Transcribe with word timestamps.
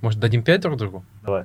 Может, 0.00 0.20
дадим 0.20 0.42
5 0.44 0.60
друг 0.60 0.76
другу? 0.76 1.04
Давай. 1.24 1.44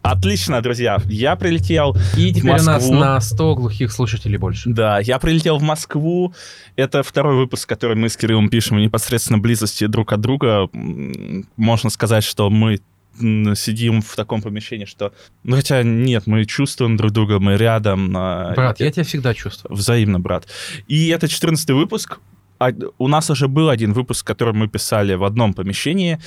Отлично, 0.00 0.62
друзья. 0.62 0.98
Я 1.04 1.36
прилетел 1.36 1.94
И 2.16 2.32
в 2.32 2.34
теперь 2.36 2.50
у 2.52 2.54
нас 2.54 2.66
Москву. 2.66 2.94
на 2.94 3.20
100 3.20 3.54
глухих 3.54 3.92
слушателей 3.92 4.38
больше. 4.38 4.70
Да, 4.70 4.98
я 4.98 5.18
прилетел 5.18 5.58
в 5.58 5.62
Москву. 5.62 6.32
Это 6.74 7.02
второй 7.02 7.36
выпуск, 7.36 7.68
который 7.68 7.96
мы 7.98 8.08
с 8.08 8.16
Кириллом 8.16 8.48
пишем 8.48 8.78
в 8.78 8.80
непосредственно 8.80 9.38
близости 9.38 9.86
друг 9.86 10.12
от 10.14 10.20
друга. 10.22 10.70
Можно 10.72 11.90
сказать, 11.90 12.24
что 12.24 12.48
мы 12.48 12.80
сидим 13.18 14.00
в 14.00 14.16
таком 14.16 14.40
помещении, 14.40 14.86
что... 14.86 15.12
Ну, 15.44 15.56
хотя 15.56 15.82
нет, 15.82 16.26
мы 16.26 16.46
чувствуем 16.46 16.96
друг 16.96 17.12
друга, 17.12 17.38
мы 17.40 17.58
рядом. 17.58 18.10
а, 18.16 18.54
Брат, 18.54 18.80
я 18.80 18.90
тебя 18.90 19.04
всегда 19.04 19.34
чувствую. 19.34 19.76
Взаимно, 19.76 20.18
брат. 20.18 20.46
И 20.88 21.08
это 21.08 21.28
14 21.28 21.68
выпуск. 21.72 22.20
А 22.58 22.70
У 22.98 23.08
нас 23.08 23.28
уже 23.28 23.48
был 23.48 23.68
один 23.68 23.92
выпуск, 23.92 24.24
который 24.26 24.54
мы 24.54 24.68
писали 24.68 25.14
в 25.14 25.24
одном 25.24 25.52
помещении. 25.52 26.20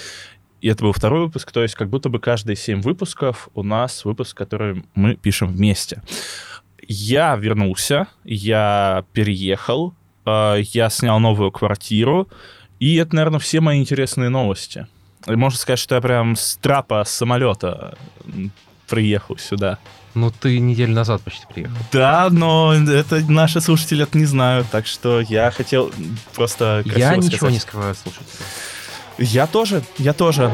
И 0.66 0.68
это 0.68 0.84
был 0.84 0.93
второй 0.93 1.25
выпуск, 1.25 1.52
то 1.52 1.61
есть 1.61 1.75
как 1.75 1.89
будто 1.89 2.09
бы 2.09 2.18
каждые 2.18 2.55
7 2.55 2.81
выпусков 2.81 3.49
у 3.53 3.62
нас 3.62 4.03
выпуск, 4.03 4.35
который 4.35 4.84
мы 4.95 5.13
пишем 5.13 5.49
вместе. 5.49 6.02
Я 6.81 7.35
вернулся, 7.35 8.08
я 8.23 9.05
переехал, 9.13 9.94
э, 10.25 10.62
я 10.73 10.89
снял 10.89 11.20
новую 11.20 11.52
квартиру, 11.52 12.27
и 12.80 12.95
это, 12.95 13.16
наверное, 13.16 13.38
все 13.38 13.62
мои 13.62 13.80
интересные 13.80 14.30
новости. 14.30 14.88
И 15.27 15.36
можно 15.36 15.59
сказать, 15.59 15.77
что 15.77 15.94
я 15.94 16.02
прям 16.02 16.36
с 16.36 16.55
трапа 16.55 17.03
с 17.05 17.11
самолета 17.11 17.95
приехал 18.88 19.38
сюда. 19.38 19.77
Ну, 20.16 20.31
ты 20.31 20.58
неделю 20.58 20.94
назад 20.94 21.22
почти 21.22 21.45
приехал. 21.45 21.77
Да, 21.91 22.30
но 22.31 22.73
это 22.73 23.23
наши 23.31 23.61
слушатели 23.61 24.02
это 24.02 24.17
не 24.17 24.25
знают, 24.25 24.66
так 24.72 24.88
что 24.88 25.22
я 25.22 25.52
хотел 25.52 25.91
просто 26.34 26.81
красиво 26.86 27.00
я 27.00 27.16
ничего 27.17 27.38
сказать. 27.38 27.53
не 27.53 27.59
скрываю 27.59 27.91
от 27.91 28.00
слушателей. 28.00 28.45
Я 29.17 29.47
тоже, 29.47 29.81
я 29.97 30.13
тоже. 30.13 30.51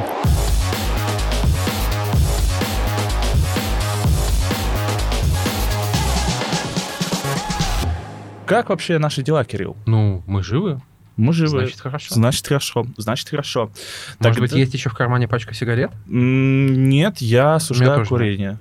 Как 8.45 8.69
вообще 8.69 8.97
наши 8.97 9.21
дела, 9.23 9.45
Кирилл? 9.45 9.77
Ну, 9.85 10.23
мы 10.27 10.43
живы, 10.43 10.81
Мы 11.15 11.31
живы. 11.31 11.49
значит, 11.61 11.79
хорошо. 11.79 12.13
Значит, 12.13 12.45
хорошо. 12.47 12.85
Значит, 12.97 13.29
хорошо. 13.29 13.71
Может 14.19 14.39
быть, 14.41 14.49
Тогда- 14.51 14.59
есть 14.59 14.73
еще 14.73 14.89
в 14.89 14.93
кармане 14.93 15.27
пачка 15.27 15.53
сигарет? 15.53 15.91
Нет, 16.07 17.19
я 17.19 17.55
осуждаю 17.55 18.05
курение. 18.05 18.59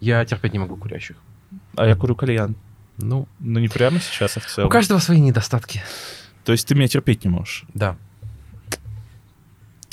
Я 0.00 0.24
терпеть 0.24 0.52
не 0.52 0.58
могу 0.58 0.76
курящих. 0.76 1.16
А 1.76 1.86
я 1.86 1.94
курю 1.96 2.14
кальян. 2.16 2.54
Ну, 2.98 3.26
Ну, 3.40 3.60
не 3.60 3.68
прямо 3.68 3.98
сейчас, 4.00 4.36
а 4.36 4.40
в 4.40 4.46
у 4.46 4.48
целом. 4.48 4.68
каждого 4.70 4.98
свои 4.98 5.20
недостатки. 5.20 5.82
То 6.44 6.52
есть 6.52 6.66
ты 6.68 6.74
меня 6.74 6.88
терпеть 6.88 7.24
не 7.24 7.30
можешь. 7.30 7.64
Да. 7.72 7.96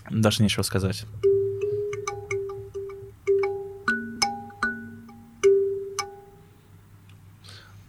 Даже 0.09 0.43
нечего 0.43 0.63
сказать. 0.63 1.05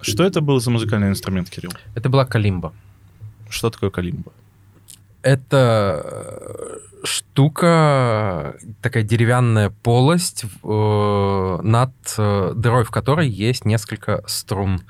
Что 0.02 0.24
это 0.24 0.40
был 0.40 0.60
за 0.60 0.70
музыкальный 0.70 1.08
инструмент, 1.08 1.50
Кирилл? 1.50 1.72
Это 1.94 2.08
была 2.08 2.24
калимба. 2.24 2.72
Что 3.48 3.70
такое 3.70 3.90
калимба? 3.90 4.32
Это 5.22 6.02
э, 6.02 6.78
штука, 7.04 8.56
такая 8.80 9.02
деревянная 9.02 9.70
полость, 9.82 10.44
э, 10.44 11.58
над 11.62 11.92
э, 12.16 12.52
дырой 12.56 12.84
в 12.84 12.90
которой 12.90 13.28
есть 13.28 13.66
несколько 13.66 14.22
струн 14.26 14.80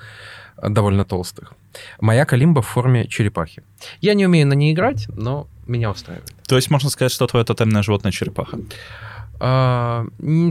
э, 0.56 0.68
довольно 0.68 1.04
толстых. 1.04 1.54
Моя 2.00 2.24
калимба 2.24 2.62
в 2.62 2.66
форме 2.66 3.08
черепахи. 3.08 3.62
Я 4.00 4.14
не 4.14 4.26
умею 4.26 4.46
на 4.46 4.54
ней 4.54 4.72
играть, 4.72 5.08
но 5.08 5.48
меня 5.70 5.90
устраивает. 5.90 6.32
То 6.46 6.56
есть 6.56 6.70
можно 6.70 6.90
сказать, 6.90 7.12
что 7.12 7.26
твое 7.26 7.44
тотемное 7.44 7.82
животное 7.82 8.12
черепаха. 8.12 8.58
А, 9.38 10.04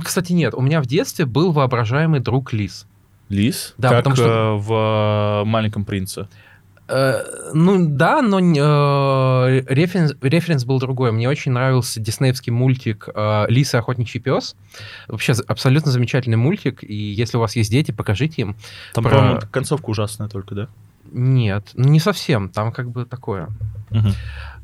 кстати, 0.04 0.34
нет, 0.34 0.54
у 0.56 0.62
меня 0.62 0.82
в 0.82 0.86
детстве 0.88 1.26
был 1.26 1.52
воображаемый 1.52 2.20
друг 2.20 2.54
лис. 2.54 2.86
Лис? 3.30 3.76
Да, 3.78 3.90
как 3.90 3.98
потому 4.00 4.16
что- 4.16 4.26
э, 4.26 4.56
в 4.58 5.44
«Маленьком 5.46 5.86
принце». 5.86 6.28
Э, 6.92 7.22
ну 7.54 7.86
да, 7.88 8.24
но 8.24 8.40
э, 8.40 9.62
референс, 9.68 10.14
референс 10.24 10.66
был 10.66 10.80
другой. 10.80 11.12
Мне 11.12 11.30
очень 11.30 11.52
нравился 11.52 12.00
диснеевский 12.00 12.52
мультик 12.52 13.08
э, 13.14 13.46
«Лис 13.48 13.76
и 13.76 13.78
охотничий 13.78 14.20
пес». 14.20 14.56
Вообще 15.08 15.34
абсолютно 15.48 15.92
замечательный 15.92 16.38
мультик, 16.38 16.84
и 16.84 16.96
если 16.96 17.38
у 17.38 17.42
вас 17.42 17.56
есть 17.56 17.70
дети, 17.70 17.92
покажите 17.92 18.42
им. 18.42 18.56
Там, 18.96 19.04
Про- 19.04 19.12
по-моему, 19.14 19.40
концовка 19.52 19.88
ужасная 19.92 20.30
только, 20.30 20.56
да? 20.56 20.68
Нет, 21.12 21.70
ну 21.76 21.90
не 21.90 22.00
совсем, 22.00 22.50
там 22.50 22.72
как 22.72 22.90
бы 22.90 23.06
такое. 23.06 23.50
Мгм. 23.92 24.14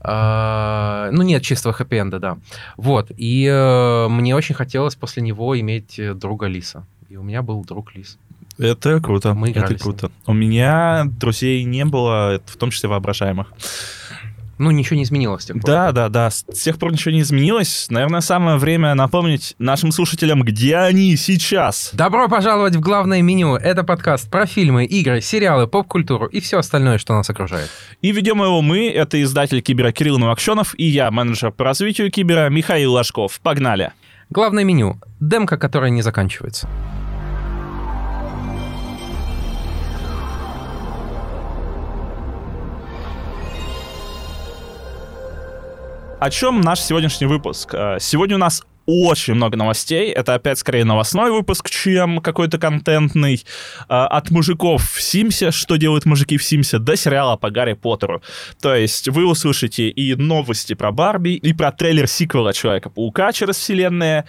А, 0.07 1.09
ну 1.11 1.23
нет, 1.23 1.41
чистого 1.41 1.73
хэппи-энда, 1.73 2.19
да. 2.19 2.37
Вот, 2.77 3.11
и 3.17 3.45
э, 3.45 4.07
мне 4.07 4.35
очень 4.35 4.53
хотелось 4.53 4.95
после 4.95 5.23
него 5.23 5.59
иметь 5.59 5.97
э, 5.97 6.13
друга 6.13 6.45
лиса. 6.45 6.85
И 7.09 7.17
у 7.17 7.23
меня 7.23 7.41
был 7.41 7.63
друг 7.65 7.95
лис. 7.95 8.19
Это 8.57 9.01
круто. 9.01 9.33
Мы 9.33 9.51
это 9.51 9.75
круто. 9.75 10.11
У 10.27 10.33
меня 10.33 11.05
друзей 11.05 11.63
не 11.63 11.85
было, 11.85 12.39
в 12.45 12.55
том 12.55 12.69
числе 12.69 12.87
воображаемых. 12.87 13.51
Ну, 14.57 14.71
ничего 14.71 14.95
не 14.95 15.03
изменилось 15.03 15.43
с 15.43 15.45
тех 15.47 15.57
пор. 15.57 15.65
Да, 15.65 15.91
да, 15.91 16.09
да. 16.09 16.29
С 16.29 16.43
тех 16.43 16.77
пор 16.77 16.93
ничего 16.93 17.11
не 17.11 17.21
изменилось. 17.21 17.87
Наверное, 17.89 18.21
самое 18.21 18.57
время 18.57 18.95
напомнить 18.95 19.55
нашим 19.59 19.91
слушателям, 19.91 20.43
где 20.43 20.77
они 20.77 21.15
сейчас. 21.17 21.89
Добро 21.93 22.29
пожаловать 22.29 22.75
в 22.75 22.79
главное 22.79 23.21
меню. 23.21 23.55
Это 23.55 23.83
подкаст 23.83 24.29
про 24.29 24.45
фильмы, 24.45 24.85
игры, 24.85 25.21
сериалы, 25.21 25.67
поп-культуру 25.67 26.27
и 26.27 26.39
все 26.39 26.59
остальное, 26.59 26.97
что 26.97 27.13
нас 27.13 27.29
окружает. 27.29 27.69
И 28.01 28.11
ведем 28.11 28.41
его 28.41 28.61
мы, 28.61 28.89
это 28.89 29.21
издатель 29.21 29.61
Кибера 29.61 29.91
Кирилл 29.91 30.17
Новокщенов 30.17 30.73
и 30.77 30.85
я, 30.85 31.11
менеджер 31.11 31.51
по 31.51 31.65
развитию 31.65 32.09
Кибера 32.09 32.49
Михаил 32.49 32.93
Ложков. 32.93 33.39
Погнали. 33.41 33.91
Главное 34.29 34.63
меню. 34.63 34.99
Демка, 35.19 35.57
которая 35.57 35.89
не 35.89 36.01
заканчивается. 36.01 36.67
О 46.19 46.29
чем 46.29 46.61
наш 46.61 46.79
сегодняшний 46.81 47.27
выпуск? 47.27 47.73
Э, 47.73 47.97
Сегодня 47.99 48.35
у 48.35 48.39
нас 48.39 48.63
очень 48.85 49.33
много 49.35 49.57
новостей. 49.57 50.11
Это 50.11 50.33
опять 50.35 50.59
скорее 50.59 50.85
новостной 50.85 51.31
выпуск, 51.31 51.69
чем 51.69 52.19
какой-то 52.19 52.57
контентный. 52.57 53.43
Э, 53.89 54.05
От 54.05 54.31
мужиков 54.31 54.83
в 54.91 55.01
Симсе, 55.01 55.51
что 55.51 55.75
делают 55.77 56.05
мужики 56.05 56.37
в 56.37 56.43
Симсе, 56.43 56.77
до 56.79 56.95
сериала 56.95 57.35
по 57.35 57.49
Гарри 57.49 57.73
Поттеру. 57.73 58.21
То 58.61 58.75
есть 58.75 59.09
вы 59.09 59.25
услышите 59.25 59.89
и 59.89 60.15
новости 60.15 60.73
про 60.73 60.91
Барби, 60.91 61.31
и 61.31 61.53
про 61.53 61.71
трейлер 61.71 62.07
сиквела 62.07 62.53
Человека-паука 62.53 63.31
через 63.33 63.55
вселенные, 63.55 64.25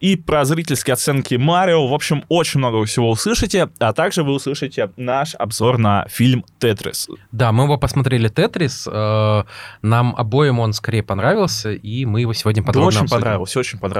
и 0.00 0.16
про 0.16 0.44
зрительские 0.44 0.94
оценки 0.94 1.34
Марио. 1.36 1.86
В 1.86 1.94
общем, 1.94 2.24
очень 2.28 2.58
много 2.58 2.84
всего 2.84 3.10
услышите. 3.10 3.68
А 3.78 3.92
также 3.92 4.22
вы 4.22 4.32
услышите 4.34 4.90
наш 4.96 5.34
обзор 5.34 5.78
на 5.78 6.06
фильм 6.08 6.44
«Тетрис». 6.58 7.08
Да, 7.32 7.52
мы 7.52 7.64
его 7.64 7.78
посмотрели 7.78 8.28
«Тетрис». 8.28 8.88
э, 8.90 9.42
Нам 9.82 10.14
обоим 10.16 10.58
он 10.58 10.72
скорее 10.72 11.02
понравился, 11.02 11.72
и 11.72 12.04
мы 12.04 12.20
его 12.22 12.32
сегодня 12.32 12.62
Да, 12.62 12.66
подробно 12.66 12.88
очень 12.88 12.98
обсудим. 13.00 13.20
понравился, 13.22 13.58
очень 13.60 13.78
понравился. 13.78 13.99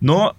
Но 0.00 0.36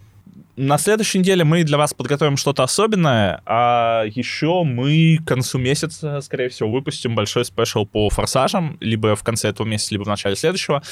на 0.55 0.77
следующей 0.77 1.19
неделе 1.19 1.43
мы 1.43 1.63
для 1.63 1.77
вас 1.77 1.93
подготовим 1.93 2.37
что-то 2.37 2.63
особенное, 2.63 3.41
а 3.45 4.03
еще 4.05 4.63
мы 4.63 5.17
к 5.23 5.27
концу 5.27 5.57
месяца, 5.57 6.21
скорее 6.21 6.49
всего, 6.49 6.69
выпустим 6.71 7.15
большой 7.15 7.43
спешл 7.45 7.85
по 7.85 8.09
форсажам, 8.09 8.77
либо 8.79 9.15
в 9.15 9.23
конце 9.23 9.49
этого 9.49 9.65
месяца, 9.65 9.93
либо 9.95 10.03
в 10.03 10.07
начале 10.07 10.35
следующего. 10.35 10.83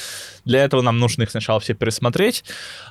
Для 0.44 0.64
этого 0.64 0.82
нам 0.82 0.98
нужно 0.98 1.22
их 1.22 1.30
сначала 1.30 1.60
все 1.60 1.74
пересмотреть 1.74 2.44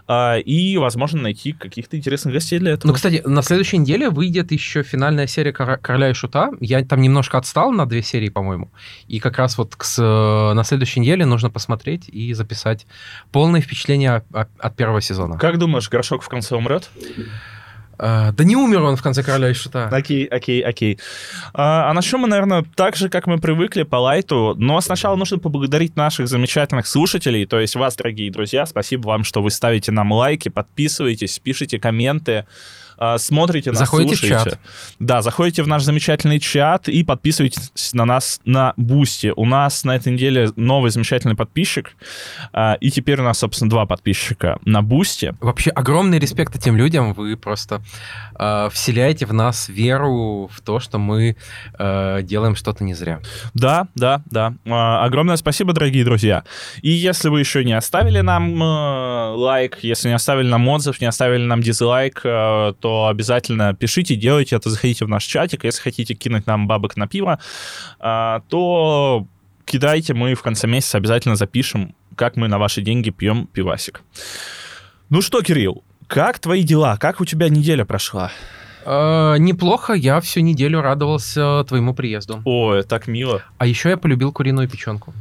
а, 0.07 0.37
и, 0.37 0.77
возможно, 0.77 1.21
найти 1.21 1.51
каких-то 1.51 1.97
интересных 1.97 2.33
гостей 2.33 2.59
для 2.59 2.71
этого. 2.71 2.91
Ну, 2.91 2.95
кстати, 2.95 3.21
на 3.25 3.41
следующей 3.41 3.77
неделе 3.77 4.09
выйдет 4.09 4.51
еще 4.51 4.83
финальная 4.83 5.27
серия 5.27 5.51
«Кора- 5.51 5.77
«Короля 5.77 6.09
и 6.09 6.13
Шута». 6.13 6.51
Я 6.61 6.83
там 6.85 7.01
немножко 7.01 7.37
отстал 7.37 7.71
на 7.71 7.85
две 7.85 8.01
серии, 8.01 8.29
по-моему. 8.29 8.71
И 9.07 9.19
как 9.19 9.37
раз 9.37 9.57
вот 9.57 9.75
к 9.75 9.83
с- 9.83 10.01
на 10.01 10.63
следующей 10.63 11.01
неделе 11.01 11.25
нужно 11.25 11.49
посмотреть 11.49 12.07
и 12.07 12.33
записать 12.33 12.87
полное 13.31 13.59
впечатление 13.59 14.23
от 14.31 14.75
первого 14.77 15.01
сезона. 15.01 15.37
Как 15.37 15.57
думаешь, 15.57 15.89
Горшок 15.89 16.23
в 16.23 16.29
конце 16.29 16.60
умрет? 16.61 16.89
Э, 18.01 18.31
Да 18.31 18.43
не 18.43 18.55
умер 18.55 18.81
он 18.81 18.95
в 18.95 19.03
конце 19.03 19.23
«Короля 19.23 19.49
и 19.49 19.53
Шута». 19.53 19.87
Окей, 19.91 20.25
окей, 20.25 20.61
окей. 20.61 20.99
А, 21.53 21.89
а 21.89 21.93
начнем 21.93 22.21
мы, 22.21 22.27
наверное, 22.27 22.65
так 22.75 22.95
же, 22.95 23.09
как 23.09 23.27
мы 23.27 23.37
привыкли, 23.37 23.83
по 23.83 23.97
лайту. 23.97 24.55
Но 24.57 24.81
сначала 24.81 25.15
нужно 25.15 25.37
поблагодарить 25.37 25.95
наших 25.95 26.27
замечательных 26.27 26.87
слушателей, 26.87 27.45
то 27.45 27.59
есть 27.59 27.75
вас, 27.75 27.95
дорогие 27.95 28.31
друзья. 28.31 28.65
Спасибо 28.65 29.07
вам, 29.07 29.23
что 29.23 29.41
вы 29.41 29.51
ставите 29.51 29.91
нам 29.91 30.11
лайки, 30.11 30.49
подписываетесь, 30.49 31.37
пишите 31.39 31.79
комменты. 31.79 32.45
Э, 33.01 33.17
смотрите 33.17 33.71
нас, 33.71 33.79
Заходите 33.79 34.15
в 34.15 34.19
слушаете. 34.19 34.51
чат. 34.51 34.59
Да, 34.99 35.21
заходите 35.21 35.63
в 35.63 35.67
наш 35.67 35.83
замечательный 35.83 36.39
чат 36.39 36.87
и 36.87 37.03
подписывайтесь 37.03 37.93
на 37.93 38.05
нас 38.05 38.39
на 38.45 38.73
Бусти. 38.77 39.33
У 39.35 39.45
нас 39.45 39.83
на 39.83 39.95
этой 39.95 40.13
неделе 40.13 40.51
новый 40.55 40.91
замечательный 40.91 41.35
подписчик, 41.35 41.95
э, 42.53 42.75
и 42.79 42.91
теперь 42.91 43.19
у 43.19 43.23
нас, 43.23 43.39
собственно, 43.39 43.69
два 43.69 43.85
подписчика 43.85 44.59
на 44.65 44.81
Бусти. 44.81 45.33
Вообще 45.41 45.71
огромный 45.71 46.19
респект 46.19 46.55
этим 46.55 46.77
людям. 46.77 47.13
Вы 47.13 47.35
просто 47.35 47.81
э, 48.39 48.69
вселяете 48.71 49.25
в 49.25 49.33
нас 49.33 49.67
веру 49.69 50.49
в 50.53 50.61
то, 50.61 50.79
что 50.79 50.99
мы 50.99 51.35
э, 51.79 52.19
делаем 52.23 52.55
что-то 52.55 52.83
не 52.83 52.93
зря. 52.93 53.19
Да, 53.53 53.87
да, 53.95 54.21
да. 54.29 54.53
А, 54.67 55.03
Огромное 55.05 55.35
спасибо, 55.37 55.73
дорогие 55.73 56.05
друзья. 56.05 56.43
И 56.81 56.91
если 56.91 57.29
вы 57.29 57.39
еще 57.39 57.65
не 57.65 57.73
оставили 57.73 58.21
нам 58.21 58.61
э, 58.61 59.33
лайк, 59.35 59.79
если 59.81 60.09
не 60.09 60.13
оставили 60.15 60.47
нам 60.47 60.67
отзыв, 60.67 61.01
не 61.01 61.07
оставили 61.07 61.43
нам 61.43 61.61
дизлайк, 61.61 62.21
э, 62.23 62.73
то 62.79 62.90
обязательно 63.07 63.73
пишите, 63.73 64.15
делайте 64.15 64.55
это, 64.55 64.69
заходите 64.69 65.05
в 65.05 65.09
наш 65.09 65.23
чатик. 65.25 65.63
Если 65.63 65.81
хотите 65.81 66.13
кинуть 66.13 66.47
нам 66.47 66.67
бабок 66.67 66.97
на 66.97 67.07
пиво, 67.07 67.39
э, 67.99 68.39
то 68.49 69.27
кидайте, 69.65 70.13
мы 70.13 70.33
в 70.35 70.41
конце 70.41 70.67
месяца 70.67 70.97
обязательно 70.97 71.35
запишем, 71.35 71.95
как 72.15 72.35
мы 72.35 72.47
на 72.47 72.57
ваши 72.57 72.81
деньги 72.81 73.09
пьем 73.09 73.47
пивасик. 73.47 74.01
Ну 75.09 75.21
что, 75.21 75.41
Кирилл, 75.41 75.83
как 76.07 76.39
твои 76.39 76.63
дела? 76.63 76.97
Как 76.97 77.21
у 77.21 77.25
тебя 77.25 77.49
неделя 77.49 77.85
прошла? 77.85 78.31
Э, 78.85 79.35
неплохо, 79.37 79.93
я 79.93 80.19
всю 80.21 80.41
неделю 80.41 80.81
радовался 80.81 81.63
твоему 81.67 81.93
приезду. 81.93 82.41
Ой, 82.45 82.83
так 82.83 83.07
мило. 83.07 83.43
А 83.57 83.65
еще 83.65 83.89
я 83.89 83.97
полюбил 83.97 84.31
куриную 84.31 84.69
печенку. 84.69 85.13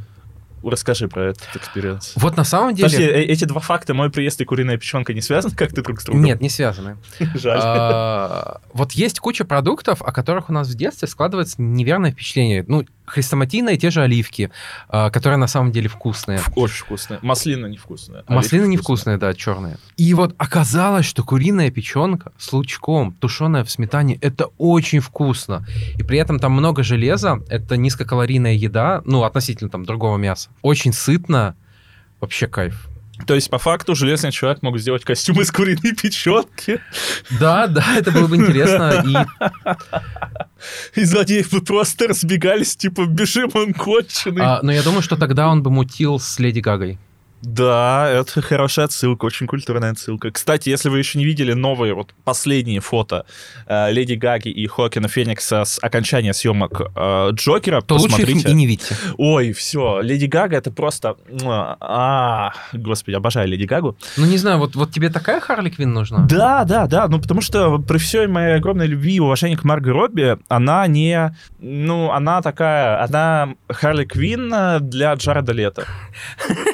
Расскажи 0.63 1.07
про 1.07 1.29
этот 1.29 1.47
experience. 1.55 2.13
Вот 2.15 2.37
на 2.37 2.43
самом 2.43 2.75
деле... 2.75 2.89
Подожди, 2.89 3.05
э- 3.05 3.23
эти 3.23 3.45
два 3.45 3.59
факта, 3.59 3.93
мой 3.93 4.09
приезд 4.09 4.39
и 4.41 4.45
куриная 4.45 4.77
печенка, 4.77 5.13
не 5.13 5.21
связаны 5.21 5.55
как-то 5.55 5.81
друг 5.81 6.01
с 6.01 6.05
другом? 6.05 6.23
Нет, 6.23 6.41
не 6.41 6.49
связаны. 6.49 6.97
Жаль. 7.35 7.59
А, 7.61 8.61
Вот 8.73 8.91
есть 8.93 9.19
куча 9.19 9.45
продуктов, 9.45 10.01
о 10.01 10.11
которых 10.11 10.49
у 10.49 10.53
нас 10.53 10.67
в 10.67 10.75
детстве 10.75 11.07
складывается 11.07 11.61
неверное 11.61 12.11
впечатление. 12.11 12.63
Ну, 12.67 12.85
хрестоматийные 13.11 13.77
те 13.77 13.91
же 13.91 14.01
оливки, 14.01 14.51
а, 14.87 15.09
которые 15.09 15.37
на 15.37 15.47
самом 15.47 15.71
деле 15.71 15.89
вкусные. 15.89 16.39
Очень 16.55 16.85
вкусная. 16.85 17.19
Маслина 17.21 17.65
невкусная. 17.65 18.23
Маслины 18.27 18.63
Оливки 18.63 18.77
невкусные, 18.77 19.17
да, 19.17 19.33
черные. 19.33 19.77
И 19.97 20.13
вот 20.13 20.33
оказалось, 20.37 21.05
что 21.05 21.23
куриная 21.23 21.69
печенка 21.71 22.31
с 22.37 22.53
лучком, 22.53 23.13
тушеная 23.13 23.63
в 23.63 23.71
сметане, 23.71 24.17
это 24.21 24.47
очень 24.57 24.99
вкусно. 24.99 25.65
И 25.97 26.03
при 26.03 26.17
этом 26.19 26.39
там 26.39 26.53
много 26.53 26.83
железа, 26.83 27.41
это 27.49 27.75
низкокалорийная 27.77 28.53
еда, 28.53 29.01
ну, 29.05 29.23
относительно 29.23 29.69
там 29.69 29.85
другого 29.85 30.17
мяса. 30.17 30.49
Очень 30.61 30.93
сытно, 30.93 31.55
вообще 32.19 32.47
кайф. 32.47 32.90
То 33.25 33.35
есть, 33.35 33.49
по 33.49 33.57
факту, 33.57 33.95
железный 33.95 34.31
человек 34.31 34.61
мог 34.61 34.77
сделать 34.79 35.03
костюм 35.03 35.41
из 35.41 35.51
куриной 35.51 35.93
печенки, 35.95 36.79
Да, 37.39 37.67
да, 37.67 37.85
это 37.97 38.11
было 38.11 38.27
бы 38.27 38.37
интересно. 38.37 39.03
И 39.05 39.15
и 40.95 41.03
злодеи 41.03 41.45
бы 41.51 41.61
просто 41.61 42.07
разбегались, 42.07 42.75
типа, 42.75 43.05
бежим, 43.05 43.49
он 43.53 43.73
конченый. 43.73 44.43
А, 44.43 44.59
но 44.61 44.71
я 44.71 44.83
думаю, 44.83 45.01
что 45.01 45.15
тогда 45.15 45.49
он 45.49 45.63
бы 45.63 45.71
мутил 45.71 46.19
с 46.19 46.39
Леди 46.39 46.59
Гагой. 46.59 46.99
Да, 47.41 48.07
это 48.09 48.41
хорошая 48.41 48.85
отсылка, 48.85 49.25
очень 49.25 49.47
культурная 49.47 49.91
отсылка. 49.91 50.31
Кстати, 50.31 50.69
если 50.69 50.89
вы 50.89 50.99
еще 50.99 51.17
не 51.17 51.25
видели 51.25 51.53
новые, 51.53 51.93
вот 51.93 52.13
последние 52.23 52.81
фото 52.81 53.25
э, 53.65 53.91
Леди 53.91 54.13
Гаги 54.13 54.49
и 54.49 54.67
Хокина 54.67 55.07
Феникса 55.07 55.65
с 55.65 55.79
окончания 55.81 56.33
съемок 56.33 56.81
э, 56.95 57.29
Джокера, 57.33 57.81
То 57.81 57.95
лучше 57.95 58.09
посмотрите. 58.09 58.39
их 58.39 58.45
и 58.47 58.53
не 58.53 58.67
видите. 58.67 58.95
Ой, 59.17 59.53
все, 59.53 60.01
Леди 60.01 60.25
Гага 60.25 60.57
это 60.57 60.71
просто... 60.71 61.15
А, 61.43 62.53
господи, 62.73 63.15
обожаю 63.15 63.47
Леди 63.47 63.65
Гагу. 63.65 63.97
Ну, 64.17 64.25
не 64.25 64.37
знаю, 64.37 64.59
вот, 64.59 64.75
вот 64.75 64.91
тебе 64.91 65.09
такая 65.09 65.39
Харли 65.39 65.69
Квин 65.69 65.93
нужна? 65.93 66.19
Да, 66.29 66.63
да, 66.63 66.85
да, 66.85 67.07
ну 67.07 67.19
потому 67.19 67.41
что 67.41 67.79
при 67.79 67.97
всей 67.97 68.27
моей 68.27 68.55
огромной 68.55 68.87
любви 68.87 69.15
и 69.15 69.19
уважении 69.19 69.55
к 69.55 69.63
Марго 69.63 69.91
Робби, 69.91 70.37
она 70.47 70.85
не... 70.87 71.35
Ну, 71.59 72.11
она 72.11 72.41
такая... 72.41 73.03
Она 73.03 73.55
Харли 73.67 74.05
Квин 74.05 74.53
э, 74.53 74.79
для 74.79 75.13
Джареда 75.15 75.53
Лето. 75.53 75.85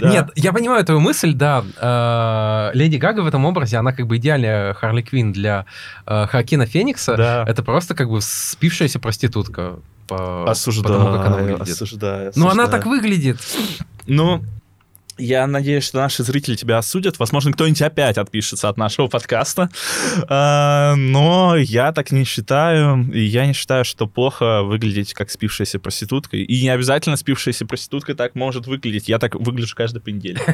Да. 0.00 0.10
Нет, 0.10 0.30
я 0.36 0.52
понимаю 0.52 0.84
твою 0.84 1.00
мысль, 1.00 1.32
да. 1.34 1.62
Э, 1.80 2.70
Леди 2.76 2.96
Гага 2.96 3.20
в 3.20 3.26
этом 3.26 3.44
образе, 3.44 3.76
она 3.76 3.92
как 3.92 4.06
бы 4.06 4.16
идеальная 4.16 4.74
Харли 4.74 5.02
Квин 5.02 5.32
для 5.32 5.66
э, 6.06 6.26
Хоакина 6.26 6.66
Феникса. 6.66 7.16
Да. 7.16 7.44
Это 7.46 7.62
просто 7.62 7.94
как 7.94 8.08
бы 8.08 8.20
спившаяся 8.20 8.98
проститутка. 8.98 9.76
По, 10.08 10.50
Осуждаю, 10.50 10.94
потому 10.98 11.16
как 11.18 11.26
она 11.26 11.36
выглядит. 11.36 11.70
осуждаю, 11.70 12.32
Ну, 12.34 12.46
она 12.48 12.64
осуждаю. 12.64 12.70
так 12.70 12.86
выглядит. 12.86 13.38
Ну, 14.06 14.42
я 15.20 15.46
надеюсь, 15.46 15.84
что 15.84 15.98
наши 15.98 16.22
зрители 16.22 16.56
тебя 16.56 16.78
осудят. 16.78 17.18
Возможно, 17.18 17.52
кто-нибудь 17.52 17.82
опять 17.82 18.18
отпишется 18.18 18.68
от 18.68 18.76
нашего 18.76 19.06
подкаста. 19.06 19.68
А, 20.28 20.94
Но 20.96 21.56
я 21.56 21.92
так 21.92 22.10
не 22.10 22.24
считаю. 22.24 23.10
И 23.12 23.20
я 23.20 23.46
не 23.46 23.52
считаю, 23.52 23.84
что 23.84 24.06
плохо 24.06 24.62
выглядеть 24.62 25.14
как 25.14 25.30
спившаяся 25.30 25.78
проститутка. 25.78 26.36
И 26.36 26.62
не 26.62 26.68
обязательно 26.70 27.16
спившаяся 27.16 27.66
проститутка 27.66 28.14
так 28.14 28.34
может 28.34 28.66
выглядеть. 28.66 29.08
Я 29.08 29.18
так 29.18 29.34
выгляжу 29.34 29.74
каждый 29.76 30.00
понедельник. 30.00 30.42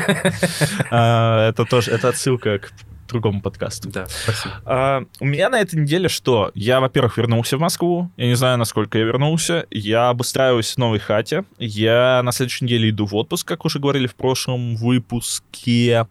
А, 0.90 1.48
Это 1.48 1.64
тоже, 1.64 1.90
это 1.90 2.08
отсылка 2.08 2.58
к 2.58 2.72
другому 3.06 3.40
подкасту. 3.40 3.88
Да, 3.90 4.06
спасибо. 4.06 4.54
А, 4.64 5.04
у 5.20 5.24
меня 5.24 5.48
на 5.48 5.60
этой 5.60 5.80
неделе 5.80 6.08
что? 6.08 6.50
Я, 6.54 6.80
во-первых, 6.80 7.16
вернулся 7.16 7.56
в 7.56 7.60
Москву. 7.60 8.10
Я 8.16 8.26
не 8.26 8.34
знаю, 8.34 8.58
насколько 8.58 8.98
я 8.98 9.04
вернулся. 9.04 9.66
Я 9.70 10.08
обустраиваюсь 10.08 10.72
в 10.72 10.78
новой 10.78 10.98
хате. 10.98 11.44
Я 11.58 12.20
на 12.22 12.32
следующей 12.32 12.64
неделе 12.64 12.90
иду 12.90 13.06
в 13.06 13.14
отпуск, 13.14 13.46
как 13.46 13.64
уже 13.64 13.78
говорили 13.78 14.06
в 14.06 14.14
прошлом 14.14 14.76
выпуске. 14.76 16.06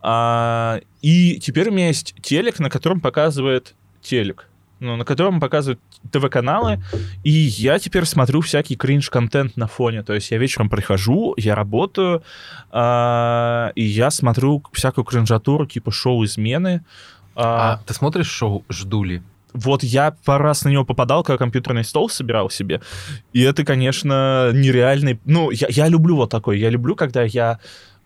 А, 0.00 0.80
и 1.02 1.38
теперь 1.40 1.68
у 1.68 1.72
меня 1.72 1.88
есть 1.88 2.14
телек, 2.22 2.58
на 2.58 2.70
котором 2.70 3.00
показывает 3.00 3.74
телек. 4.00 4.48
Ну, 4.80 4.96
на 4.96 5.04
котором 5.04 5.40
показывают 5.40 5.80
ТВ-каналы, 6.12 6.80
и 7.24 7.30
я 7.30 7.80
теперь 7.80 8.04
смотрю 8.04 8.40
всякий 8.40 8.76
кринж-контент 8.76 9.56
на 9.56 9.66
фоне. 9.66 10.04
То 10.04 10.14
есть 10.14 10.30
я 10.30 10.38
вечером 10.38 10.70
прихожу, 10.70 11.34
я 11.36 11.56
работаю, 11.56 12.22
а, 12.70 13.72
и 13.74 13.82
я 13.82 14.10
смотрю 14.10 14.62
всякую 14.72 15.04
кринжатуру, 15.04 15.66
типа 15.66 15.90
шоу 15.90 16.24
«Измены». 16.24 16.84
А, 17.34 17.72
А 17.72 17.80
ты 17.86 17.94
смотришь 17.94 18.28
шоу 18.28 18.64
«Ждули»? 18.68 19.22
вот 19.54 19.82
я 19.82 20.14
пару 20.24 20.44
раз 20.44 20.64
на 20.64 20.68
него 20.68 20.84
попадал, 20.84 21.24
когда 21.24 21.38
компьютерный 21.38 21.82
стол 21.84 22.08
собирал 22.08 22.50
себе. 22.50 22.80
И 23.32 23.42
это, 23.42 23.64
конечно, 23.64 24.50
нереальный... 24.52 25.18
Ну, 25.24 25.50
я, 25.50 25.66
я 25.70 25.88
люблю 25.88 26.16
вот 26.16 26.30
такой. 26.30 26.58
Я 26.58 26.70
люблю, 26.70 26.94
когда 26.94 27.22
я 27.24 27.58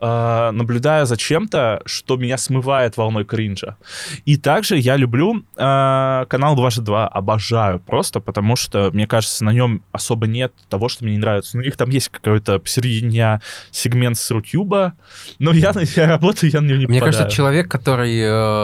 э, 0.02 0.50
наблюдаю 0.50 1.06
за 1.06 1.16
чем-то, 1.16 1.82
что 1.86 2.16
меня 2.16 2.36
смывает 2.36 2.96
волной 2.96 3.24
кринжа. 3.24 3.76
И 4.24 4.36
также 4.36 4.76
я 4.76 4.96
люблю 4.96 5.44
э, 5.56 6.24
канал 6.28 6.56
2G2. 6.56 7.06
Обожаю 7.06 7.78
просто, 7.80 8.20
потому 8.20 8.56
что, 8.56 8.90
мне 8.92 9.06
кажется, 9.06 9.44
на 9.44 9.50
нем 9.50 9.82
особо 9.92 10.26
нет 10.26 10.52
того, 10.68 10.88
что 10.88 11.04
мне 11.04 11.14
не 11.14 11.18
нравится. 11.20 11.56
Ну, 11.56 11.62
у 11.62 11.64
них 11.64 11.76
там 11.76 11.88
есть 11.90 12.08
какой-то 12.08 12.58
посередине 12.58 13.40
сегмент 13.70 14.18
с 14.18 14.30
Рутюба, 14.30 14.94
но 15.38 15.52
я, 15.52 15.72
я 15.96 16.06
работаю, 16.08 16.50
я 16.52 16.60
на 16.60 16.66
него 16.66 16.78
не 16.78 16.86
Мне 16.86 16.98
попадаю. 16.98 17.18
кажется, 17.20 17.36
человек, 17.36 17.70
который 17.70 18.18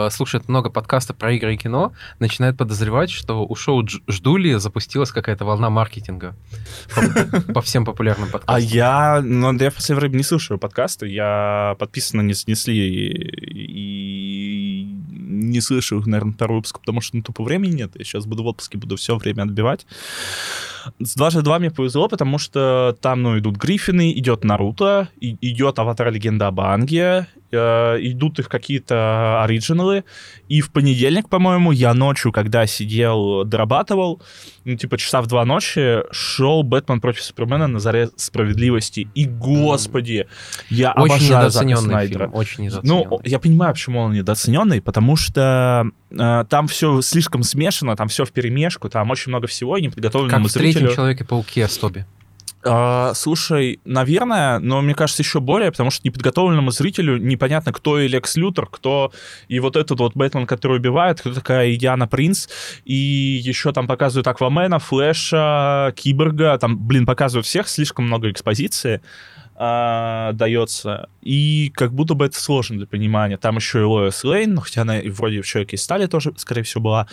э, 0.07 0.09
слушает 0.11 0.49
много 0.49 0.69
подкастов 0.69 1.15
про 1.15 1.31
игры 1.33 1.53
и 1.55 1.57
кино, 1.57 1.93
начинает 2.19 2.57
подозревать, 2.57 3.09
что 3.09 3.45
у 3.45 3.55
шоу 3.55 3.87
«Ждули» 4.07 4.55
запустилась 4.55 5.11
какая-то 5.11 5.45
волна 5.45 5.69
маркетинга 5.69 6.35
по, 6.93 7.53
по 7.53 7.61
всем 7.61 7.85
популярным 7.85 8.27
А 8.29 8.31
подкастам. 8.33 8.63
я, 8.69 9.21
ну, 9.23 9.53
я 9.53 9.69
в 9.69 9.75
последнее 9.75 10.01
время 10.01 10.17
не 10.17 10.23
слушаю 10.23 10.57
подкасты, 10.59 11.07
я 11.07 11.28
подписан 11.79 12.17
на 12.19 12.23
не 12.23 12.33
снесли 12.33 12.75
и, 12.75 14.83
и 14.83 14.87
не 15.19 15.61
слышу 15.61 15.99
их, 15.99 16.07
наверное, 16.07 16.33
второй 16.33 16.57
выпуск, 16.57 16.79
потому 16.79 17.01
что 17.01 17.17
ну, 17.17 17.23
тупо 17.23 17.43
времени 17.43 17.75
нет. 17.75 17.91
Я 17.95 18.03
сейчас 18.03 18.25
буду 18.25 18.43
в 18.43 18.47
отпуске, 18.47 18.77
буду 18.77 18.95
все 18.95 19.17
время 19.17 19.43
отбивать. 19.43 19.85
С 20.99 21.17
2G2 21.17 21.59
мне 21.59 21.71
повезло, 21.71 22.07
потому 22.07 22.37
что 22.37 22.97
там, 23.01 23.21
ну, 23.21 23.37
идут 23.37 23.57
Гриффины, 23.57 24.11
идет 24.13 24.43
Наруто, 24.43 25.09
и- 25.19 25.37
идет 25.41 25.79
Аватар 25.79 26.11
Легенда 26.11 26.47
об 26.47 26.59
Анге, 26.59 27.27
э, 27.35 27.38
идут 27.51 28.39
их 28.39 28.49
какие-то 28.49 29.43
оригиналы, 29.43 30.03
и 30.47 30.61
в 30.61 30.71
понедельник, 30.71 31.29
по-моему, 31.29 31.71
я 31.71 31.93
ночью, 31.93 32.31
когда 32.31 32.65
сидел, 32.65 33.43
дорабатывал, 33.45 34.21
ну, 34.65 34.75
типа, 34.75 34.97
часа 34.97 35.21
в 35.21 35.27
два 35.27 35.45
ночи, 35.45 35.99
шел 36.11 36.63
«Бэтмен 36.63 37.01
против 37.01 37.23
Супермена» 37.23 37.67
на 37.67 37.79
заре 37.79 38.09
справедливости. 38.15 39.07
И, 39.15 39.25
господи, 39.25 40.27
я 40.69 40.91
Очень 40.91 41.15
обожаю 41.15 41.51
Зака 41.51 41.65
недооцененный 41.65 41.89
Снайдера. 41.89 42.25
фильм, 42.25 42.35
очень 42.35 42.63
недооцененный. 42.65 43.07
Ну, 43.09 43.21
я 43.23 43.39
понимаю, 43.39 43.73
почему 43.73 43.99
он 43.99 44.13
недооцененный, 44.13 44.81
потому 44.81 45.15
что 45.15 45.85
э, 46.11 46.45
там 46.49 46.67
все 46.67 47.01
слишком 47.01 47.43
смешано, 47.43 47.95
там 47.95 48.07
все 48.07 48.25
в 48.25 48.31
перемешку, 48.31 48.89
там 48.89 49.09
очень 49.09 49.29
много 49.29 49.47
всего, 49.47 49.77
и 49.77 49.81
как 49.81 49.91
неподготовленному 49.91 50.47
в 50.47 50.53
третьем 50.53 50.81
зрителю... 50.81 50.95
Человеке-пауке 50.95 51.67
с 51.67 51.77
Тоби. 51.77 52.05
А, 52.61 53.13
слушай, 53.13 53.79
наверное, 53.85 54.59
но 54.59 54.81
мне 54.81 54.93
кажется 54.93 55.21
еще 55.21 55.39
более, 55.39 55.71
потому 55.71 55.91
что 55.91 56.05
неподготовленному 56.05 56.71
зрителю 56.71 57.17
непонятно, 57.17 57.71
кто 57.71 57.99
и 57.99 58.07
Лекс 58.07 58.35
Лютер, 58.35 58.65
кто 58.65 59.13
и 59.47 59.59
вот 59.59 59.77
этот 59.77 59.99
вот 59.99 60.13
Бэтмен, 60.15 60.45
который 60.45 60.77
убивает, 60.77 61.21
кто 61.21 61.33
такая 61.33 61.73
Диана 61.77 62.07
Принц, 62.07 62.47
и 62.83 62.93
еще 62.93 63.71
там 63.71 63.87
показывают 63.87 64.27
Аквамена, 64.27 64.79
Флэша, 64.79 65.93
Киборга, 65.95 66.57
там, 66.57 66.77
блин, 66.77 67.05
показывают 67.05 67.45
всех, 67.45 67.69
слишком 67.69 68.05
много 68.05 68.29
экспозиции. 68.29 69.01
а, 69.61 70.31
дается, 70.33 71.09
и 71.21 71.69
как 71.75 71.91
будто 71.93 72.13
бы 72.13 72.25
это 72.25 72.39
сложно 72.39 72.77
для 72.77 72.87
понимания. 72.87 73.35
Там 73.37 73.57
еще 73.57 73.81
и 73.81 73.83
Лоис 73.83 74.23
Лейн, 74.23 74.53
ну, 74.53 74.61
хотя 74.61 74.83
она 74.83 75.01
вроде 75.07 75.41
в 75.41 75.45
«Человеке 75.45 75.75
из 75.75 75.83
стали» 75.83 76.05
тоже, 76.05 76.33
скорее 76.37 76.63
всего, 76.63 76.81
была. 76.81 77.07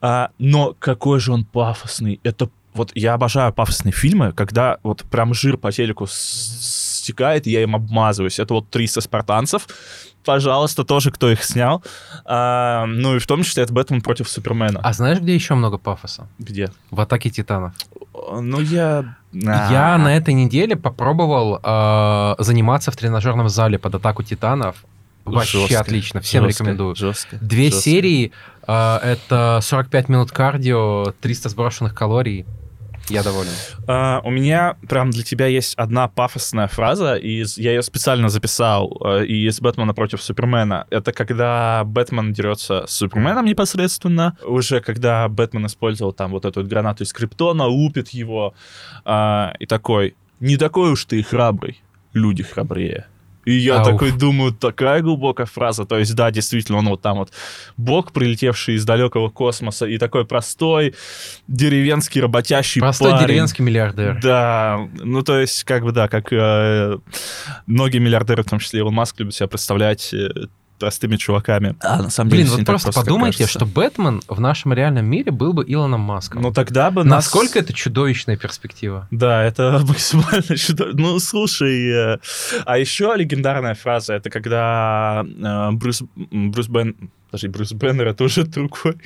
А, 0.00 0.30
но 0.38 0.74
какой 0.78 1.20
же 1.20 1.30
он 1.32 1.44
пафосный. 1.44 2.18
Это 2.22 2.48
вот 2.74 2.92
я 2.94 3.14
обожаю 3.14 3.52
пафосные 3.52 3.92
фильмы, 3.92 4.32
когда 4.32 4.78
вот 4.82 5.04
прям 5.04 5.34
жир 5.34 5.56
по 5.56 5.72
телеку 5.72 6.06
стекает, 6.08 7.46
и 7.46 7.50
я 7.50 7.62
им 7.62 7.74
обмазываюсь. 7.74 8.38
Это 8.38 8.54
вот 8.54 8.70
300 8.70 9.00
спартанцев, 9.00 9.66
пожалуйста, 10.24 10.84
тоже 10.84 11.10
кто 11.10 11.30
их 11.30 11.42
снял. 11.42 11.82
А, 12.24 12.86
ну 12.86 13.16
и 13.16 13.18
в 13.18 13.26
том 13.26 13.42
числе 13.42 13.64
это 13.64 13.72
Бэтмен 13.72 14.02
против 14.02 14.28
Супермена. 14.28 14.80
А 14.82 14.92
знаешь, 14.92 15.18
где 15.18 15.34
еще 15.34 15.54
много 15.54 15.78
пафоса? 15.78 16.28
Где? 16.38 16.70
В 16.90 17.00
«Атаке 17.00 17.30
титанов». 17.30 17.72
Ну 18.32 18.60
я... 18.60 19.16
Я 19.32 19.98
на 19.98 20.16
этой 20.16 20.34
неделе 20.34 20.76
попробовал 20.76 21.60
э, 21.62 22.34
заниматься 22.38 22.90
в 22.90 22.96
тренажерном 22.96 23.48
зале 23.48 23.78
под 23.78 23.94
«Атаку 23.94 24.22
титанов». 24.22 24.84
Вообще 25.24 25.60
Жестко, 25.60 25.80
отлично, 25.80 26.20
всем 26.20 26.44
жестко, 26.44 26.64
рекомендую. 26.64 26.96
Жестко, 26.96 27.36
Две 27.40 27.66
жестко. 27.66 27.82
серии, 27.82 28.32
э, 28.66 28.96
это 29.02 29.60
45 29.62 30.08
минут 30.08 30.32
кардио, 30.32 31.12
300 31.20 31.48
сброшенных 31.50 31.94
калорий. 31.94 32.46
Я 33.10 33.24
доволен. 33.24 33.50
А, 33.88 34.20
у 34.24 34.30
меня 34.30 34.76
прям 34.88 35.10
для 35.10 35.24
тебя 35.24 35.46
есть 35.46 35.74
одна 35.74 36.06
пафосная 36.06 36.68
фраза, 36.68 37.16
из, 37.16 37.58
я 37.58 37.72
ее 37.72 37.82
специально 37.82 38.28
записал 38.28 38.96
э, 39.04 39.24
из 39.26 39.60
Бэтмена 39.60 39.94
против 39.94 40.22
Супермена. 40.22 40.86
Это 40.90 41.12
когда 41.12 41.82
Бэтмен 41.84 42.32
дерется 42.32 42.86
с 42.86 42.92
Суперменом 42.92 43.46
непосредственно, 43.46 44.38
уже 44.44 44.80
когда 44.80 45.28
Бэтмен 45.28 45.66
использовал 45.66 46.12
там 46.12 46.30
вот 46.30 46.44
эту 46.44 46.62
гранату 46.64 47.02
из 47.02 47.12
Криптона, 47.12 47.66
лупит 47.66 48.10
его, 48.10 48.54
а, 49.04 49.54
и 49.58 49.66
такой, 49.66 50.14
не 50.38 50.56
такой 50.56 50.92
уж 50.92 51.04
ты 51.04 51.18
и 51.18 51.22
храбрый, 51.22 51.82
люди 52.12 52.44
храбрее. 52.44 53.06
И 53.50 53.54
я 53.58 53.78
Ауф. 53.80 53.88
такой 53.88 54.12
думаю, 54.12 54.52
такая 54.52 55.00
глубокая 55.02 55.46
фраза. 55.46 55.84
То 55.84 55.98
есть, 55.98 56.14
да, 56.14 56.30
действительно, 56.30 56.78
он 56.78 56.88
вот 56.88 57.02
там 57.02 57.18
вот 57.18 57.32
бог, 57.76 58.12
прилетевший 58.12 58.76
из 58.76 58.84
далекого 58.84 59.28
космоса, 59.28 59.86
и 59.86 59.98
такой 59.98 60.24
простой, 60.24 60.94
деревенский, 61.48 62.20
работящий 62.20 62.80
Простой 62.80 63.10
парень. 63.10 63.26
деревенский 63.26 63.64
миллиардер. 63.64 64.20
Да, 64.22 64.88
ну 65.02 65.22
то 65.22 65.40
есть, 65.40 65.64
как 65.64 65.82
бы, 65.84 65.92
да, 65.92 66.08
как 66.08 66.32
э, 66.32 66.98
многие 67.66 67.98
миллиардеры, 67.98 68.42
в 68.42 68.48
том 68.50 68.58
числе 68.58 68.80
Илон 68.80 68.94
Маск, 68.94 69.18
любят 69.18 69.34
себя 69.34 69.48
представлять 69.48 70.14
э, 70.14 70.28
простыми 70.80 71.16
чуваками. 71.16 71.76
А 71.80 72.02
на 72.02 72.10
самом 72.10 72.30
Блин, 72.30 72.46
всё 72.46 72.56
вот 72.56 72.66
просто 72.66 72.88
как 72.88 73.04
подумайте, 73.04 73.38
кажется. 73.38 73.58
что 73.58 73.66
Бэтмен 73.66 74.22
в 74.26 74.40
нашем 74.40 74.72
реальном 74.72 75.06
мире 75.06 75.30
был 75.30 75.52
бы 75.52 75.62
Илоном 75.62 76.00
Маском. 76.00 76.42
Ну 76.42 76.52
тогда 76.52 76.90
бы 76.90 77.04
нас... 77.04 77.26
Насколько 77.26 77.60
это 77.60 77.72
чудовищная 77.72 78.36
перспектива? 78.36 79.06
Да, 79.10 79.44
это 79.44 79.84
максимально 79.88 80.56
чудо... 80.56 80.86
Ну, 80.94 81.18
слушай, 81.20 82.14
э, 82.14 82.18
а 82.64 82.78
еще 82.78 83.12
легендарная 83.14 83.74
фраза, 83.74 84.14
это 84.14 84.30
когда 84.30 85.24
э, 85.24 85.70
Брюс, 85.72 86.02
Брюс 86.16 86.68
Бен... 86.68 87.10
Подожди, 87.30 87.48
Брюс 87.48 87.72
Беннер, 87.72 88.08
это 88.08 88.24
уже 88.24 88.44
другой. 88.44 88.96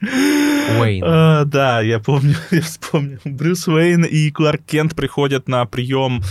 Уэйн. 0.00 1.02
А, 1.04 1.44
да, 1.44 1.80
я 1.80 1.98
помню, 1.98 2.36
я 2.50 2.62
вспомнил. 2.62 3.18
Брюс 3.24 3.68
Уэйн 3.68 4.04
и 4.04 4.30
Кларк 4.30 4.62
Кент 4.64 4.94
приходят 4.94 5.48
на 5.48 5.66
прием 5.66 6.22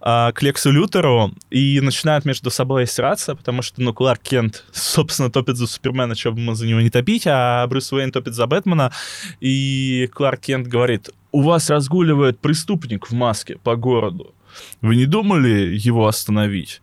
а, 0.00 0.32
к 0.32 0.42
Лексу 0.42 0.70
Лютеру 0.70 1.32
и 1.50 1.80
начинают 1.80 2.24
между 2.24 2.50
собой 2.50 2.86
сраться, 2.86 3.34
потому 3.34 3.60
что, 3.62 3.82
ну, 3.82 3.92
Кларк 3.92 4.22
Кент, 4.22 4.64
собственно, 4.72 5.30
топит 5.30 5.56
за 5.56 5.66
Супермена, 5.66 6.14
что 6.14 6.32
бы 6.32 6.40
мы 6.40 6.54
за 6.54 6.66
него 6.66 6.80
не 6.80 6.90
топить, 6.90 7.24
а 7.26 7.66
Брюс 7.66 7.92
Уэйн 7.92 8.10
топит 8.10 8.34
за 8.34 8.46
Бэтмена, 8.46 8.92
и 9.40 10.08
Кларк 10.12 10.40
Кент 10.40 10.68
говорит, 10.68 11.10
у 11.32 11.42
вас 11.42 11.68
разгуливает 11.70 12.38
преступник 12.38 13.10
в 13.10 13.12
маске 13.12 13.58
по 13.62 13.76
городу. 13.76 14.34
Вы 14.80 14.96
не 14.96 15.06
думали 15.06 15.76
его 15.76 16.06
остановить? 16.06 16.80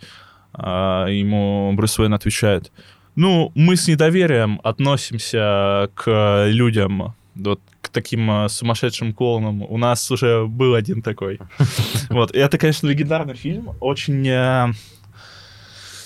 А 0.53 1.07
ему 1.07 1.73
Брюс 1.73 1.97
Уэйн 1.97 2.13
отвечает, 2.13 2.71
ну, 3.15 3.51
мы 3.55 3.75
с 3.75 3.87
недоверием 3.87 4.61
относимся 4.63 5.89
к 5.95 6.45
людям, 6.47 7.15
вот 7.33 7.61
к 7.87 7.91
таким 7.91 8.29
э, 8.29 8.49
сумасшедшим 8.49 9.13
клоунам. 9.13 9.63
У 9.63 9.77
нас 9.77 10.09
уже 10.11 10.45
был 10.45 10.75
один 10.75 11.01
такой. 11.01 11.39
Вот, 12.09 12.35
и 12.35 12.39
это, 12.39 12.57
конечно, 12.57 12.87
легендарный 12.87 13.35
фильм, 13.35 13.69
очень... 13.79 14.27
э, 14.27 14.73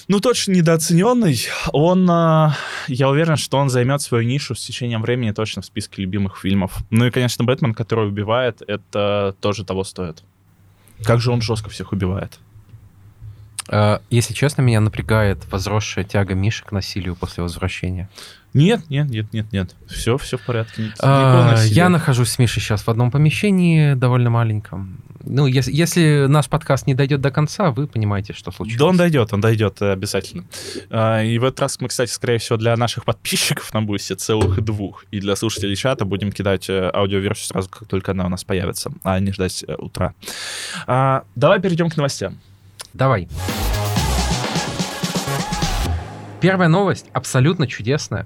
Ну, 0.08 0.20
точно 0.20 0.54
недооцененный. 0.54 1.38
Он, 1.74 2.10
э, 2.10 2.50
я 2.88 3.10
уверен, 3.10 3.38
что 3.38 3.58
он 3.58 3.70
займет 3.70 4.02
свою 4.02 4.24
нишу 4.28 4.56
с 4.56 4.66
течением 4.66 5.02
времени 5.02 5.32
точно 5.32 5.62
в 5.62 5.66
списке 5.66 6.02
любимых 6.02 6.40
фильмов. 6.40 6.78
Ну 6.90 7.06
и, 7.06 7.12
конечно, 7.12 7.46
Бэтмен, 7.46 7.74
который 7.74 8.08
убивает, 8.08 8.62
это 8.68 9.36
тоже 9.42 9.64
того 9.64 9.84
стоит. 9.84 10.24
Как 11.04 11.20
же 11.22 11.32
он 11.32 11.42
жестко 11.42 11.70
всех 11.70 11.94
убивает. 11.94 12.40
Э, 13.70 14.00
Если 14.10 14.34
честно, 14.34 14.62
меня 14.64 14.82
напрягает 14.82 15.40
возросшая 15.52 16.04
тяга 16.04 16.34
Миши 16.34 16.66
к 16.66 16.72
насилию 16.72 17.16
после 17.16 17.44
возвращения. 17.44 18.10
Нет, 18.53 18.89
нет, 18.89 19.10
нет, 19.10 19.31
нет, 19.31 19.46
нет. 19.51 19.75
Все, 19.88 20.17
все 20.17 20.38
в 20.38 20.41
порядке. 20.41 20.84
Ник- 20.84 20.93
А. 21.00 21.55
Я 21.65 21.88
нахожусь 21.89 22.29
с 22.31 22.38
Мишей 22.39 22.62
сейчас 22.62 22.81
в 22.81 22.89
одном 22.89 23.10
помещении, 23.10 23.93
довольно 23.93 24.29
маленьком. 24.29 24.98
Ну, 25.24 25.46
если, 25.46 25.72
если 25.72 26.25
наш 26.27 26.48
подкаст 26.50 26.88
не 26.88 26.96
дойдет 26.96 27.22
до 27.22 27.29
конца, 27.29 27.70
вы 27.72 27.86
понимаете, 27.88 28.34
что 28.34 28.51
случилось. 28.51 28.79
Да 28.79 28.86
он 28.88 28.98
дойдет, 28.98 29.31
он 29.34 29.39
дойдет 29.39 29.79
э, 29.81 29.91
обязательно. 29.91 30.46
А, 30.89 31.22
И 31.24 31.38
в 31.38 31.43
этот 31.43 31.60
раз 31.60 31.79
мы, 31.79 31.89
кстати, 31.89 32.10
скорее 32.12 32.39
всего, 32.39 32.58
для 32.58 32.75
наших 32.75 33.05
подписчиков 33.05 33.72
на 33.74 33.84
Бусте 33.84 34.15
целых 34.15 34.60
двух. 34.62 35.05
И 35.12 35.20
для 35.20 35.36
слушателей 35.36 35.75
чата 35.75 36.05
будем 36.05 36.31
кидать 36.31 36.70
э, 36.70 36.89
аудиоверсию 36.93 37.46
сразу, 37.48 37.70
как 37.70 37.88
только 37.88 38.12
она 38.13 38.25
у 38.25 38.29
нас 38.29 38.43
появится, 38.43 38.91
а 39.03 39.20
не 39.20 39.31
ждать 39.31 39.63
э, 39.67 39.75
утра. 39.75 40.13
А, 40.88 41.24
Давай 41.36 41.62
перейдем 41.62 41.89
к 41.89 41.96
новостям. 41.98 42.39
Давай. 42.93 43.29
Первая 46.41 46.67
новость 46.70 47.05
абсолютно 47.13 47.67
чудесная. 47.67 48.25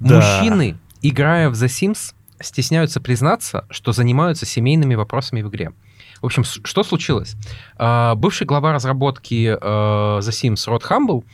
Да. 0.00 0.16
Мужчины, 0.16 0.78
играя 1.02 1.50
в 1.50 1.54
The 1.54 1.66
Sims, 1.66 2.14
стесняются 2.40 3.00
признаться, 3.00 3.66
что 3.70 3.92
занимаются 3.92 4.46
семейными 4.46 4.94
вопросами 4.94 5.42
в 5.42 5.48
игре. 5.48 5.72
В 6.20 6.26
общем, 6.26 6.44
что 6.44 6.82
случилось? 6.82 7.36
А, 7.76 8.14
Бывший 8.14 8.46
глава 8.46 8.72
разработки 8.72 9.48
э, 9.48 9.58
The 9.58 10.20
Sims 10.20 10.68
Род 10.68 10.82
Хамбл, 10.82 11.24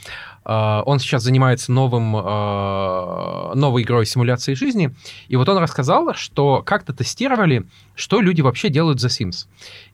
а, 0.44 0.82
он 0.84 0.98
сейчас 0.98 1.22
занимается 1.22 1.70
новым, 1.70 2.14
а, 2.16 3.52
новой 3.54 3.82
игрой 3.82 4.06
симуляции 4.06 4.54
жизни, 4.54 4.94
и 5.28 5.36
вот 5.36 5.48
он 5.48 5.58
рассказал, 5.58 6.14
что 6.14 6.62
как-то 6.62 6.92
тестировали, 6.92 7.64
что 7.94 8.20
люди 8.20 8.40
вообще 8.40 8.68
делают 8.68 9.00
в 9.00 9.04
The 9.04 9.08
Sims. 9.08 9.46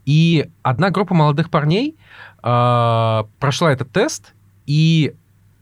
И 0.07 0.49
одна 0.63 0.91
группа 0.91 1.15
молодых 1.15 1.51
парней 1.51 1.97
а, 2.43 3.27
прошла 3.41 3.73
этот 3.73 3.91
тест, 3.91 4.33
и 4.67 5.15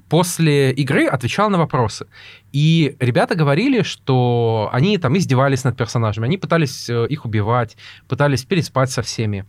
после 0.09 0.73
игры 0.73 1.07
отвечала 1.07 1.49
на 1.49 1.59
вопросы. 1.59 2.07
И 2.53 2.97
ребята 3.01 3.35
говорили, 3.35 3.83
что 3.83 4.69
они 4.73 4.99
там 4.99 5.17
издевались 5.17 5.65
над 5.65 5.77
персонажами, 5.77 6.27
они 6.27 6.39
пытались 6.39 6.89
э, 6.89 7.07
их 7.09 7.25
убивать, 7.25 7.77
пытались 8.09 8.45
переспать 8.45 8.91
со 8.91 9.03
всеми. 9.03 9.45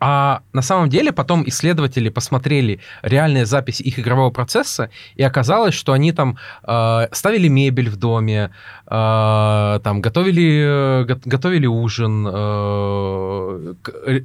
А 0.00 0.42
на 0.52 0.62
самом 0.62 0.88
деле 0.88 1.12
потом 1.12 1.42
исследователи 1.48 2.08
посмотрели 2.08 2.80
реальные 3.02 3.46
записи 3.46 3.82
их 3.82 3.98
игрового 3.98 4.30
процесса, 4.30 4.90
и 5.16 5.22
оказалось, 5.24 5.74
что 5.74 5.92
они 5.92 6.12
там 6.12 6.38
э, 6.62 7.08
ставили 7.12 7.48
мебель 7.48 7.90
в 7.90 7.96
доме, 7.96 8.50
э, 8.86 9.80
там 9.82 10.00
готовили, 10.00 11.02
э, 11.02 11.04
го- 11.04 11.20
готовили 11.24 11.66
ужин, 11.66 12.26
э, 12.30 13.74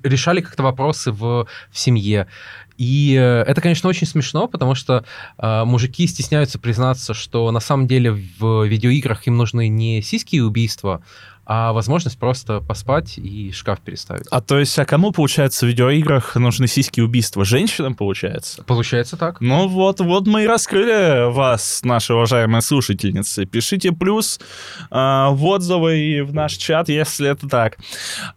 решали 0.03 0.41
как-то 0.41 0.63
вопросы 0.63 1.11
в, 1.11 1.47
в 1.71 1.77
семье. 1.77 2.27
И 2.77 3.15
э, 3.19 3.43
это, 3.43 3.61
конечно, 3.61 3.89
очень 3.89 4.07
смешно, 4.07 4.47
потому 4.47 4.75
что 4.75 5.05
э, 5.37 5.63
мужики 5.65 6.07
стесняются 6.07 6.59
признаться, 6.59 7.13
что 7.13 7.49
на 7.51 7.59
самом 7.59 7.87
деле 7.87 8.11
в 8.11 8.65
видеоиграх 8.65 9.27
им 9.27 9.37
нужны 9.37 9.67
не 9.67 10.01
сиськи 10.01 10.37
и 10.37 10.41
убийства, 10.41 11.03
а 11.45 11.73
возможность 11.73 12.17
просто 12.17 12.61
поспать 12.61 13.17
и 13.17 13.51
шкаф 13.51 13.81
переставить. 13.81 14.27
А 14.31 14.39
то 14.39 14.59
есть, 14.59 14.77
а 14.79 14.85
кому, 14.85 15.11
получается, 15.11 15.65
в 15.65 15.69
видеоиграх 15.69 16.35
нужны 16.35 16.67
сиськи 16.67 17.01
и 17.01 17.03
убийства? 17.03 17.43
Женщинам, 17.43 17.95
получается? 17.95 18.63
Получается 18.63 19.17
так. 19.17 19.41
Ну 19.41 19.67
вот, 19.67 19.99
вот 19.99 20.25
мы 20.25 20.43
и 20.43 20.47
раскрыли 20.47 21.29
вас, 21.31 21.81
наши 21.83 22.13
уважаемые 22.13 22.61
слушательницы. 22.61 23.45
Пишите 23.45 23.91
плюс 23.91 24.39
а, 24.89 25.31
в 25.31 25.43
отзывы 25.45 25.97
и 25.97 26.21
в 26.21 26.33
наш 26.33 26.53
чат, 26.53 26.87
если 26.87 27.29
это 27.29 27.49
так. 27.49 27.77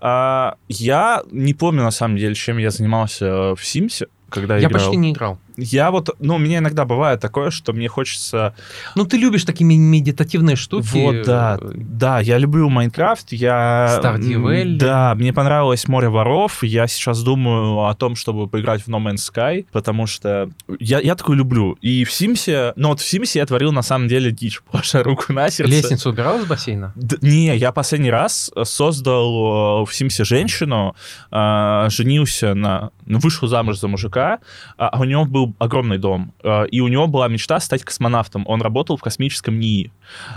А, 0.01 0.57
я 0.69 1.23
не 1.31 1.55
помню, 1.55 1.85
на 1.85 1.93
самом 1.93 2.17
деле, 2.17 2.35
чем 2.35 2.59
я 2.59 2.71
занимался 2.71 3.55
в 3.55 3.65
Симсе, 3.65 4.09
когда 4.29 4.57
Я 4.57 4.69
играл. 4.69 4.83
почти 4.83 4.97
не 4.97 5.13
играл. 5.13 5.39
Я 5.57 5.91
вот, 5.91 6.11
ну, 6.19 6.37
у 6.37 6.39
меня 6.39 6.59
иногда 6.59 6.85
бывает 6.85 7.21
такое, 7.21 7.51
что 7.51 7.73
мне 7.73 7.89
хочется... 7.89 8.55
Ну, 8.95 9.05
ты 9.05 9.17
любишь 9.17 9.45
такие 9.45 9.65
медитативные 9.65 10.57
штуки. 10.57 10.89
Вот, 10.93 11.23
да, 11.25 11.59
да, 11.61 12.21
я 12.21 12.39
люблю 12.39 12.69
Майнкрафт, 12.69 13.33
я... 13.33 14.01
Stardew. 14.03 14.77
Да, 14.77 15.15
мне 15.15 15.33
понравилось 15.33 15.89
Море 15.89 16.09
воров, 16.09 16.63
я 16.63 16.87
сейчас 16.87 17.23
думаю 17.23 17.87
о 17.87 17.95
том, 17.95 18.17
чтобы 18.17 18.49
поиграть 18.49 18.83
в 18.83 18.89
No 18.89 19.03
Man's 19.03 19.31
Sky, 19.33 19.67
потому 19.73 20.07
что 20.07 20.51
я, 20.79 21.01
я 21.01 21.15
такой 21.15 21.37
люблю. 21.37 21.77
И 21.81 22.05
в 22.05 22.13
Симсе, 22.13 22.73
ну 22.77 22.89
вот 22.89 23.01
в 23.01 23.07
Симсе 23.07 23.39
я 23.39 23.47
творил 23.47 23.73
на 23.73 23.83
самом 23.83 24.09
деле 24.09 24.31
дичь, 24.31 24.61
положа 24.71 25.03
руку 25.03 25.33
на 25.33 25.51
сердце. 25.51 25.73
Лестницу 25.73 26.11
убирал 26.11 26.39
из 26.41 26.47
бассейна? 26.47 26.93
Д- 26.97 27.19
не, 27.23 27.57
я 27.57 27.73
последний 27.73 28.11
раз 28.11 28.51
создал 28.65 29.83
э, 29.83 29.87
в 29.87 29.95
Симсе 29.95 30.25
женщину, 30.25 30.95
э, 31.31 31.87
женился 31.91 32.55
на... 32.55 32.91
ну, 33.07 33.19
Вышел 33.19 33.49
замуж 33.49 33.79
за 33.79 33.89
мужика, 33.89 34.39
а, 34.77 34.89
а 34.89 35.01
у 35.01 35.05
него 35.05 35.25
был 35.25 35.46
огромный 35.59 35.99
дом, 35.99 36.33
э, 36.43 36.67
и 36.69 36.81
у 36.81 36.89
него 36.89 37.07
была 37.07 37.29
мечта 37.29 37.61
стать 37.61 37.85
космонавтом. 37.85 38.45
Он 38.47 38.63
работал 38.63 38.97
в 38.97 39.03
космическом 39.03 39.59
НИИ. 39.59 39.93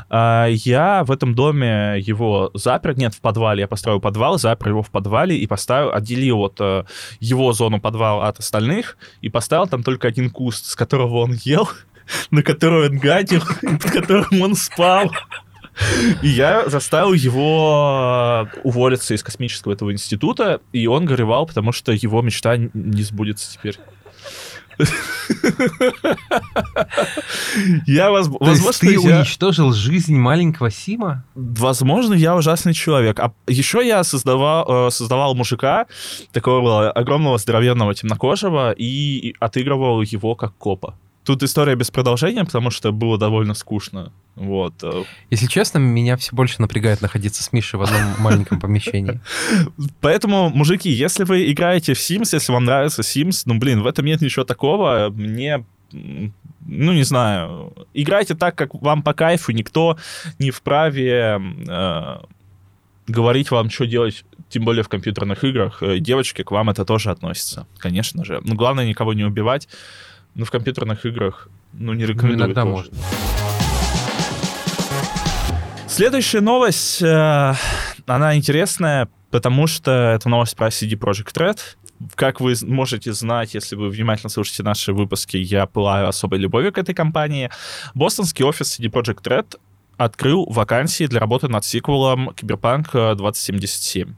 Э, 0.10 0.48
Я 0.50 1.04
в 1.04 1.12
этом 1.12 1.36
доме 1.36 2.00
его 2.00 2.52
запер, 2.54 2.98
нет, 2.98 3.14
в 3.14 3.22
подвале, 3.22 3.62
я 3.62 3.68
построил 3.68 4.00
подвал, 4.00 4.38
запер 4.38 4.70
его 4.70 4.84
в 4.84 4.90
подвале 4.90 5.38
и 5.38 5.48
поставил, 5.48 5.94
отделил 5.94 6.38
вот 6.38 6.58
э, 6.60 6.84
его 7.20 7.54
зону 7.54 7.80
подвала 7.80 8.28
от 8.28 8.40
остальных 8.40 8.98
и 9.22 9.30
поставил 9.30 9.68
там 9.68 9.84
только 9.84 10.08
один 10.08 10.30
куст, 10.30 10.66
с 10.66 10.76
которого 10.76 11.18
он 11.18 11.34
ел, 11.44 11.70
на 12.32 12.44
который 12.44 12.90
он 12.90 12.98
гадил, 12.98 13.44
и 13.62 13.68
под 13.78 13.92
которым 13.92 14.42
он 14.42 14.56
спал. 14.56 15.12
И 16.22 16.28
я 16.28 16.68
заставил 16.70 17.14
его 17.14 18.48
уволиться 18.64 19.14
из 19.14 19.24
космического 19.24 19.74
этого 19.74 19.94
института, 19.94 20.62
и 20.74 20.88
он 20.88 21.06
горевал, 21.06 21.46
потому 21.46 21.72
что 21.72 21.92
его 21.92 22.22
мечта 22.22 22.58
не 22.58 23.02
сбудется 23.04 23.54
теперь. 23.54 23.78
Я, 27.86 28.12
возможно, 28.12 28.72
ты 28.80 29.00
уничтожил 29.00 29.74
жизнь 29.74 30.16
маленького 30.16 30.72
Сима? 30.72 31.26
Возможно, 31.36 32.14
я 32.14 32.36
ужасный 32.36 32.74
человек. 32.74 33.20
А 33.20 33.34
еще 33.48 33.86
я 33.86 34.04
создавал, 34.04 34.88
э, 34.88 34.92
создавал 34.92 35.36
мужика, 35.36 35.88
такого 36.32 36.92
огромного, 36.92 37.38
здоровенного, 37.38 37.94
темнокожего, 37.94 38.72
и 38.72 39.36
отыгрывал 39.40 40.02
его 40.02 40.36
как 40.36 40.56
копа. 40.58 40.96
Тут 41.24 41.44
история 41.44 41.76
без 41.76 41.92
продолжения, 41.92 42.44
потому 42.44 42.72
что 42.72 42.92
было 42.92 43.18
довольно 43.18 43.54
скучно. 43.54 44.12
Вот. 44.36 44.74
э. 44.84 45.04
Если 45.30 45.48
честно, 45.48 45.80
меня 45.80 46.16
все 46.18 46.36
больше 46.36 46.62
напрягает 46.62 47.02
находиться 47.02 47.44
с 47.44 47.52
Мишей 47.52 47.78
в 47.78 47.84
одном 47.84 48.02
маленьком 48.20 48.60
помещении. 48.62 49.20
Поэтому, 50.02 50.50
мужики, 50.50 50.90
если 50.90 51.26
вы 51.26 51.52
играете 51.52 51.94
в 51.94 51.98
Sims, 51.98 52.30
если 52.32 52.52
вам 52.52 52.66
нравится 52.66 53.02
Sims, 53.02 53.44
ну, 53.46 53.60
блин, 53.60 53.82
в 53.82 53.88
этом 53.88 54.06
нет 54.06 54.22
ничего 54.22 54.46
такого. 54.46 55.10
Мне 55.14 55.66
ну, 55.92 56.94
не 56.94 57.04
знаю, 57.04 57.74
играйте 57.94 58.36
так, 58.36 58.56
как 58.56 58.74
вам 58.76 59.02
по 59.02 59.14
кайфу, 59.14 59.52
никто 59.52 59.98
не 60.38 60.52
вправе 60.52 61.42
э, 61.68 62.18
говорить 63.08 63.52
вам, 63.52 63.70
что 63.70 63.86
делать, 63.86 64.24
тем 64.50 64.66
более 64.66 64.84
в 64.84 64.90
компьютерных 64.90 65.44
играх. 65.44 65.82
Э, 65.82 66.00
Девочки, 66.00 66.44
к 66.44 66.52
вам 66.52 66.70
это 66.70 66.86
тоже 66.86 67.12
относится, 67.12 67.66
конечно 67.78 68.24
же. 68.24 68.40
Но 68.44 68.56
главное 68.56 68.88
никого 68.88 69.14
не 69.14 69.24
убивать. 69.24 69.68
Но 70.40 70.46
в 70.46 70.52
компьютерных 70.52 71.06
играх, 71.06 71.50
ну, 71.74 71.92
не 71.92 72.06
Ну, 72.06 72.10
рекомендую 72.14 72.46
иногда 72.46 72.62
тоже. 72.62 72.74
можно. 72.74 72.98
Следующая 75.90 76.40
новость, 76.40 77.02
э, 77.02 77.54
она 78.06 78.38
интересная, 78.38 79.10
потому 79.32 79.68
что 79.68 79.92
это 79.92 80.30
новость 80.30 80.56
про 80.56 80.68
CD 80.70 80.92
Projekt 80.98 81.34
Red. 81.36 81.60
Как 82.16 82.40
вы 82.40 82.54
можете 82.62 83.12
знать, 83.12 83.54
если 83.54 83.76
вы 83.76 83.90
внимательно 83.90 84.30
слушаете 84.30 84.64
наши 84.64 84.94
выпуски, 84.94 85.36
я 85.36 85.66
пылаю 85.66 86.08
особой 86.08 86.40
любовью 86.40 86.72
к 86.72 86.78
этой 86.78 86.96
компании. 86.96 87.50
Бостонский 87.94 88.46
офис 88.46 88.80
CD 88.80 88.90
Projekt 88.90 89.24
Red 89.24 89.60
открыл 90.00 90.46
вакансии 90.50 91.08
для 91.08 91.20
работы 91.20 91.50
над 91.50 91.66
сиквелом 91.66 92.34
Киберпанк 92.34 92.90
э, 92.94 93.16
2077. 93.16 94.16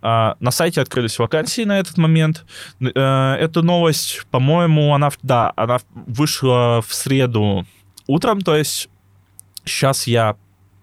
А, 0.00 0.36
На 0.40 0.50
сайте 0.50 0.80
открылись 0.80 1.18
вакансии 1.18 1.62
на 1.62 1.78
этот 1.78 1.98
момент. 1.98 2.46
Э, 2.80 3.34
Эта 3.34 3.60
новость, 3.60 4.24
по-моему, 4.30 4.94
она, 4.94 5.10
да, 5.22 5.52
она 5.56 5.78
вышла 5.94 6.82
в 6.86 6.94
среду 6.94 7.66
утром, 8.06 8.40
то 8.40 8.56
есть 8.56 8.88
сейчас 9.64 10.06
я 10.06 10.36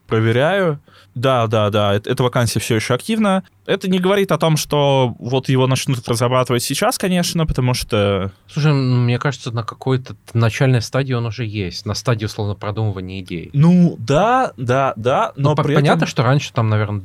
проверяю. 0.06 0.80
Да, 1.18 1.48
да, 1.48 1.70
да, 1.72 1.96
эт- 1.96 2.08
эта 2.08 2.22
вакансия 2.24 2.60
все 2.60 2.76
еще 2.76 2.94
активна. 2.94 3.44
Это 3.66 3.90
не 3.90 3.98
говорит 4.00 4.32
о 4.32 4.38
том, 4.38 4.56
что 4.56 5.16
вот 5.20 5.50
его 5.50 5.66
начнут 5.68 6.08
разрабатывать 6.08 6.62
сейчас, 6.64 6.98
конечно, 6.98 7.46
потому 7.48 7.74
что... 7.74 8.32
Слушай, 8.48 8.72
м, 8.72 9.06
мне 9.06 9.18
кажется, 9.18 9.52
на 9.52 9.64
какой-то 9.64 10.16
начальной 10.34 10.82
стадии 10.82 11.14
он 11.14 11.26
уже 11.26 11.46
есть, 11.46 11.86
на 11.86 11.96
стадии, 11.96 12.26
условно, 12.26 12.54
продумывания 12.54 13.20
идей. 13.22 13.50
Ну, 13.54 13.96
да, 14.00 14.54
да, 14.58 14.94
да, 14.96 15.34
но 15.36 15.56
Но 15.56 15.56
при 15.64 15.74
понятно, 15.74 16.04
этом... 16.04 16.08
что 16.08 16.24
раньше, 16.24 16.54
там, 16.54 16.70
наверное, 16.70 17.02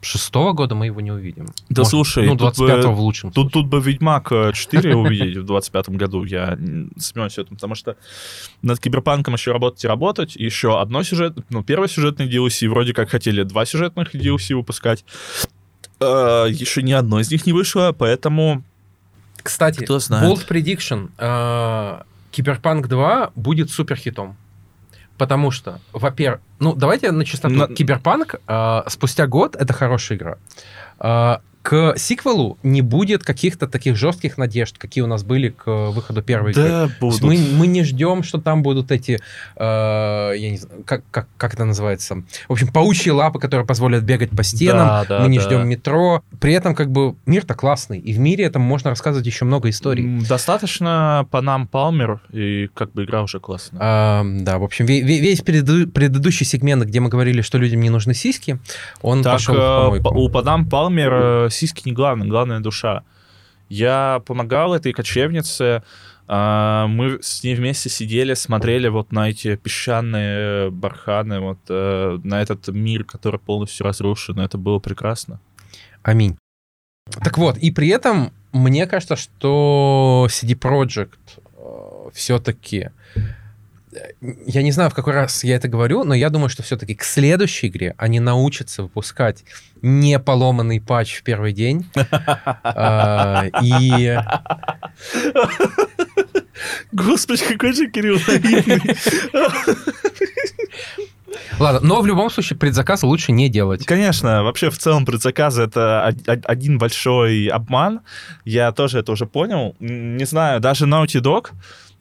26 0.00 0.34
года 0.54 0.74
мы 0.74 0.86
его 0.86 1.00
не 1.00 1.10
увидим. 1.10 1.46
Да 1.68 1.80
Может, 1.82 1.90
слушай, 1.90 2.24
ну, 2.26 2.32
тут 2.32 2.54
25 2.56 2.84
бы- 2.86 2.92
в 2.94 3.00
лучшем 3.00 3.30
Тут, 3.32 3.50
случае. 3.50 3.52
тут 3.62 3.66
бы 3.70 3.80
Ведьмак 3.80 4.30
э, 4.32 4.52
4 4.54 4.94
увидеть 4.96 5.36
в 5.38 5.44
25 5.44 5.88
году, 5.90 6.24
я 6.24 6.52
м, 6.52 6.92
смеюсь 6.98 7.36
этому, 7.38 7.56
потому 7.56 7.74
что 7.74 7.96
над 8.62 8.78
Киберпанком 8.78 9.34
еще 9.34 9.52
работать 9.52 9.84
и 9.84 9.88
работать, 9.88 10.36
еще 10.36 10.80
одно 10.80 11.02
сюжет, 11.02 11.36
ну, 11.50 11.62
первый 11.64 11.88
сюжетный 11.88 12.28
DLC, 12.28 12.68
вроде 12.68 12.92
как 12.94 13.10
хотели 13.10 13.42
два 13.42 13.66
сюжетных 13.66 14.14
DLC 14.14 14.54
выпускать, 14.54 15.04
Э, 16.00 16.46
еще 16.48 16.80
ни 16.84 16.92
одно 16.92 17.18
из 17.18 17.28
них 17.32 17.44
не 17.44 17.52
вышло, 17.52 17.92
поэтому 17.96 18.62
Кстати, 19.42 19.82
Кто 19.82 19.98
знает. 19.98 20.24
Bold 20.30 20.46
Prediction. 20.46 21.08
э, 21.18 22.02
Киберпанк 22.30 22.86
2 22.86 23.32
будет 23.34 23.70
суперхитом. 23.72 24.36
Потому 25.18 25.50
что, 25.50 25.80
во-первых, 25.92 26.40
ну, 26.60 26.74
давайте 26.74 27.10
начистоту. 27.10 27.54
На- 27.54 27.66
Киберпанк 27.66 28.36
э, 28.46 28.82
спустя 28.86 29.26
год 29.26 29.56
это 29.56 29.72
хорошая 29.72 30.16
игра. 30.16 30.36
Э, 31.00 31.38
к 31.68 31.98
сиквелу 31.98 32.56
не 32.62 32.80
будет 32.80 33.24
каких-то 33.24 33.66
таких 33.68 33.94
жестких 33.94 34.38
надежд, 34.38 34.78
какие 34.78 35.04
у 35.04 35.06
нас 35.06 35.22
были 35.22 35.50
к 35.50 35.66
выходу 35.90 36.22
первой 36.22 36.52
игры. 36.52 36.62
да, 36.66 36.82
есть 36.84 36.98
будут. 36.98 37.22
Мы, 37.22 37.36
мы 37.58 37.66
не 37.66 37.84
ждем, 37.84 38.22
что 38.22 38.40
там 38.40 38.62
будут 38.62 38.90
эти, 38.90 39.18
э, 39.56 40.32
я 40.34 40.50
не 40.50 40.56
знаю, 40.56 40.82
как, 40.86 41.02
как, 41.10 41.26
как 41.36 41.52
это 41.52 41.66
называется? 41.66 42.22
В 42.48 42.52
общем, 42.52 42.68
паучьи 42.68 43.12
лапы, 43.12 43.38
которые 43.38 43.66
позволят 43.66 44.02
бегать 44.02 44.30
по 44.30 44.42
стенам. 44.42 44.86
Да, 44.88 45.04
да, 45.06 45.20
мы 45.20 45.28
не 45.28 45.36
да. 45.36 45.44
ждем 45.44 45.68
метро. 45.68 46.22
При 46.40 46.54
этом, 46.54 46.74
как 46.74 46.90
бы, 46.90 47.16
мир-то 47.26 47.52
классный. 47.54 47.98
И 47.98 48.14
в 48.14 48.18
мире 48.18 48.44
этом 48.46 48.62
можно 48.62 48.88
рассказывать 48.88 49.26
еще 49.26 49.44
много 49.44 49.68
историй. 49.68 50.20
Достаточно 50.26 51.26
по 51.30 51.42
нам 51.42 51.66
Палмер, 51.66 52.20
и 52.32 52.70
как 52.72 52.92
бы 52.92 53.04
игра 53.04 53.22
уже 53.22 53.40
классная. 53.40 53.80
А, 53.82 54.22
да, 54.24 54.58
в 54.58 54.64
общем, 54.64 54.86
ве- 54.86 55.02
ве- 55.02 55.20
весь 55.20 55.42
преду- 55.42 55.86
предыдущий 55.86 56.46
сегмент, 56.46 56.84
где 56.84 57.00
мы 57.00 57.10
говорили, 57.10 57.42
что 57.42 57.58
людям 57.58 57.82
не 57.82 57.90
нужны 57.90 58.14
сиськи, 58.14 58.58
он 59.02 59.22
Так, 59.22 59.34
пошел 59.34 59.54
в 59.54 59.58
э, 59.58 59.60
помойку. 60.00 60.04
по- 60.04 60.18
у 60.18 60.28
Падам 60.30 60.66
Палмер 60.70 61.12
э, 61.12 61.48
сиськи 61.58 61.82
не 61.88 61.92
главное, 61.92 62.28
главное 62.28 62.60
душа. 62.60 63.04
Я 63.68 64.22
помогал 64.26 64.74
этой 64.74 64.92
кочевнице, 64.92 65.82
а, 66.26 66.86
мы 66.86 67.22
с 67.22 67.42
ней 67.42 67.54
вместе 67.54 67.88
сидели, 67.88 68.34
смотрели 68.34 68.88
вот 68.88 69.12
на 69.12 69.30
эти 69.30 69.56
песчаные 69.56 70.70
барханы, 70.70 71.40
вот 71.40 71.58
э, 71.68 72.18
на 72.22 72.42
этот 72.42 72.68
мир, 72.68 73.04
который 73.04 73.40
полностью 73.40 73.86
разрушен. 73.86 74.38
Это 74.40 74.58
было 74.58 74.78
прекрасно. 74.78 75.40
Аминь. 76.02 76.36
Так 77.24 77.38
вот, 77.38 77.56
и 77.58 77.70
при 77.70 77.88
этом 77.88 78.32
мне 78.52 78.86
кажется, 78.86 79.16
что 79.16 80.28
CD 80.30 80.58
Projekt 80.58 81.40
все-таки... 82.12 82.90
Я 84.46 84.62
не 84.62 84.70
знаю, 84.72 84.90
в 84.90 84.94
какой 84.94 85.14
раз 85.14 85.44
я 85.44 85.56
это 85.56 85.68
говорю, 85.68 86.04
но 86.04 86.14
я 86.14 86.28
думаю, 86.30 86.48
что 86.50 86.62
все-таки 86.62 86.94
к 86.94 87.02
следующей 87.02 87.68
игре 87.68 87.94
они 87.98 88.20
научатся 88.20 88.82
выпускать 88.82 89.44
не 89.80 90.18
поломанный 90.18 90.80
патч 90.80 91.16
в 91.18 91.22
первый 91.22 91.52
день. 91.52 91.86
А, 92.64 93.46
И 93.62 94.18
Господи, 96.92 97.42
какой 97.48 97.72
же 97.72 97.88
Кирилл 97.90 98.18
наивный. 98.26 98.96
ладно, 101.58 101.80
но 101.82 102.00
в 102.00 102.06
любом 102.06 102.30
случае 102.30 102.58
предзаказ 102.58 103.02
лучше 103.02 103.32
не 103.32 103.48
делать. 103.48 103.84
Конечно, 103.86 104.42
вообще 104.42 104.70
в 104.70 104.78
целом 104.78 105.04
предзаказы 105.06 105.62
это 105.62 106.08
од- 106.08 106.28
од- 106.28 106.46
один 106.46 106.78
большой 106.78 107.46
обман. 107.46 108.00
Я 108.44 108.72
тоже 108.72 108.98
это 109.00 109.12
уже 109.12 109.26
понял. 109.26 109.76
Не 109.78 110.24
знаю, 110.24 110.60
даже 110.60 110.86
Naughty 110.86 111.20
Dog 111.20 111.50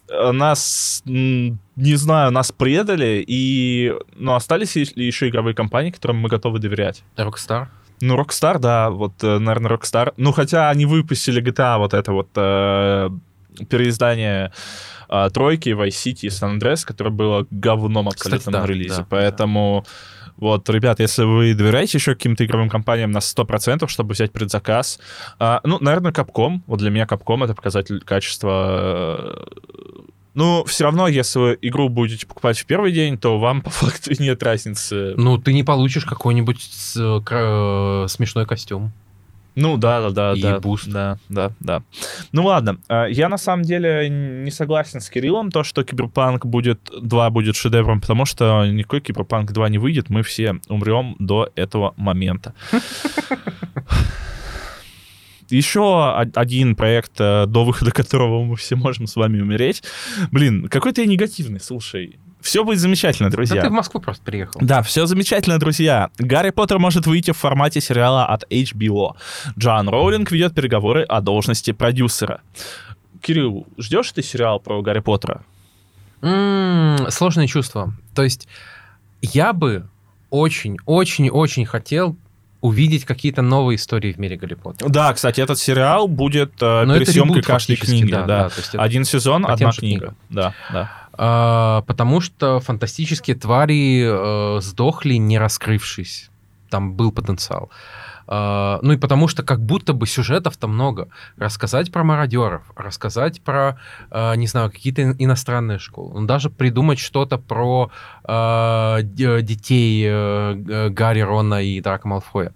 нас, 0.10 1.04
м, 1.06 1.60
не 1.76 1.96
знаю, 1.96 2.32
нас 2.32 2.52
предали, 2.52 3.24
и, 3.28 3.94
ну, 4.16 4.34
остались 4.34 4.76
ли 4.76 5.06
еще 5.06 5.28
игровые 5.30 5.54
компании, 5.54 5.92
которым 5.92 6.18
мы 6.18 6.30
готовы 6.30 6.60
доверять? 6.60 7.04
Rockstar. 7.18 7.68
Ну, 8.02 8.16
Rockstar, 8.16 8.60
да, 8.60 8.90
вот, 8.90 9.24
э, 9.24 9.40
наверное, 9.40 9.72
Rockstar. 9.72 10.14
Ну, 10.18 10.32
хотя 10.32 10.70
они 10.70 10.86
выпустили 10.86 11.42
GTA, 11.42 11.78
вот 11.78 11.94
это 11.94 12.12
вот 12.14 12.30
э, 12.36 13.10
переиздание 13.70 14.52
э, 15.10 15.30
тройки, 15.34 15.70
Vice 15.70 15.90
City 15.90 16.20
и 16.24 16.28
San 16.28 16.60
Andreas, 16.60 16.86
которое 16.86 17.10
было 17.10 17.48
говном 17.50 18.08
абсолютно 18.08 18.38
Кстати, 18.40 18.54
да, 18.54 18.62
на 18.62 18.66
релизе. 18.68 18.98
да, 18.98 19.08
Поэтому 19.10 19.86
Вот, 20.38 20.70
ребят, 20.70 21.00
если 21.00 21.24
вы 21.24 21.54
доверяете 21.54 21.98
еще 21.98 22.14
каким-то 22.14 22.46
игровым 22.46 22.70
компаниям 22.70 23.12
на 23.12 23.20
100%, 23.20 23.88
чтобы 23.88 24.14
взять 24.14 24.32
предзаказ, 24.32 25.00
а, 25.40 25.62
ну, 25.64 25.78
наверное, 25.82 26.12
Capcom. 26.12 26.62
Вот 26.68 26.80
для 26.80 26.90
меня 26.90 27.06
Capcom— 27.06 27.44
это 27.46 27.56
показатель 27.56 28.02
качества 28.02 29.46
э, 29.50 29.98
ну, 30.38 30.64
все 30.66 30.84
равно, 30.84 31.08
если 31.08 31.40
вы 31.40 31.58
игру 31.64 31.90
будете 31.90 32.28
покупать 32.28 32.60
в 32.60 32.66
первый 32.68 32.92
день, 32.92 33.18
то 33.18 33.40
вам 33.40 33.62
по 33.64 33.72
факту 33.72 34.12
нет 34.20 34.44
разницы. 34.44 35.16
Ну, 35.18 35.40
ты 35.40 35.52
не 35.52 35.64
получишь 35.64 36.06
какой-нибудь 36.06 36.70
э, 36.96 37.20
э, 37.32 38.06
смешной 38.08 38.46
костюм. 38.46 38.94
Ну 39.60 39.76
да, 39.76 40.02
да, 40.02 40.12
да, 40.12 40.34
И 40.34 40.42
да, 40.42 40.60
буст. 40.60 40.88
да, 40.88 41.18
да, 41.30 41.52
да. 41.60 41.82
Ну 42.32 42.46
ладно, 42.46 42.78
э, 42.90 43.08
я 43.10 43.28
на 43.28 43.40
самом 43.40 43.64
деле 43.64 44.08
не 44.08 44.52
согласен 44.52 45.02
с 45.02 45.10
Кириллом, 45.10 45.50
то, 45.50 45.64
что 45.64 45.84
Киберпанк 45.84 46.46
будет 46.46 46.92
2 47.02 47.30
будет 47.32 47.56
шедевром, 47.56 48.00
потому 48.00 48.26
что 48.26 48.68
никакой 48.68 49.02
Киберпанк 49.02 49.52
2 49.52 49.70
не 49.70 49.80
выйдет, 49.80 50.12
мы 50.12 50.22
все 50.22 50.58
умрем 50.70 51.16
до 51.18 51.50
этого 51.56 51.96
момента. 51.98 52.54
Еще 55.50 56.14
один 56.36 56.76
проект, 56.76 57.14
э, 57.20 57.48
до 57.48 57.66
выхода 57.66 57.92
которого 57.92 58.44
мы 58.44 58.58
все 58.58 58.76
можем 58.76 59.08
с 59.08 59.16
вами 59.16 59.42
умереть. 59.42 59.82
Блин, 60.32 60.68
какой 60.68 60.94
ты 60.94 61.08
негативный, 61.08 61.60
слушай. 61.60 62.20
Все 62.42 62.64
будет 62.64 62.80
замечательно, 62.80 63.30
друзья. 63.30 63.56
Да 63.58 63.62
ты 63.64 63.70
в 63.70 63.74
Москву 63.74 64.00
просто 64.00 64.24
приехал. 64.24 64.60
Да, 64.64 64.82
все 64.84 65.06
замечательно, 65.06 65.60
друзья. 65.60 66.10
Гарри 66.18 66.52
Поттер 66.52 66.80
может 66.80 67.06
выйти 67.08 67.32
в 67.32 67.38
формате 67.38 67.82
сериала 67.82 68.26
от 68.26 68.44
HBO. 68.52 69.16
Джоан 69.58 69.90
Роулинг 69.90 70.32
ведет 70.32 70.54
переговоры 70.54 71.04
о 71.04 71.20
должности 71.22 71.72
продюсера. 71.72 72.42
Кирилл, 73.22 73.66
ждешь 73.78 74.12
ты 74.12 74.22
сериал 74.22 74.60
про 74.60 74.82
Гарри 74.82 75.00
Поттера? 75.00 75.44
М, 76.22 77.08
Сложные 77.10 77.48
чувства. 77.48 77.94
То 78.16 78.24
есть 78.24 78.48
я 79.22 79.52
бы 79.54 79.88
очень-очень-очень 80.30 81.66
хотел 81.66 82.16
увидеть 82.62 83.06
какие-то 83.06 83.42
новые 83.44 83.76
истории 83.76 84.12
в 84.12 84.18
мире 84.18 84.36
Гарри 84.36 84.56
Поттера. 84.56 84.90
Да, 84.90 85.14
кстати, 85.14 85.42
этот 85.42 85.60
сериал 85.60 86.08
будет 86.08 86.54
э, 86.62 86.86
пересъемкой 86.88 87.42
каждой 87.44 87.76
книги. 87.76 88.12
да, 88.12 88.26
Да, 88.26 88.50
да, 88.74 88.82
Один 88.82 89.06
сезон, 89.06 89.46
одна 89.46 89.72
книга. 89.72 89.80
книгам. 89.80 90.16
Да, 90.30 90.54
да. 90.72 90.92
А, 91.18 91.82
потому 91.88 92.22
что 92.22 92.60
фантастические 92.60 93.36
твари 93.36 94.04
э, 94.06 94.62
сдохли, 94.62 95.16
не 95.16 95.40
раскрывшись. 95.40 96.30
Там 96.70 96.94
был 96.94 97.12
потенциал. 97.12 97.70
А, 98.28 98.80
ну 98.82 98.94
и 98.94 98.98
потому 98.98 99.28
что 99.28 99.42
как 99.44 99.62
будто 99.62 99.94
бы 99.94 100.06
сюжетов-то 100.08 100.68
много. 100.68 101.08
Рассказать 101.38 101.92
про 101.92 102.04
мародеров, 102.04 102.62
рассказать 102.76 103.42
про, 103.42 103.80
э, 104.12 104.36
не 104.36 104.48
знаю, 104.48 104.70
какие-то 104.72 105.02
ин- 105.02 105.16
иностранные 105.18 105.80
школы. 105.80 106.20
Ну, 106.20 106.28
даже 106.28 106.50
придумать 106.50 107.00
что-то 107.00 107.38
про 107.38 107.90
э, 108.26 109.00
д- 109.04 109.42
детей 109.42 110.06
э, 110.08 110.90
Гарри, 110.90 111.22
Рона 111.22 111.64
и 111.64 111.80
Драка 111.80 112.08
Малфоя. 112.08 112.52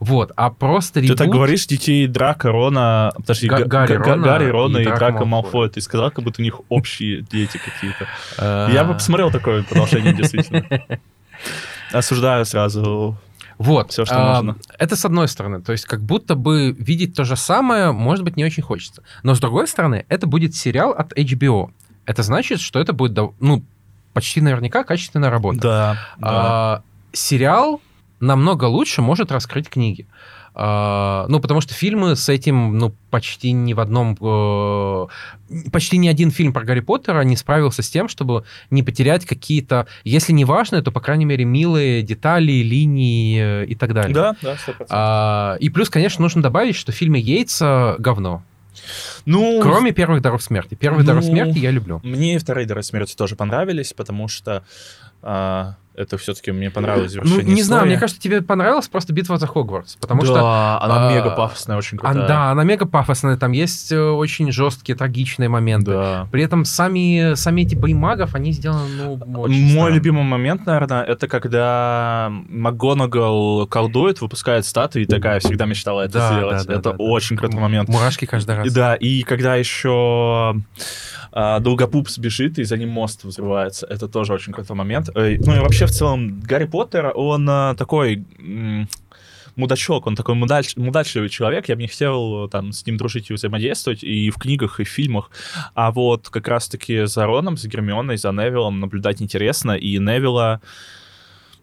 Вот. 0.00 0.32
А 0.36 0.50
просто 0.50 1.00
Ты 1.00 1.08
так 1.14 1.26
ребут- 1.28 1.34
говоришь 1.36 1.66
детей 1.66 2.06
Драка, 2.06 2.50
Рона... 2.52 3.12
Подожди, 3.16 3.48
Га- 3.48 3.58
Га- 3.60 3.64
Гарри, 3.64 3.96
Га- 3.96 4.04
Рона 4.04 4.22
Гарри, 4.22 4.46
Рона 4.50 4.78
и 4.78 4.82
и 4.82 4.84
Драко 4.84 4.98
Драка 4.98 5.24
Малфоя. 5.24 5.42
Малфоя. 5.42 5.68
Ты 5.70 5.80
сказал, 5.80 6.10
как 6.10 6.24
будто 6.24 6.42
у 6.42 6.44
них 6.44 6.60
общие 6.68 7.22
дети 7.30 7.58
какие-то. 7.58 8.70
Я 8.72 8.84
бы 8.84 8.92
посмотрел 8.94 9.30
такое 9.30 9.62
продолжение, 9.62 10.12
действительно. 10.14 10.64
Осуждаю 11.92 12.44
сразу. 12.44 13.16
Вот. 13.58 13.90
Всё, 13.90 14.04
что 14.04 14.16
а, 14.16 14.34
можно. 14.36 14.56
Это 14.78 14.96
с 14.96 15.04
одной 15.04 15.28
стороны. 15.28 15.62
То 15.62 15.72
есть 15.72 15.84
как 15.86 16.02
будто 16.02 16.34
бы 16.34 16.72
видеть 16.72 17.14
то 17.14 17.24
же 17.24 17.36
самое, 17.36 17.92
может 17.92 18.24
быть, 18.24 18.36
не 18.36 18.44
очень 18.44 18.62
хочется. 18.62 19.02
Но 19.22 19.34
с 19.34 19.40
другой 19.40 19.66
стороны, 19.66 20.04
это 20.08 20.26
будет 20.26 20.54
сериал 20.54 20.90
от 20.90 21.12
HBO. 21.12 21.70
Это 22.04 22.22
значит, 22.22 22.60
что 22.60 22.78
это 22.78 22.92
будет, 22.92 23.18
ну, 23.40 23.64
почти 24.12 24.40
наверняка 24.40 24.84
качественная 24.84 25.30
работа. 25.30 25.60
Да, 25.60 25.96
да. 26.18 26.28
А, 26.28 26.82
сериал 27.12 27.80
намного 28.20 28.64
лучше 28.64 29.02
может 29.02 29.32
раскрыть 29.32 29.68
книги. 29.68 30.06
Ну, 30.58 31.40
потому 31.40 31.60
что 31.60 31.74
фильмы 31.74 32.16
с 32.16 32.28
этим, 32.30 32.78
ну, 32.78 32.94
почти 33.10 33.52
ни 33.52 33.74
в 33.74 33.80
одном... 33.80 34.16
э, 34.20 35.06
почти 35.70 35.98
ни 35.98 36.08
один 36.08 36.30
фильм 36.30 36.54
про 36.54 36.64
Гарри 36.64 36.80
Поттера 36.80 37.20
не 37.22 37.36
справился 37.36 37.82
с 37.82 37.90
тем, 37.90 38.08
чтобы 38.08 38.44
не 38.70 38.82
потерять 38.82 39.26
какие-то, 39.26 39.86
если 40.02 40.32
не 40.32 40.46
важные, 40.46 40.80
то, 40.80 40.90
по 40.90 41.00
крайней 41.00 41.26
мере, 41.26 41.44
милые 41.44 42.02
детали, 42.02 42.52
линии 42.52 43.62
э, 43.62 43.66
и 43.66 43.74
так 43.74 43.92
далее. 43.92 44.14
Да, 44.14 44.36
да, 44.40 44.54
100%. 44.54 44.86
А, 44.88 45.56
и 45.60 45.68
плюс, 45.68 45.90
конечно, 45.90 46.22
нужно 46.22 46.42
добавить, 46.42 46.76
что 46.76 46.90
в 46.90 46.94
фильме 46.94 47.20
Йейтса 47.20 47.96
говно. 47.98 48.42
Ну, 49.24 49.60
Кроме 49.62 49.92
первых 49.92 50.22
даров 50.22 50.42
смерти. 50.42 50.74
Первый 50.74 51.00
Ну, 51.00 51.06
даров 51.06 51.24
смерти 51.24 51.58
я 51.58 51.70
люблю. 51.70 52.00
Мне 52.02 52.36
и 52.36 52.38
вторые 52.38 52.66
«Дары 52.66 52.82
смерти» 52.82 53.14
тоже 53.14 53.36
понравились, 53.36 53.92
потому 53.92 54.28
что 54.28 54.62
а, 55.22 55.74
это 55.96 56.18
все-таки 56.18 56.52
мне 56.52 56.70
понравилось 56.70 57.14
Ну, 57.14 57.24
завершение 57.24 57.54
не 57.54 57.62
знаю, 57.62 57.80
истории. 57.82 57.90
мне 57.92 58.00
кажется, 58.00 58.20
тебе 58.22 58.42
понравилась 58.42 58.88
просто 58.88 59.12
битва 59.12 59.38
за 59.38 59.46
Хогвартс, 59.46 59.96
потому 59.96 60.20
да, 60.22 60.26
что 60.26 60.38
она 60.82 61.08
а, 61.08 61.12
мега 61.14 61.30
пафосная, 61.30 61.76
очень 61.76 61.98
А, 61.98 62.00
крутая. 62.00 62.28
да, 62.28 62.50
она 62.50 62.64
мега 62.64 62.86
пафосная, 62.86 63.36
там 63.36 63.52
есть 63.52 63.92
э, 63.92 63.98
очень 64.00 64.52
жесткие, 64.52 64.96
трагичные 64.96 65.48
моменты. 65.48 65.90
Да. 65.92 66.28
При 66.30 66.42
этом 66.42 66.64
сами, 66.64 67.34
сами 67.34 67.62
эти 67.62 67.74
боимагов, 67.74 68.34
они 68.34 68.52
сделаны, 68.52 68.88
ну, 68.96 69.40
очень 69.40 69.62
Мой 69.62 69.70
странно. 69.72 69.94
любимый 69.94 70.22
момент, 70.24 70.66
наверное, 70.66 71.02
это 71.02 71.28
когда 71.28 72.30
МакГонагал 72.48 73.66
колдует, 73.66 74.20
выпускает 74.20 74.66
статуи, 74.66 75.02
и 75.02 75.06
такая 75.06 75.40
всегда 75.40 75.64
мечтала 75.66 76.02
это 76.02 76.14
Да, 76.18 76.32
сделать. 76.32 76.58
да, 76.58 76.64
да, 76.64 76.72
это 76.74 76.90
да, 76.90 76.96
да. 76.96 77.04
очень 77.04 77.36
крутой 77.36 77.60
момент. 77.60 77.88
Мурашки 77.88 78.24
каждый 78.26 78.56
раз. 78.56 78.66
И 78.66 78.70
да, 78.70 78.94
и 78.94 79.22
когда 79.22 79.56
еще 79.56 80.56
а, 81.38 81.60
Долгопупс 81.60 82.16
бежит, 82.16 82.58
и 82.58 82.64
за 82.64 82.78
ним 82.78 82.88
мост 82.88 83.24
взрывается, 83.24 83.86
это 83.86 84.08
тоже 84.08 84.32
очень 84.32 84.54
крутой 84.54 84.74
момент. 84.74 85.10
Э, 85.14 85.36
Ну 85.38 85.54
и 85.54 85.58
вообще 85.58 85.84
в 85.84 85.90
целом 85.90 86.40
Гарри 86.40 86.64
Поттер, 86.64 87.12
он 87.14 87.46
а, 87.50 87.74
такой 87.74 88.24
мудачок, 89.54 90.06
он 90.06 90.16
такой 90.16 90.34
мудач, 90.34 90.74
мудачливый 90.76 91.28
человек, 91.28 91.68
я 91.68 91.76
бы 91.76 91.82
не 91.82 91.88
хотел 91.88 92.48
там 92.48 92.72
с 92.72 92.86
ним 92.86 92.96
дружить 92.96 93.28
и 93.28 93.34
взаимодействовать 93.34 94.02
и 94.02 94.30
в 94.30 94.36
книгах, 94.36 94.80
и 94.80 94.84
в 94.84 94.88
фильмах, 94.88 95.30
а 95.74 95.90
вот 95.90 96.30
как 96.30 96.48
раз-таки 96.48 97.04
за 97.04 97.26
Роном, 97.26 97.58
за 97.58 97.68
Гермионой, 97.68 98.16
за 98.16 98.32
Невиллом 98.32 98.80
наблюдать 98.80 99.20
интересно, 99.20 99.72
и 99.72 99.98
Невилла 99.98 100.62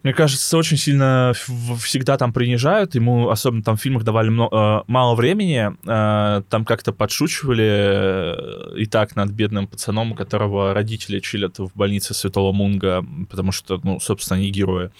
мне 0.04 0.12
кажется, 0.12 0.56
очень 0.56 0.76
сильно 0.76 1.32
всегда 1.80 2.16
там 2.16 2.32
принижают. 2.32 2.94
Ему, 2.94 3.30
особенно 3.30 3.62
там 3.64 3.76
в 3.76 3.80
фильмах, 3.80 4.04
давали 4.04 4.28
мно- 4.28 4.50
э, 4.52 4.84
мало 4.86 5.14
времени. 5.16 5.72
Э, 5.86 6.42
Там 6.50 6.64
как-то 6.64 6.92
подшучивали 6.92 7.64
э, 7.66 8.74
и 8.76 8.86
так 8.86 9.16
над 9.16 9.30
бедным 9.30 9.66
пацаном, 9.66 10.14
которого 10.14 10.74
родители 10.74 11.18
чилят 11.20 11.58
в 11.58 11.70
больнице 11.74 12.14
Святого 12.14 12.52
Мунга, 12.52 13.04
потому 13.30 13.50
что, 13.50 13.80
ну, 13.82 13.98
собственно, 13.98 14.38
они 14.38 14.50
герои. 14.50 14.90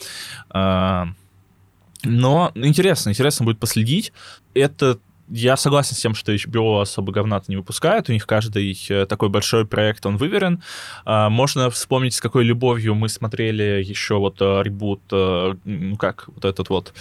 Но 2.06 2.52
интересно, 2.54 3.10
интересно 3.10 3.44
будет 3.44 3.58
последить. 3.58 4.12
Это 4.54 4.98
я 5.36 5.56
согласен 5.56 5.96
с 5.96 5.98
тем, 6.00 6.14
что 6.14 6.32
HBO 6.32 6.80
особо 6.80 7.12
говна-то 7.12 7.46
не 7.48 7.56
выпускает. 7.56 8.08
У 8.08 8.12
них 8.12 8.24
каждый 8.26 8.78
э, 8.88 9.06
такой 9.06 9.28
большой 9.28 9.66
проект, 9.66 10.06
он 10.06 10.16
выверен. 10.16 10.62
А, 11.04 11.28
Можно 11.28 11.68
вспомнить, 11.70 12.14
с 12.14 12.20
какой 12.20 12.44
любовью 12.44 12.94
мы 12.94 13.08
смотрели 13.08 13.82
еще 13.82 14.14
вот 14.18 14.36
э, 14.40 14.62
ребут, 14.62 15.00
э, 15.12 15.54
ну 15.64 15.96
как, 15.96 16.28
вот 16.28 16.44
этот 16.44 16.68
вот 16.68 16.94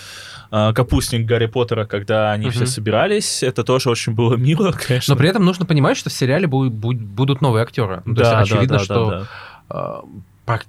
капустник 0.49 1.25
Гарри 1.25 1.47
Поттера, 1.47 1.85
когда 1.85 2.31
они 2.31 2.49
все 2.49 2.59
Мгм. 2.61 2.67
собирались. 2.67 3.43
Это 3.43 3.63
тоже 3.63 3.89
очень 3.89 4.13
было 4.13 4.35
мило, 4.35 4.71
конечно. 4.87 5.13
Но 5.13 5.17
при 5.19 5.29
этом 5.29 5.45
нужно 5.45 5.65
понимать, 5.65 5.97
что 5.97 6.09
в 6.09 6.13
сериале 6.13 6.47
бу- 6.47 6.69
бу- 6.69 6.93
будут 6.95 7.41
новые 7.41 7.63
актеры. 7.63 8.01
Ну, 8.05 8.15
то 8.15 8.21
Да, 8.23 8.39
есть 8.39 8.49
да, 8.51 8.55
очевидно, 8.55 8.77
да, 8.77 8.83
что... 8.83 9.09
да, 9.09 9.27
да. 9.69 10.01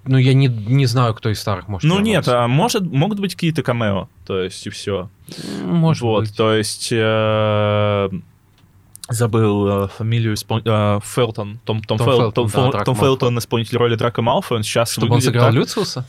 Ну, 0.04 0.18
я 0.18 0.34
не, 0.34 0.46
не 0.46 0.86
знаю, 0.86 1.14
кто 1.14 1.30
из 1.30 1.40
старых 1.40 1.68
может 1.68 1.88
Ну 1.88 1.98
нет, 2.00 2.28
а 2.28 2.46
может, 2.46 2.82
могут 2.82 3.18
быть 3.20 3.34
какие-то 3.34 3.62
камео, 3.62 4.08
то 4.26 4.40
есть 4.40 4.66
и 4.66 4.70
все. 4.70 5.08
Может 5.64 6.02
вот, 6.02 6.20
быть. 6.20 6.36
то 6.36 6.52
есть 6.54 6.90
э, 6.92 8.08
забыл 9.08 9.84
э, 9.84 9.88
фамилию 9.88 10.34
испол... 10.34 10.60
э, 10.64 11.00
Фелтон, 11.02 11.58
Том, 11.64 11.82
Том, 11.82 11.98
Том 11.98 12.06
Фел- 12.08 12.18
Фелтон, 12.18 12.50
Том, 12.50 12.70
да, 12.70 12.84
Том. 12.84 12.96
Фелтон, 12.96 13.38
исполнитель 13.38 13.78
роли 13.78 13.96
Драка 13.96 14.22
Малфоя, 14.22 14.58
он 14.58 14.62
сейчас 14.62 14.92
Чтобы 14.92 15.14
он 15.14 15.20
сыграл 15.20 15.46
так- 15.46 15.54
Люциуса? 15.54 16.06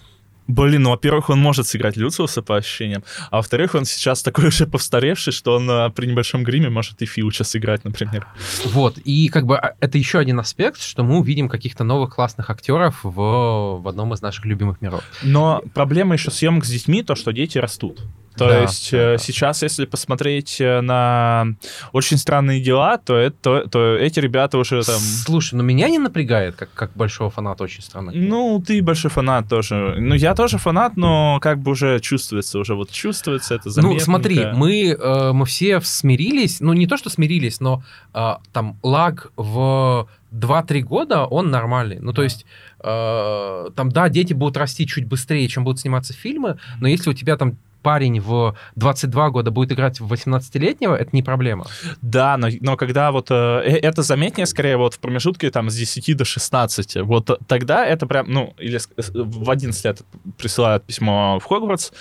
Блин, 0.47 0.83
ну, 0.83 0.91
во-первых, 0.91 1.29
он 1.29 1.39
может 1.39 1.67
сыграть 1.67 1.97
Люциуса 1.97 2.41
по 2.41 2.57
ощущениям, 2.57 3.03
а 3.31 3.37
во-вторых, 3.37 3.75
он 3.75 3.85
сейчас 3.85 4.21
такой 4.21 4.47
уже 4.49 4.67
повстаревший, 4.67 5.33
что 5.33 5.55
он 5.55 5.69
э, 5.69 5.89
при 5.89 6.05
небольшом 6.05 6.43
гриме 6.43 6.69
может 6.69 7.01
и 7.01 7.05
Филча 7.05 7.43
сыграть, 7.43 7.83
например. 7.83 8.27
Вот, 8.65 8.97
и 8.99 9.27
как 9.29 9.45
бы 9.45 9.57
а, 9.57 9.75
это 9.79 9.97
еще 9.97 10.19
один 10.19 10.39
аспект, 10.39 10.81
что 10.81 11.03
мы 11.03 11.17
увидим 11.17 11.49
каких-то 11.49 11.83
новых 11.83 12.15
классных 12.15 12.49
актеров 12.49 12.99
в, 13.03 13.79
в 13.81 13.87
одном 13.87 14.13
из 14.13 14.21
наших 14.21 14.45
любимых 14.45 14.81
миров. 14.81 15.03
Но 15.23 15.63
проблема 15.73 16.13
еще 16.13 16.31
съемок 16.31 16.65
с 16.65 16.69
детьми, 16.69 17.03
то, 17.03 17.15
что 17.15 17.31
дети 17.31 17.57
растут. 17.57 18.01
То 18.37 18.49
Да, 18.49 18.61
есть 18.61 18.91
да, 18.91 19.13
э, 19.13 19.17
сейчас, 19.17 19.63
если 19.63 19.85
посмотреть 19.85 20.59
э, 20.59 20.81
на 20.81 21.47
очень 21.93 22.17
странные 22.17 22.61
дела, 22.61 22.97
то, 22.97 23.15
это, 23.15 23.35
то, 23.41 23.67
то 23.69 23.95
эти 23.95 24.19
ребята 24.19 24.57
уже 24.57 24.83
там... 24.83 24.99
Слушай, 24.99 25.55
ну 25.55 25.63
меня 25.63 25.87
не 25.87 25.99
напрягает, 25.99 26.55
как, 26.55 26.73
как 26.73 26.91
большого 26.95 27.29
фаната 27.29 27.63
очень 27.63 27.81
странно. 27.81 28.11
Ну, 28.13 28.61
ты 28.65 28.81
большой 28.81 29.09
фанат 29.09 29.47
тоже. 29.47 29.95
Ну, 29.97 30.15
я 30.15 30.34
тоже 30.35 30.57
фанат, 30.57 30.97
но 30.97 31.39
как 31.41 31.59
бы 31.59 31.71
уже 31.71 31.99
чувствуется, 31.99 32.59
уже 32.59 32.75
вот 32.75 32.91
чувствуется 32.91 33.55
это 33.55 33.69
заметненько. 33.69 33.99
Ну, 33.99 34.05
смотри, 34.05 34.45
мы, 34.53 34.89
э, 34.89 35.31
мы 35.31 35.45
все 35.45 35.81
смирились, 35.81 36.59
ну, 36.59 36.73
не 36.73 36.87
то, 36.87 36.97
что 36.97 37.09
смирились, 37.09 37.59
но 37.59 37.83
э, 38.13 38.35
там 38.53 38.77
лаг 38.83 39.31
в 39.35 40.07
2-3 40.31 40.81
года 40.81 41.25
он 41.25 41.49
нормальный. 41.49 41.99
Ну, 41.99 42.13
то 42.13 42.23
есть, 42.23 42.45
э, 42.79 43.69
там, 43.75 43.91
да, 43.91 44.09
дети 44.09 44.33
будут 44.33 44.57
расти 44.57 44.85
чуть 44.85 45.07
быстрее, 45.07 45.47
чем 45.47 45.63
будут 45.63 45.79
сниматься 45.79 46.13
фильмы, 46.13 46.57
но 46.79 46.87
если 46.87 47.09
у 47.09 47.13
тебя 47.13 47.37
там 47.37 47.57
парень 47.85 48.19
в 48.19 48.55
22 48.75 49.29
года 49.29 49.51
будет 49.51 49.71
играть 49.71 49.99
в 49.99 50.11
18-летнего, 50.11 50.95
это 50.95 51.09
не 51.11 51.21
проблема. 51.21 51.67
Да, 52.01 52.35
но, 52.35 52.47
но 52.61 52.77
когда 52.77 53.11
вот... 53.11 53.29
Э, 53.29 53.61
э 53.63 53.77
это 53.77 54.01
заметнее 54.01 54.47
скорее 54.47 54.77
вот 54.77 54.95
в 54.95 54.99
промежутке 54.99 55.51
там 55.51 55.69
с 55.69 55.75
10 55.75 56.17
до 56.17 56.25
16. 56.25 56.95
Вот 57.03 57.39
тогда 57.47 57.85
это 57.85 58.07
прям, 58.07 58.25
ну, 58.31 58.55
или 58.57 58.79
в 58.97 59.51
11 59.51 59.85
лет 59.85 60.01
присылают 60.39 60.83
письмо 60.83 61.37
в 61.39 61.45
Хогвартс, 61.45 61.91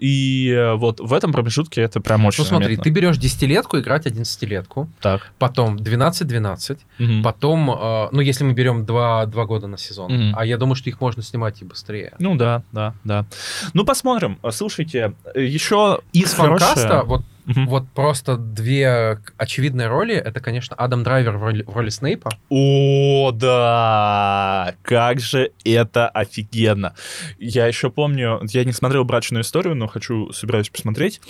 и 0.00 0.50
э, 0.50 0.74
вот 0.76 0.98
в 0.98 1.12
этом 1.12 1.30
промежутке 1.30 1.82
это 1.82 2.00
прям 2.00 2.24
очень 2.24 2.42
Ну 2.42 2.48
смотри, 2.48 2.76
заметно. 2.76 2.84
ты 2.84 2.90
берешь 2.90 3.18
десятилетку 3.18 3.78
играть 3.78 4.06
11-летку, 4.06 4.88
так. 5.00 5.30
потом 5.38 5.76
12-12, 5.76 6.78
угу. 6.98 7.22
потом, 7.22 7.70
э, 7.70 8.08
ну 8.10 8.20
если 8.20 8.44
мы 8.44 8.54
берем 8.54 8.86
2, 8.86 9.26
2 9.26 9.44
года 9.44 9.66
на 9.66 9.76
сезон, 9.76 10.12
угу. 10.12 10.38
а 10.38 10.46
я 10.46 10.56
думаю, 10.56 10.74
что 10.74 10.88
их 10.88 11.02
можно 11.02 11.22
снимать 11.22 11.60
и 11.60 11.66
быстрее. 11.66 12.14
Ну 12.18 12.34
да, 12.34 12.62
да, 12.72 12.94
да. 13.04 13.26
Ну 13.74 13.84
посмотрим. 13.84 14.38
Слушайте, 14.50 15.12
еще 15.34 16.00
из 16.14 16.32
фанкаста, 16.32 17.02
вот 17.04 17.22
Угу. 17.50 17.64
Вот 17.68 17.88
просто 17.90 18.36
две 18.36 19.18
очевидные 19.36 19.88
роли. 19.88 20.14
Это, 20.14 20.40
конечно, 20.40 20.76
Адам 20.76 21.02
Драйвер 21.02 21.36
в 21.36 21.42
роли, 21.42 21.62
в 21.62 21.76
роли 21.76 21.90
Снейпа. 21.90 22.30
О, 22.48 23.32
да! 23.32 24.74
Как 24.82 25.20
же 25.20 25.50
это 25.64 26.08
офигенно! 26.08 26.94
Я 27.38 27.66
еще 27.66 27.90
помню, 27.90 28.40
я 28.44 28.64
не 28.64 28.72
смотрел 28.72 29.04
«Брачную 29.04 29.42
историю», 29.42 29.74
но 29.74 29.88
хочу, 29.88 30.32
собираюсь 30.32 30.70
посмотреть. 30.70 31.20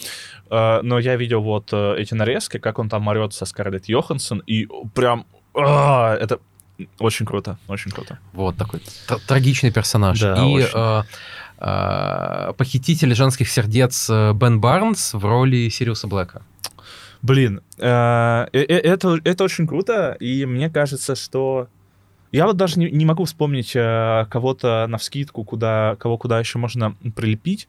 Uh, 0.49 0.83
но 0.83 0.99
я 0.99 1.17
видел 1.17 1.43
вот 1.43 1.73
uh, 1.73 1.97
эти 1.97 2.13
нарезки, 2.13 2.59
как 2.59 2.79
он 2.79 2.89
там 2.89 3.07
орет 3.07 3.33
со 3.33 3.45
Скарлетт 3.45 3.87
Йоханссон, 3.87 4.43
и 4.47 4.67
прям... 4.95 5.25
Uh, 5.55 6.15
это 6.15 6.41
очень 6.99 7.27
круто, 7.27 7.59
очень 7.69 7.91
круто. 7.91 8.19
Вот 8.33 8.57
такой 8.57 8.81
трагичный 9.27 9.71
персонаж. 9.71 10.19
Да, 10.19 10.37
и 10.37 10.41
очень. 10.41 10.69
Э, 10.73 11.03
похититель 11.61 13.15
женских 13.15 13.49
сердец 13.51 14.09
э, 14.09 14.33
Бен 14.33 14.61
Барнс 14.61 15.13
в 15.13 15.25
роли 15.25 15.69
Сириуса 15.69 16.07
Блэка. 16.07 16.43
Блин, 17.21 17.61
э, 17.79 18.47
это, 18.53 19.19
это 19.25 19.45
очень 19.45 19.67
круто, 19.67 20.17
и 20.21 20.47
мне 20.47 20.71
кажется, 20.71 21.15
что 21.15 21.69
я 22.33 22.47
вот 22.47 22.57
даже 22.57 22.79
не, 22.79 22.91
не 22.91 23.05
могу 23.05 23.25
вспомнить 23.25 23.73
кого-то 23.73 24.87
на 24.89 24.97
вскидку, 24.97 25.45
куда, 25.45 25.97
кого 25.99 26.17
куда 26.17 26.39
еще 26.39 26.59
можно 26.59 26.95
прилепить, 27.15 27.69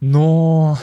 но, 0.00 0.76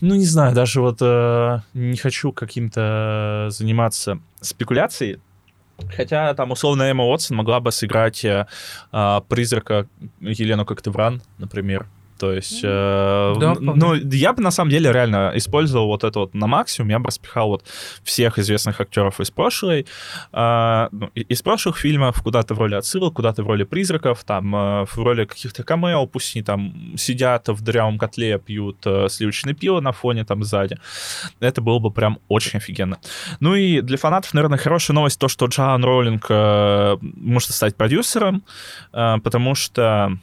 ну 0.00 0.14
не 0.14 0.26
знаю, 0.26 0.54
даже 0.54 0.80
вот 0.80 1.00
не 1.00 1.96
хочу 1.96 2.30
каким-то 2.30 3.48
заниматься 3.50 4.20
спекуляцией, 4.40 5.18
Хотя 5.96 6.34
там 6.34 6.50
условно 6.50 6.84
Эмма 6.84 7.04
Уотсон 7.04 7.36
могла 7.36 7.60
бы 7.60 7.72
сыграть 7.72 8.24
э, 8.24 8.46
а, 8.92 9.20
призрака 9.22 9.86
Елену 10.20 10.64
Коктевран, 10.64 11.22
например. 11.38 11.86
То 12.18 12.32
есть, 12.32 12.60
э, 12.62 13.34
да, 13.40 13.54
ну, 13.60 13.94
я 13.94 14.32
бы 14.32 14.42
на 14.42 14.50
самом 14.50 14.70
деле 14.70 14.92
реально 14.92 15.32
использовал 15.34 15.86
вот 15.86 16.04
это 16.04 16.20
вот 16.20 16.34
на 16.34 16.46
максимум, 16.46 16.90
я 16.90 16.98
бы 16.98 17.06
распихал 17.06 17.48
вот 17.48 17.64
всех 18.02 18.38
известных 18.38 18.80
актеров 18.80 19.20
из 19.20 19.30
прошлой, 19.30 19.86
э, 20.32 20.88
ну, 20.92 21.10
из 21.14 21.42
прошлых 21.42 21.76
фильмов, 21.76 22.22
куда-то 22.22 22.54
в 22.54 22.58
роли 22.58 22.74
отсылок, 22.74 23.14
куда-то 23.14 23.42
в 23.42 23.46
роли 23.48 23.64
призраков, 23.64 24.24
там, 24.24 24.54
э, 24.54 24.84
в 24.86 24.96
роли 24.98 25.24
каких-то 25.24 25.64
камео, 25.64 26.06
пусть 26.06 26.36
они 26.36 26.42
там 26.44 26.94
сидят 26.96 27.48
в 27.48 27.62
дырявом 27.62 27.98
котле, 27.98 28.38
пьют 28.38 28.78
э, 28.86 29.08
сливочное 29.08 29.54
пиво 29.54 29.80
на 29.80 29.92
фоне 29.92 30.24
там 30.24 30.44
сзади. 30.44 30.78
Это 31.40 31.60
было 31.60 31.78
бы 31.78 31.90
прям 31.90 32.18
очень 32.28 32.58
офигенно. 32.58 32.98
Ну 33.40 33.54
и 33.54 33.80
для 33.80 33.98
фанатов, 33.98 34.34
наверное, 34.34 34.58
хорошая 34.58 34.94
новость 34.94 35.18
то, 35.18 35.28
что 35.28 35.46
Джоан 35.46 35.84
Роллинг 35.84 36.26
э, 36.28 36.96
может 37.00 37.50
стать 37.50 37.76
продюсером, 37.76 38.44
э, 38.92 39.16
потому 39.22 39.54
что 39.54 40.18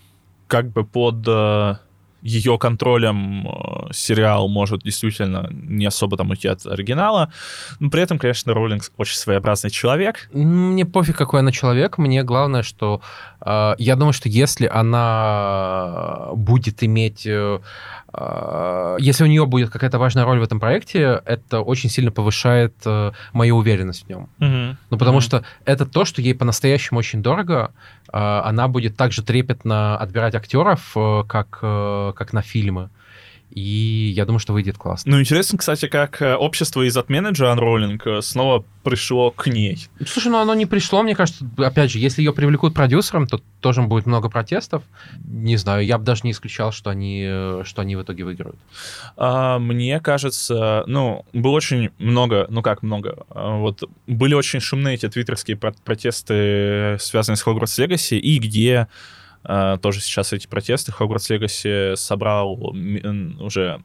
как 0.52 0.70
бы 0.74 0.84
под 0.84 1.26
э, 1.30 1.76
ее 2.22 2.58
контролем 2.58 3.48
э, 3.48 3.94
сериал 3.94 4.50
может 4.50 4.84
действительно 4.84 5.48
не 5.50 5.86
особо 5.86 6.18
там 6.18 6.30
уйти 6.30 6.50
от 6.50 6.66
оригинала. 6.66 7.32
Но 7.80 7.90
при 7.90 8.02
этом, 8.02 8.20
конечно, 8.20 8.54
Роллинг 8.54 8.84
очень 8.98 9.16
своеобразный 9.16 9.70
человек. 9.70 10.30
Мне 10.34 10.86
пофиг, 10.86 11.16
какой 11.16 11.40
она 11.40 11.54
человек. 11.54 11.98
Мне 11.98 12.24
главное, 12.24 12.64
что 12.64 13.02
э, 13.40 13.76
я 13.78 13.96
думаю, 13.96 14.12
что 14.12 14.28
если 14.28 14.68
она 14.68 16.32
будет 16.34 16.84
иметь 16.84 17.26
э, 17.26 17.60
если 19.00 19.24
у 19.24 19.28
нее 19.28 19.45
будет 19.45 19.69
какая-то 19.69 20.00
важная 20.00 20.26
роль 20.26 20.39
в 20.39 20.43
этом 20.43 20.60
проекте, 20.60 21.21
это 21.26 21.62
очень 21.62 21.89
сильно 21.89 22.12
повышает 22.12 22.76
э, 22.86 23.12
мою 23.34 23.58
уверенность 23.58 24.06
в 24.06 24.10
нем. 24.10 24.30
Mm-hmm. 24.39 24.76
Ну, 24.89 24.97
потому 24.97 25.17
mm-hmm. 25.19 25.21
что 25.21 25.43
это 25.65 25.86
то, 25.86 26.06
что 26.06 26.21
ей 26.21 26.34
по-настоящему 26.34 27.00
очень 27.00 27.21
дорого. 27.21 27.74
Э, 28.12 28.41
она 28.43 28.67
будет 28.67 28.97
также 28.97 29.24
трепетно 29.24 29.97
отбирать 29.97 30.36
актеров, 30.36 30.91
э, 30.95 31.24
как, 31.28 31.60
э, 31.62 32.13
как 32.15 32.34
на 32.34 32.41
фильмы. 32.41 32.89
И 33.52 34.14
я 34.16 34.26
думаю, 34.26 34.40
что 34.40 34.54
выйдет 34.54 34.78
классно. 34.78 35.12
Ну, 35.12 35.20
интересно, 35.20 35.58
кстати, 35.58 35.88
как 35.88 36.22
э, 36.22 36.36
общество 36.36 36.88
из 36.88 36.96
отмены 36.96 37.30
Джоан 37.30 37.60
Роллинг 37.60 38.08
э, 38.08 38.22
снова 38.22 38.64
пришло 38.84 39.32
к 39.32 39.48
ней. 39.48 39.88
Слушай, 40.08 40.30
ну 40.30 40.40
оно 40.40 40.54
не 40.56 40.66
пришло, 40.66 41.04
мне 41.04 41.16
кажется, 41.16 41.46
опять 41.58 41.92
же, 41.92 42.00
если 42.00 42.22
ее 42.22 42.34
привлекут 42.34 42.74
продюсером, 42.74 43.28
то 43.28 43.42
тоже 43.60 43.82
будет 43.82 44.06
много 44.06 44.30
протестов. 44.30 44.84
Не 45.26 45.58
знаю, 45.58 45.86
я 45.86 45.98
бы 45.98 46.06
даже 46.06 46.22
не 46.24 46.32
исключал, 46.32 46.72
что 46.72 46.90
они, 46.90 47.26
э, 47.28 47.64
что 47.66 47.82
они 47.82 47.96
в 47.96 48.02
итоге 48.02 48.24
выиграют. 48.24 48.58
А, 49.18 49.60
мне 49.60 50.00
кажется, 50.00 50.84
ну, 50.88 51.26
было 51.34 51.52
очень 51.52 51.90
много, 51.98 52.48
ну 52.50 52.62
как 52.62 52.84
много, 52.84 53.26
а, 53.30 53.58
вот 53.58 53.84
были 54.08 54.34
очень 54.34 54.62
шумные 54.62 54.96
эти 54.96 55.10
твиттерские 55.10 55.58
протесты, 55.58 56.98
связанные 57.00 57.38
с 57.38 57.46
Hogwarts 57.46 57.86
Legacy, 57.86 58.18
и 58.18 58.40
где 58.40 58.88
тоже 59.44 60.02
сейчас 60.02 60.34
эти 60.34 60.48
протесты. 60.48 60.92
Хогвартс 60.92 61.30
Легаси 61.30 61.96
собрал 61.96 62.54
уже 63.40 63.82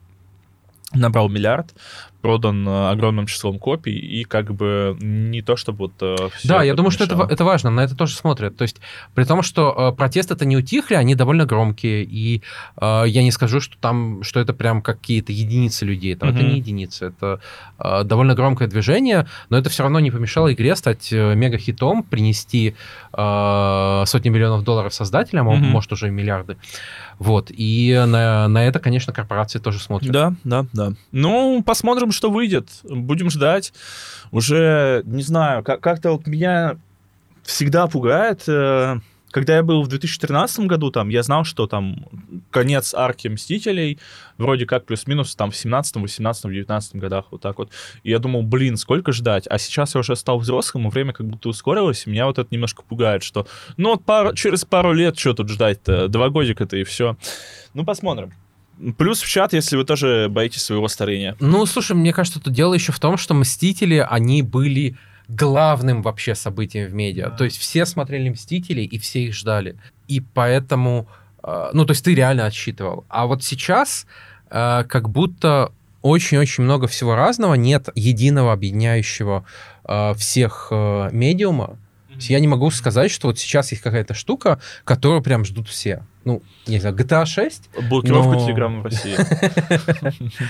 набрал 0.92 1.28
миллиард, 1.28 1.74
продан 2.22 2.66
э, 2.66 2.90
огромным 2.90 3.26
числом 3.26 3.58
копий, 3.58 3.96
и 3.96 4.24
как 4.24 4.54
бы 4.54 4.96
не 5.00 5.42
то, 5.42 5.56
чтобы 5.56 5.78
вот 5.78 5.92
э, 6.00 6.28
Да, 6.44 6.62
я 6.62 6.74
думаю, 6.74 6.92
мешало. 6.92 7.06
что 7.06 7.22
это, 7.22 7.32
это 7.32 7.44
важно, 7.44 7.70
на 7.70 7.80
это 7.80 7.96
тоже 7.96 8.14
смотрят. 8.14 8.56
То 8.56 8.62
есть 8.62 8.76
при 9.14 9.24
том, 9.24 9.42
что 9.42 9.92
э, 9.92 9.96
протесты-то 9.96 10.44
не 10.44 10.56
утихли, 10.56 10.94
они 10.94 11.14
довольно 11.14 11.46
громкие, 11.46 12.04
и 12.04 12.42
э, 12.80 13.04
я 13.06 13.22
не 13.22 13.30
скажу, 13.30 13.60
что 13.60 13.76
там, 13.78 14.22
что 14.22 14.40
это 14.40 14.52
прям 14.52 14.82
какие-то 14.82 15.32
единицы 15.32 15.84
людей, 15.84 16.14
там, 16.14 16.30
mm-hmm. 16.30 16.34
это 16.34 16.42
не 16.42 16.56
единицы, 16.56 17.06
это 17.06 17.40
э, 17.78 18.04
довольно 18.04 18.34
громкое 18.34 18.68
движение, 18.68 19.26
но 19.48 19.58
это 19.58 19.70
все 19.70 19.82
равно 19.82 20.00
не 20.00 20.10
помешало 20.10 20.52
игре 20.52 20.76
стать 20.76 21.12
э, 21.12 21.34
мега-хитом, 21.34 22.02
принести 22.02 22.74
э, 23.12 24.02
сотни 24.06 24.28
миллионов 24.28 24.64
долларов 24.64 24.94
создателям, 24.94 25.48
mm-hmm. 25.48 25.58
может 25.58 25.92
уже 25.92 26.10
миллиарды. 26.10 26.56
Вот, 27.18 27.50
и 27.50 28.04
на, 28.06 28.46
на 28.48 28.64
это, 28.66 28.78
конечно, 28.78 29.12
корпорации 29.12 29.58
тоже 29.58 29.78
смотрят. 29.78 30.12
Да, 30.12 30.34
да, 30.44 30.66
да. 30.72 30.92
Ну, 31.12 31.62
посмотрим, 31.64 32.12
что 32.16 32.30
выйдет. 32.30 32.68
Будем 32.82 33.30
ждать. 33.30 33.72
Уже, 34.32 35.02
не 35.04 35.22
знаю, 35.22 35.62
как- 35.62 35.80
как-то 35.80 36.12
вот 36.12 36.26
меня 36.26 36.78
всегда 37.44 37.86
пугает... 37.86 38.42
Э- 38.48 38.96
когда 39.36 39.56
я 39.56 39.62
был 39.62 39.82
в 39.82 39.88
2013 39.88 40.60
году, 40.60 40.90
там, 40.90 41.10
я 41.10 41.22
знал, 41.22 41.44
что 41.44 41.66
там 41.66 42.06
конец 42.50 42.94
арки 42.94 43.28
Мстителей, 43.28 43.98
вроде 44.38 44.64
как 44.64 44.86
плюс-минус 44.86 45.34
там 45.36 45.50
в 45.50 45.56
17, 45.56 45.96
18, 45.96 46.50
19 46.50 46.96
годах, 46.96 47.26
вот 47.30 47.42
так 47.42 47.58
вот. 47.58 47.70
И 48.02 48.10
я 48.10 48.18
думал, 48.18 48.44
блин, 48.44 48.78
сколько 48.78 49.12
ждать? 49.12 49.46
А 49.48 49.58
сейчас 49.58 49.94
я 49.94 50.00
уже 50.00 50.16
стал 50.16 50.38
взрослым, 50.38 50.88
и 50.88 50.90
время 50.90 51.12
как 51.12 51.26
будто 51.26 51.50
ускорилось, 51.50 52.06
и 52.06 52.10
меня 52.10 52.24
вот 52.24 52.38
это 52.38 52.48
немножко 52.50 52.82
пугает, 52.82 53.22
что, 53.22 53.46
ну, 53.76 53.90
вот 53.90 54.04
пару, 54.06 54.32
через 54.34 54.64
пару 54.64 54.94
лет 54.94 55.18
что 55.18 55.34
тут 55.34 55.50
ждать-то? 55.50 56.08
Два 56.08 56.30
годика-то 56.30 56.78
и 56.78 56.84
все. 56.84 57.18
Ну, 57.74 57.84
посмотрим. 57.84 58.32
Плюс 58.98 59.22
в 59.22 59.28
чат, 59.28 59.52
если 59.52 59.76
вы 59.76 59.84
тоже 59.84 60.28
боитесь 60.28 60.62
своего 60.62 60.88
старения. 60.88 61.34
Ну, 61.40 61.64
слушай, 61.66 61.96
мне 61.96 62.12
кажется, 62.12 62.40
тут 62.40 62.52
дело 62.52 62.74
еще 62.74 62.92
в 62.92 63.00
том, 63.00 63.16
что 63.16 63.34
Мстители, 63.34 64.06
они 64.08 64.42
были 64.42 64.96
главным 65.28 66.02
вообще 66.02 66.34
событием 66.34 66.88
в 66.88 66.94
медиа. 66.94 67.30
Да. 67.30 67.36
То 67.36 67.44
есть 67.44 67.58
все 67.58 67.86
смотрели 67.86 68.28
«Мстители» 68.28 68.82
и 68.82 68.98
все 68.98 69.24
их 69.24 69.34
ждали. 69.34 69.76
И 70.08 70.20
поэтому... 70.20 71.08
Э, 71.42 71.70
ну, 71.72 71.84
то 71.84 71.92
есть 71.92 72.04
ты 72.04 72.14
реально 72.14 72.46
отсчитывал. 72.46 73.04
А 73.08 73.26
вот 73.26 73.42
сейчас 73.42 74.06
э, 74.50 74.84
как 74.84 75.08
будто 75.08 75.72
очень-очень 76.02 76.62
много 76.62 76.86
всего 76.86 77.16
разного, 77.16 77.54
нет 77.54 77.88
единого 77.94 78.52
объединяющего 78.52 79.44
э, 79.84 80.14
всех 80.14 80.68
медиума. 80.70 81.78
Mm-hmm. 82.10 82.26
Я 82.28 82.40
не 82.40 82.46
могу 82.46 82.70
сказать, 82.70 83.10
что 83.10 83.28
вот 83.28 83.38
сейчас 83.38 83.72
есть 83.72 83.82
какая-то 83.82 84.14
штука, 84.14 84.60
которую 84.84 85.22
прям 85.22 85.44
ждут 85.44 85.68
все 85.68 86.04
ну, 86.26 86.42
не 86.66 86.80
знаю, 86.80 86.96
GTA 86.96 87.24
6. 87.24 87.70
Блокировка 87.88 88.32
но... 88.32 88.44
Телеграма 88.44 88.80
в 88.80 88.84
России. 88.84 89.16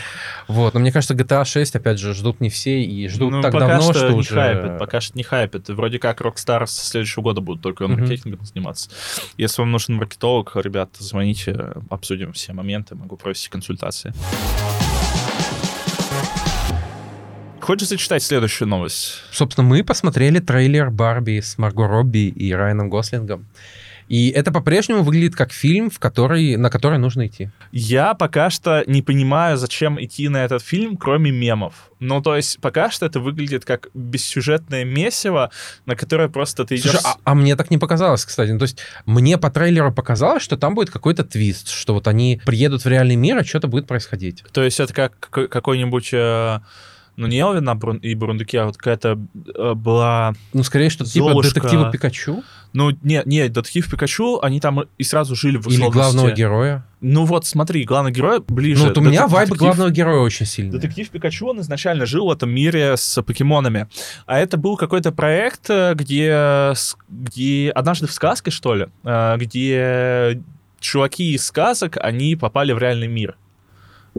Вот, 0.49 0.75
но 0.75 0.81
мне 0.81 0.93
кажется, 0.93 1.15
GTA 1.15 1.45
6, 1.45 1.77
опять 1.77 1.99
же, 1.99 2.15
ждут 2.15 2.41
не 2.41 2.49
все 2.49 2.83
и 2.83 3.09
ждут 3.09 3.33
ну, 3.33 3.43
так 3.43 3.53
давно, 3.53 3.93
что, 3.93 4.13
уже... 4.15 4.35
Хайпит, 4.35 4.79
пока 4.79 5.01
что 5.01 5.17
не 5.19 5.23
хайпит. 5.23 5.69
Вроде 5.69 5.99
как 5.99 6.21
Rockstar 6.21 6.67
с 6.67 6.73
следующего 6.73 7.23
года 7.23 7.41
будут 7.41 7.63
только 7.63 7.87
маркетингом 7.89 8.45
заниматься. 8.45 8.91
Если 9.37 9.61
вам 9.61 9.71
нужен 9.73 9.97
маркетолог, 9.97 10.57
ребят, 10.57 10.91
звоните, 10.99 11.75
обсудим 11.91 12.33
все 12.33 12.53
моменты, 12.53 12.95
могу 12.95 13.17
провести 13.17 13.51
консультации. 13.51 14.15
хочется 17.61 17.97
читать 17.97 18.23
следующую 18.23 18.69
новость. 18.69 19.23
Собственно, 19.33 19.67
мы 19.67 19.83
посмотрели 19.83 20.39
трейлер 20.39 20.91
Барби 20.91 21.41
с 21.41 21.59
Марго 21.59 21.89
Робби 21.89 22.29
и 22.29 22.55
Райаном 22.55 22.89
Гослингом. 22.89 23.47
И 24.09 24.31
это 24.31 24.53
по-прежнему 24.53 25.03
выглядит 25.03 25.35
как 25.35 25.53
фильм, 25.53 25.91
в 25.91 25.99
который, 25.99 26.57
на 26.57 26.71
который 26.71 26.99
нужно 26.99 27.27
идти. 27.27 27.51
Я 27.73 28.15
пока 28.15 28.51
что 28.51 28.85
не 28.87 29.03
понимаю, 29.03 29.57
зачем 29.57 30.03
идти 30.03 30.29
на 30.29 30.45
этот 30.45 30.63
фильм, 30.63 30.97
кроме 30.97 31.31
мемов. 31.31 31.91
Ну, 31.99 32.21
то 32.21 32.37
есть, 32.37 32.61
пока 32.61 32.91
что 32.91 33.07
это 33.07 33.21
выглядит 33.21 33.65
как 33.65 33.89
бессюжетное 33.95 34.85
месиво, 34.85 35.51
на 35.87 35.97
которое 35.97 36.29
просто 36.29 36.65
ты 36.65 36.77
идешь... 36.77 36.91
Слушай, 36.91 37.03
а, 37.05 37.17
а 37.25 37.35
мне 37.35 37.57
так 37.57 37.71
не 37.71 37.79
показалось, 37.79 38.25
кстати. 38.25 38.51
Ну, 38.51 38.59
то 38.59 38.65
есть, 38.65 38.79
мне 39.07 39.39
по 39.39 39.51
трейлеру 39.51 39.93
показалось, 39.93 40.43
что 40.43 40.57
там 40.57 40.75
будет 40.75 40.91
какой-то 40.91 41.25
твист, 41.25 41.69
что 41.69 41.95
вот 41.95 42.07
они 42.07 42.41
приедут 42.45 42.85
в 42.85 42.89
реальный 42.89 43.17
мир, 43.17 43.39
а 43.39 43.45
что-то 43.45 43.67
будет 43.67 43.87
происходить. 43.87 44.45
То 44.53 44.63
есть, 44.63 44.79
это 44.81 44.93
как 44.93 45.19
какой-нибудь... 45.31 46.11
Э 46.13 46.61
ну, 47.17 47.27
не 47.27 47.39
Элвин 47.39 47.67
и 47.99 48.15
Бурундуки, 48.15 48.57
а 48.57 48.67
вот 48.67 48.77
какая-то 48.77 49.19
э, 49.55 49.75
была... 49.75 50.35
Ну, 50.53 50.63
скорее, 50.63 50.91
что 50.91 51.05
типа 51.05 51.41
детектива 51.43 51.91
Пикачу? 51.91 52.43
Ну, 52.75 52.91
не, 53.03 53.23
не, 53.25 53.49
детектив 53.49 53.91
Пикачу, 53.91 54.39
они 54.43 54.61
там 54.61 54.83
и 54.99 55.03
сразу 55.03 55.35
жили 55.35 55.57
в 55.57 55.67
Или 55.69 55.89
главного 55.89 56.31
героя. 56.33 56.85
Ну 57.01 57.25
вот, 57.25 57.47
смотри, 57.47 57.85
главный 57.85 58.13
герой 58.13 58.41
ближе. 58.47 58.83
Ну, 58.83 58.89
вот 58.89 58.99
у 58.99 59.01
меня 59.01 59.13
детектив, 59.13 59.33
вайб 59.33 59.49
главного 59.51 59.91
героя 59.91 60.21
очень 60.21 60.45
сильный. 60.45 60.73
Детектив 60.73 61.09
Пикачу, 61.09 61.47
он 61.47 61.61
изначально 61.61 62.05
жил 62.05 62.27
в 62.27 62.31
этом 62.31 62.51
мире 62.51 62.97
с 62.99 63.23
покемонами. 63.23 63.89
А 64.27 64.39
это 64.39 64.59
был 64.59 64.77
какой-то 64.77 65.11
проект, 65.11 65.71
э, 65.71 65.95
где, 65.95 66.75
где 67.09 67.71
однажды 67.71 68.07
в 68.07 68.13
сказке, 68.13 68.51
что 68.51 68.75
ли, 68.75 68.89
э, 69.05 69.37
где 69.39 70.43
чуваки 70.81 71.33
из 71.33 71.47
сказок, 71.47 71.97
они 71.99 72.37
попали 72.37 72.73
в 72.73 72.79
реальный 72.79 73.09
мир. 73.09 73.37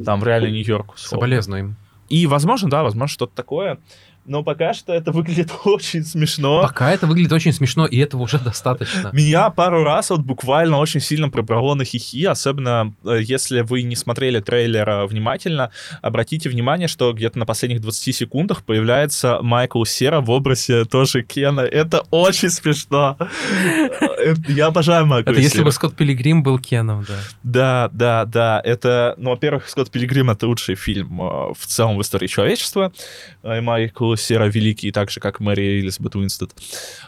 Там, 0.03 0.19
в 0.19 0.23
реальный 0.23 0.51
Нью-Йорк. 0.51 0.97
Соболезную 0.97 1.59
им. 1.59 1.75
И, 2.09 2.27
возможно, 2.27 2.69
да, 2.69 2.83
возможно, 2.83 3.13
что-то 3.13 3.35
такое 3.35 3.77
но 4.27 4.43
пока 4.43 4.73
что 4.73 4.93
это 4.93 5.11
выглядит 5.11 5.49
очень 5.63 6.03
смешно. 6.03 6.61
Пока 6.61 6.91
это 6.91 7.07
выглядит 7.07 7.31
очень 7.31 7.53
смешно, 7.53 7.85
и 7.85 7.97
этого 7.97 8.23
уже 8.23 8.37
достаточно. 8.37 9.09
Меня 9.13 9.49
пару 9.49 9.83
раз 9.83 10.09
вот 10.09 10.19
буквально 10.19 10.77
очень 10.77 10.99
сильно 10.99 11.29
пробрало 11.29 11.73
на 11.73 11.85
хихи, 11.85 12.25
особенно 12.25 12.93
э, 13.05 13.19
если 13.21 13.61
вы 13.61 13.83
не 13.83 13.95
смотрели 13.95 14.39
трейлер 14.39 15.05
внимательно, 15.05 15.71
обратите 16.01 16.49
внимание, 16.49 16.87
что 16.87 17.13
где-то 17.13 17.39
на 17.39 17.45
последних 17.45 17.81
20 17.81 18.15
секундах 18.15 18.63
появляется 18.63 19.39
Майкл 19.41 19.83
Сера 19.85 20.19
в 20.19 20.29
образе 20.29 20.85
тоже 20.85 21.23
Кена. 21.23 21.61
Это 21.61 22.03
очень 22.11 22.49
смешно. 22.49 23.17
Э, 24.17 24.33
я 24.47 24.67
обожаю 24.67 25.05
Майкла 25.05 25.31
Это 25.31 25.39
если 25.39 25.63
бы 25.63 25.71
Скотт 25.71 25.95
Пилигрим 25.95 26.43
был 26.43 26.59
Кеном, 26.59 27.05
да. 27.07 27.19
Да, 27.43 27.89
да, 27.93 28.25
да. 28.25 28.61
Это, 28.63 29.15
ну, 29.17 29.31
во-первых, 29.31 29.69
Скотт 29.69 29.91
Пилигрим— 29.91 30.29
это 30.31 30.47
лучший 30.47 30.75
фильм 30.75 31.21
э, 31.21 31.53
в 31.53 31.65
целом 31.65 31.97
в 31.97 32.01
истории 32.01 32.27
человечества. 32.27 32.91
И 33.43 33.59
Майкл 33.61 34.15
Сера 34.15 34.45
Великий, 34.45 34.91
так 34.91 35.09
же, 35.09 35.19
как 35.19 35.39
Мэри 35.39 35.79
Элизабет 35.79 36.15
Уинстед. 36.15 36.51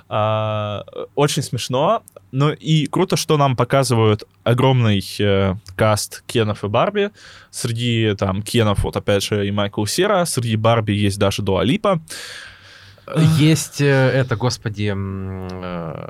А, 0.08 0.84
очень 1.16 1.44
смешно. 1.44 2.04
Ну 2.32 2.52
и 2.52 2.86
круто, 2.86 3.18
что 3.18 3.38
нам 3.38 3.56
показывают 3.56 4.24
огромный 4.44 5.04
э, 5.20 5.56
каст 5.76 6.24
Кенов 6.28 6.64
и 6.64 6.68
Барби. 6.68 7.12
Среди 7.52 8.16
там 8.18 8.44
Кенов, 8.44 8.84
вот 8.84 8.96
опять 8.96 9.24
же, 9.24 9.48
и 9.48 9.52
Майкл 9.52 9.86
Сера. 9.86 10.26
Среди 10.26 10.56
Барби 10.56 10.92
есть 10.92 11.18
даже 11.18 11.42
Дуа 11.42 11.64
Липа. 11.64 12.02
Есть 13.38 13.82
э, 13.82 13.86
это, 13.86 14.36
господи, 14.36 14.94
э, 14.96 16.10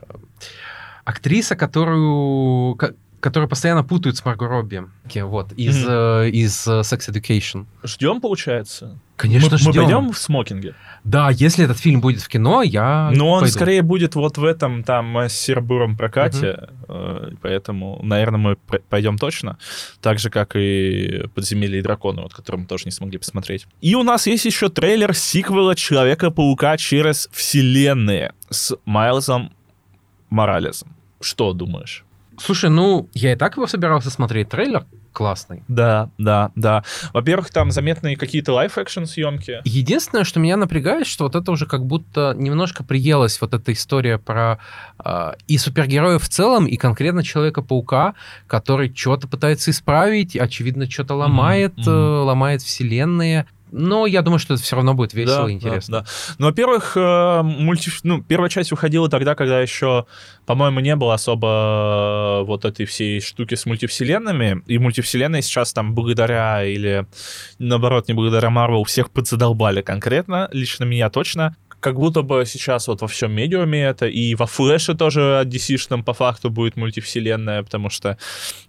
актриса, 1.09 1.55
которую 1.55 2.77
которые 3.19 3.49
постоянно 3.49 3.83
путают 3.83 4.17
с 4.17 4.25
Марго 4.25 4.47
Робби. 4.47 4.83
Вот, 5.15 5.51
из, 5.53 5.85
mm-hmm. 5.85 6.29
из 6.29 6.67
э, 6.67 6.81
Sex 6.81 7.09
Education. 7.09 7.65
Ждем, 7.83 8.21
получается? 8.21 8.97
Конечно, 9.17 9.51
мы, 9.51 9.57
ждем. 9.57 9.71
Мы 9.71 9.73
пойдем 9.73 10.11
в 10.13 10.17
смокинге? 10.17 10.75
Да, 11.03 11.29
если 11.29 11.65
этот 11.65 11.77
фильм 11.77 11.99
будет 11.99 12.21
в 12.21 12.29
кино, 12.29 12.61
я 12.61 13.11
Но 13.13 13.31
он 13.31 13.41
пойду. 13.41 13.53
скорее 13.53 13.81
будет 13.81 14.15
вот 14.15 14.37
в 14.37 14.43
этом 14.45 14.83
там 14.83 15.17
э, 15.17 15.29
сербуром 15.29 15.97
прокате, 15.97 16.69
mm-hmm. 16.87 17.37
поэтому, 17.41 17.99
наверное, 18.03 18.39
мы 18.39 18.55
пойдем 18.87 19.17
точно. 19.17 19.57
Так 20.01 20.19
же, 20.19 20.29
как 20.29 20.55
и 20.55 21.25
«Подземелье 21.35 21.79
и 21.79 21.81
драконы», 21.81 22.21
вот, 22.21 22.33
который 22.33 22.57
мы 22.61 22.65
тоже 22.67 22.85
не 22.85 22.91
смогли 22.91 23.17
посмотреть. 23.17 23.67
И 23.81 23.95
у 23.95 24.03
нас 24.03 24.27
есть 24.27 24.45
еще 24.45 24.69
трейлер 24.69 25.13
сиквела 25.13 25.75
«Человека-паука 25.75 26.77
через 26.77 27.27
вселенные» 27.33 28.33
с 28.49 28.77
Майлзом 28.85 29.51
Моралесом. 30.29 30.95
Что 31.21 31.53
думаешь? 31.53 32.05
Слушай, 32.37 32.69
ну, 32.69 33.09
я 33.13 33.33
и 33.33 33.35
так 33.35 33.57
его 33.57 33.67
собирался 33.67 34.09
смотреть. 34.09 34.49
Трейлер 34.49 34.85
классный. 35.11 35.63
Да, 35.67 36.09
да, 36.17 36.51
да. 36.55 36.83
Во-первых, 37.13 37.49
там 37.49 37.71
заметные 37.71 38.15
какие-то 38.15 38.53
live-action 38.53 39.03
съемки. 39.05 39.59
Единственное, 39.65 40.23
что 40.23 40.39
меня 40.39 40.55
напрягает, 40.55 41.07
что 41.07 41.25
вот 41.25 41.35
это 41.35 41.51
уже 41.51 41.65
как 41.65 41.85
будто 41.85 42.33
немножко 42.37 42.83
приелась 42.83 43.41
вот 43.41 43.53
эта 43.53 43.73
история 43.73 44.17
про 44.17 44.59
э, 45.03 45.33
и 45.47 45.57
супергероев 45.57 46.23
в 46.23 46.29
целом, 46.29 46.67
и 46.67 46.77
конкретно 46.77 47.23
Человека-паука, 47.23 48.13
который 48.47 48.93
что-то 48.95 49.27
пытается 49.27 49.71
исправить, 49.71 50.37
очевидно, 50.37 50.89
что-то 50.89 51.15
ломает, 51.15 51.73
mm-hmm. 51.77 51.89
э, 51.89 52.23
ломает 52.23 52.61
вселенные. 52.61 53.45
Но 53.71 54.05
я 54.05 54.21
думаю, 54.21 54.39
что 54.39 54.53
это 54.53 54.63
все 54.63 54.75
равно 54.75 54.93
будет 54.93 55.13
весело 55.13 55.45
да, 55.45 55.49
и 55.49 55.53
интересно. 55.53 55.99
Да, 55.99 56.01
да. 56.01 56.35
Ну, 56.37 56.45
во-первых, 56.47 56.93
э, 56.95 57.41
мульти... 57.43 57.91
ну, 58.03 58.21
первая 58.21 58.49
часть 58.49 58.71
выходила 58.71 59.09
тогда, 59.09 59.35
когда 59.35 59.61
еще, 59.61 60.05
по-моему, 60.45 60.79
не 60.79 60.95
было 60.95 61.13
особо 61.13 62.43
вот 62.45 62.65
этой 62.65 62.85
всей 62.85 63.21
штуки 63.21 63.55
с 63.55 63.65
мультивселенными. 63.65 64.63
И 64.67 64.77
мультивселенные 64.77 65.41
сейчас 65.41 65.73
там 65.73 65.93
благодаря 65.93 66.63
или, 66.63 67.05
наоборот, 67.57 68.07
не 68.07 68.13
благодаря 68.13 68.49
Марвел 68.49 68.83
всех 68.83 69.11
подзадолбали 69.11 69.81
конкретно. 69.81 70.49
Лично 70.51 70.83
меня 70.83 71.09
точно 71.09 71.55
как 71.79 71.95
будто 71.95 72.21
бы 72.21 72.43
сейчас 72.45 72.87
вот 72.87 73.01
во 73.01 73.07
всем 73.07 73.31
медиуме 73.31 73.83
это, 73.83 74.07
и 74.07 74.35
во 74.35 74.45
Флэше 74.45 74.95
тоже 74.95 75.43
DC-шном 75.45 76.03
по 76.03 76.13
факту 76.13 76.49
будет 76.49 76.75
мультивселенная, 76.75 77.63
потому 77.63 77.89
что 77.89 78.17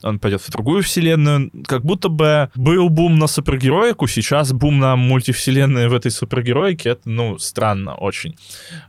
он 0.03 0.18
пойдет 0.18 0.42
в 0.42 0.51
другую 0.51 0.83
вселенную. 0.83 1.51
Как 1.66 1.85
будто 1.85 2.09
бы 2.09 2.51
был 2.55 2.88
бум 2.88 3.18
на 3.18 3.27
супергероику, 3.27 4.07
сейчас 4.07 4.53
бум 4.53 4.79
на 4.79 4.96
мультивселенные 4.96 5.88
в 5.88 5.94
этой 5.94 6.11
супергероике, 6.11 6.90
это, 6.90 7.03
ну, 7.05 7.38
странно 7.38 7.94
очень. 7.94 8.37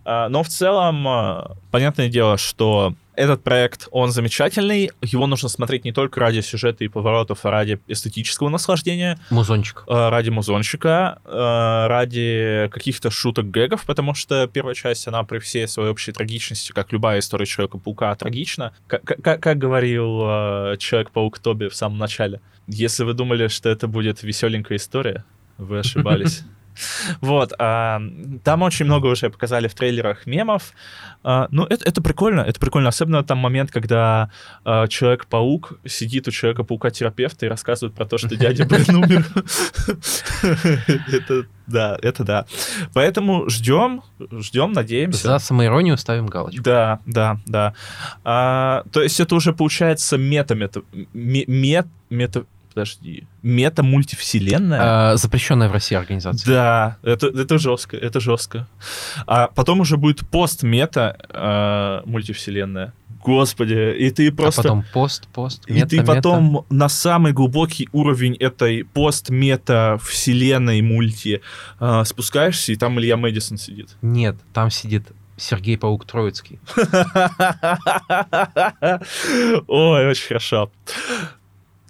А, 0.05 0.29
но 0.29 0.43
в 0.43 0.47
целом, 0.47 1.07
а, 1.07 1.57
понятное 1.71 2.10
дело, 2.10 2.38
что 2.38 2.95
этот 3.21 3.43
проект, 3.43 3.88
он 3.91 4.12
замечательный. 4.12 4.89
Его 5.01 5.27
нужно 5.27 5.47
смотреть 5.47 5.86
не 5.86 5.91
только 5.91 6.19
ради 6.19 6.41
сюжета 6.41 6.84
и 6.84 6.88
поворотов, 6.88 7.45
а 7.45 7.51
ради 7.51 7.79
эстетического 7.88 8.49
наслаждения. 8.49 9.19
Музончик. 9.29 9.84
Э, 9.88 10.10
ради 10.10 10.29
музончика, 10.29 11.19
э, 11.25 11.88
ради 11.88 12.69
каких-то 12.71 13.12
шуток 13.12 13.51
гэгов, 13.51 13.86
потому 13.86 14.15
что 14.15 14.47
первая 14.47 14.73
часть, 14.73 15.07
она 15.07 15.23
при 15.23 15.38
всей 15.39 15.67
своей 15.67 15.89
общей 15.89 16.12
трагичности, 16.12 16.71
как 16.71 16.91
любая 16.91 17.19
история 17.19 17.45
Человека-паука, 17.45 18.15
трагична. 18.15 18.73
Как, 18.88 19.03
как, 19.03 19.41
как 19.41 19.57
говорил 19.57 20.21
э, 20.23 20.77
Человек-паук 20.79 21.39
Тоби 21.39 21.67
в 21.67 21.75
самом 21.75 21.99
начале, 21.99 22.41
если 22.67 23.03
вы 23.03 23.13
думали, 23.13 23.47
что 23.47 23.69
это 23.69 23.88
будет 23.88 24.23
веселенькая 24.23 24.77
история, 24.77 25.23
вы 25.57 25.79
ошибались. 25.79 26.43
Вот, 27.21 27.53
а, 27.60 28.01
там 28.43 28.62
очень 28.62 28.86
много 28.86 29.07
уже 29.07 29.29
показали 29.29 29.67
в 29.67 29.73
трейлерах 29.75 30.25
мемов. 30.25 30.73
А, 31.23 31.47
ну, 31.51 31.65
это, 31.65 31.88
это 31.88 32.01
прикольно, 32.01 32.41
это 32.41 32.60
прикольно. 32.60 32.89
Особенно 32.89 33.23
там 33.23 33.38
момент, 33.38 33.71
когда 33.71 34.31
а, 34.63 34.88
Человек-паук 34.88 35.79
сидит 35.86 36.27
у 36.27 36.31
Человека-паука-терапевта 36.31 37.45
и 37.45 37.49
рассказывает 37.49 37.95
про 37.95 38.05
то, 38.05 38.17
что 38.17 38.36
дядя 38.36 38.65
Брен 38.65 38.95
умер. 39.03 39.25
Это 41.12 41.45
да, 41.67 41.97
это 42.01 42.23
да. 42.23 42.45
Поэтому 42.93 43.49
ждем, 43.49 44.01
ждем, 44.31 44.73
надеемся. 44.73 45.27
За 45.27 45.39
самоиронию 45.39 45.97
ставим 45.97 46.25
галочку. 46.25 46.62
Да, 46.62 46.99
да, 47.05 47.38
да. 47.45 47.73
То 48.91 49.01
есть 49.01 49.19
это 49.19 49.36
уже 49.36 49.53
получается 49.53 50.17
мета-мета... 50.17 50.81
Мет, 51.13 51.88
мета 52.10 52.45
подожди, 52.73 53.27
мета-мультивселенная. 53.43 54.79
А, 54.81 55.17
запрещенная 55.17 55.69
в 55.69 55.73
России 55.73 55.95
организация. 55.95 56.51
Да, 56.51 56.97
это, 57.03 57.27
это 57.27 57.57
жестко, 57.57 57.97
это 57.97 58.19
жестко. 58.19 58.67
А 59.27 59.47
потом 59.47 59.81
уже 59.81 59.97
будет 59.97 60.27
пост-мета 60.27 61.17
а, 61.29 62.03
мультивселенная. 62.05 62.93
Господи, 63.23 63.95
и 63.97 64.10
ты 64.10 64.31
просто... 64.31 64.62
А 64.62 64.63
потом 64.63 64.86
пост, 64.93 65.27
пост, 65.27 65.69
мета, 65.69 65.95
И 65.95 65.99
ты 65.99 66.05
потом 66.05 66.53
мета. 66.53 66.65
на 66.69 66.89
самый 66.89 67.34
глубокий 67.34 67.88
уровень 67.91 68.36
этой 68.36 68.84
пост-мета 68.84 69.99
вселенной 70.03 70.81
мульти 70.81 71.41
а, 71.79 72.03
спускаешься, 72.03 72.71
и 72.71 72.75
там 72.75 72.99
Илья 72.99 73.17
Мэдисон 73.17 73.57
сидит. 73.57 73.89
Нет, 74.01 74.38
там 74.53 74.71
сидит 74.71 75.12
Сергей 75.38 75.77
Паук 75.77 76.05
Троицкий. 76.05 76.60
Ой, 79.67 80.07
очень 80.07 80.27
хорошо. 80.27 80.71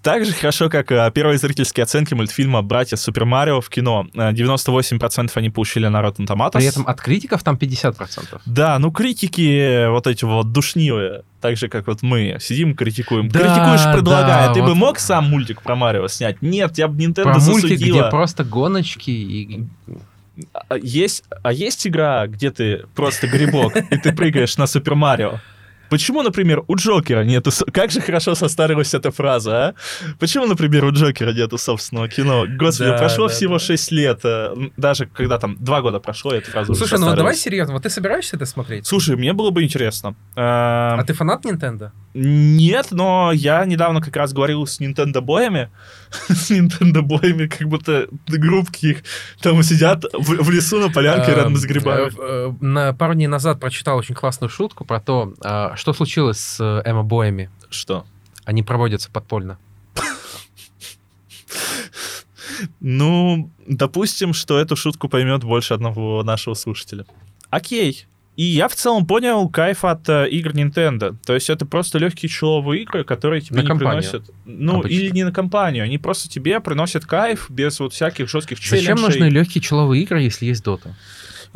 Так 0.02 0.26
же 0.26 0.34
хорошо, 0.34 0.70
как 0.70 0.92
э, 0.92 1.12
первые 1.14 1.38
зрительские 1.38 1.84
оценки 1.84 2.16
мультфильма 2.16 2.64
«Братья 2.64 2.96
Супер 2.96 3.26
Марио» 3.26 3.62
в 3.62 3.70
кино. 3.70 4.08
98% 4.14 5.32
они 5.36 5.50
получили 5.52 5.88
на 5.88 6.02
Rotten 6.02 6.26
Tomatoes. 6.26 6.54
При 6.54 6.66
этом 6.66 6.88
от 6.88 7.00
критиков 7.00 7.44
там 7.44 7.56
50%. 7.56 8.42
Да, 8.46 8.80
ну 8.80 8.92
критики 8.92 9.88
вот 9.90 10.08
эти 10.08 10.26
вот 10.26 10.52
душнивые, 10.52 11.22
так 11.40 11.56
же, 11.58 11.68
как 11.68 11.86
вот 11.86 12.02
мы 12.02 12.38
сидим, 12.40 12.76
критикуем. 12.76 13.30
Да, 13.30 13.40
Критикуешь, 13.40 13.94
предлагая. 13.94 14.48
Да, 14.48 14.54
Ты 14.54 14.62
вот... 14.62 14.70
бы 14.70 14.76
мог 14.76 14.98
сам 14.98 15.30
мультик 15.30 15.62
про 15.62 15.76
Марио 15.76 16.08
снять? 16.08 16.42
Нет, 16.42 16.78
я 16.80 16.88
бы 16.88 17.00
Nintendo 17.04 17.24
про 17.24 17.40
засудила. 17.40 17.70
мультик, 17.70 17.80
где 17.80 18.04
просто 18.10 18.44
гоночки 18.44 19.12
и 19.12 19.66
А 20.68 20.78
есть, 20.78 21.24
а 21.44 21.54
есть 21.54 21.86
игра, 21.86 22.26
где 22.26 22.50
ты 22.50 22.86
просто 22.96 23.28
грибок, 23.28 23.76
и 23.76 23.98
ты 23.98 24.14
прыгаешь 24.14 24.58
на 24.58 24.66
Супер 24.66 24.96
Марио? 24.96 25.40
Почему, 25.92 26.24
например, 26.24 26.64
у 26.68 26.76
Джокера 26.78 27.26
нету... 27.26 27.52
Как 27.74 27.92
же 27.92 28.00
хорошо 28.00 28.34
состарилась 28.34 28.94
эта 28.94 29.12
фраза, 29.12 29.52
а? 29.52 29.74
Почему, 30.20 30.46
например, 30.48 30.86
у 30.86 30.92
Джокера 30.92 31.34
нету 31.34 31.58
собственного 31.58 32.08
кино? 32.08 32.46
Господи, 32.48 32.92
Да, 32.92 32.98
прошло 32.98 33.28
да, 33.28 33.34
всего 33.34 33.54
да. 33.56 33.60
6 33.60 33.92
лет. 33.92 34.20
э, 34.24 34.54
Даже 34.78 35.06
когда 35.06 35.38
там 35.38 35.58
2 35.60 35.82
года 35.82 36.00
прошло, 36.00 36.32
эта 36.32 36.50
фраза 36.50 36.72
уже 36.72 36.80
Слушай, 36.80 36.98
ну 37.00 37.14
давай 37.14 37.36
серьезно, 37.36 37.74
вот 37.74 37.84
ты 37.84 37.90
собираешься 37.90 38.38
это 38.38 38.46
смотреть? 38.46 38.88
Слушай, 38.88 39.18
мне 39.18 39.34
было 39.34 39.50
бы 39.52 39.64
интересно. 39.64 40.16
Э, 40.38 40.42
А 40.98 41.04
ты 41.06 41.14
фанат 41.14 41.44
Nintendo? 41.46 41.92
Нет, 42.14 42.88
но 42.92 43.32
я 43.34 43.66
недавно 43.66 44.02
как 44.02 44.16
раз 44.16 44.32
говорил 44.34 44.66
с 44.66 44.80
Nintendo 44.80 45.20
боями, 45.22 45.70
с 46.30 46.52
Nintendo 46.52 47.02
боями, 47.02 47.48
как 47.48 47.68
будто 47.68 48.08
группки 48.28 48.86
их 48.88 49.04
там 49.42 49.62
сидят 49.64 50.06
в, 50.14 50.44
в 50.44 50.50
лесу 50.52 50.80
на 50.80 50.90
полянке 50.90 51.32
рядом 51.32 51.58
с 51.58 51.66
грибами. 51.66 52.12
э, 52.18 52.54
На 52.62 52.94
пару 52.94 53.14
дней 53.14 53.28
назад 53.28 53.60
прочитал 53.60 53.98
очень 53.98 54.16
классную 54.16 54.50
шутку 54.50 54.86
про 54.86 55.00
то, 55.02 55.34
что 55.82 55.94
случилось 55.94 56.38
с 56.40 56.60
э, 56.60 56.88
эмо-боями. 56.88 57.50
Что? 57.72 58.06
Они 58.46 58.62
проводятся 58.62 59.10
подпольно. 59.10 59.58
Ну, 62.80 63.50
допустим, 63.66 64.34
что 64.34 64.60
эту 64.60 64.76
шутку 64.76 65.10
поймет 65.10 65.44
больше 65.44 65.74
одного 65.74 66.22
нашего 66.22 66.54
слушателя. 66.54 67.06
Окей. 67.50 68.06
И 68.36 68.44
я 68.44 68.68
в 68.68 68.76
целом 68.76 69.08
понял 69.08 69.50
кайф 69.50 69.84
от 69.84 70.08
э, 70.08 70.30
игр 70.30 70.52
Nintendo. 70.52 71.16
То 71.26 71.34
есть 71.34 71.50
это 71.50 71.66
просто 71.66 71.98
легкие 71.98 72.30
человые 72.30 72.84
игры, 72.84 73.04
которые 73.04 73.42
тебе 73.42 73.58
На 73.58 73.62
не 73.62 73.68
компанию. 73.68 74.04
приносят... 74.04 74.30
Ну, 74.46 74.80
Обычно. 74.80 74.96
или 74.96 75.10
не 75.10 75.24
на 75.24 75.32
компанию. 75.32 75.84
Они 75.84 75.98
просто 75.98 76.30
тебе 76.30 76.60
приносят 76.60 77.06
кайф 77.06 77.50
без 77.50 77.80
вот 77.80 77.94
всяких 77.94 78.30
жестких 78.30 78.60
челленджей. 78.60 78.94
Зачем 78.94 79.02
нужны 79.04 79.30
легкие 79.30 79.62
человые 79.64 80.04
игры, 80.04 80.22
если 80.22 80.46
есть 80.46 80.64
Дота? 80.64 80.96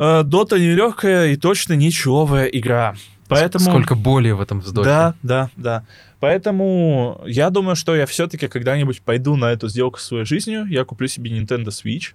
Э, 0.00 0.24
Дота 0.24 0.58
нелегкая 0.58 1.28
и 1.28 1.36
точно 1.36 1.74
не 1.74 1.92
человая 1.92 2.46
игра. 2.46 2.96
Поэтому... 3.28 3.64
Сколько 3.64 3.94
боли 3.94 4.30
в 4.30 4.40
этом 4.40 4.60
вздохе. 4.60 4.84
Да, 4.88 5.14
да, 5.22 5.50
да. 5.56 5.84
Поэтому 6.20 7.20
я 7.26 7.50
думаю, 7.50 7.76
что 7.76 7.94
я 7.94 8.06
все-таки 8.06 8.48
когда-нибудь 8.48 9.02
пойду 9.02 9.36
на 9.36 9.52
эту 9.52 9.68
сделку 9.68 9.98
своей 9.98 10.24
жизнью. 10.24 10.66
Я 10.66 10.84
куплю 10.84 11.08
себе 11.08 11.30
Nintendo 11.30 11.66
Switch. 11.66 12.14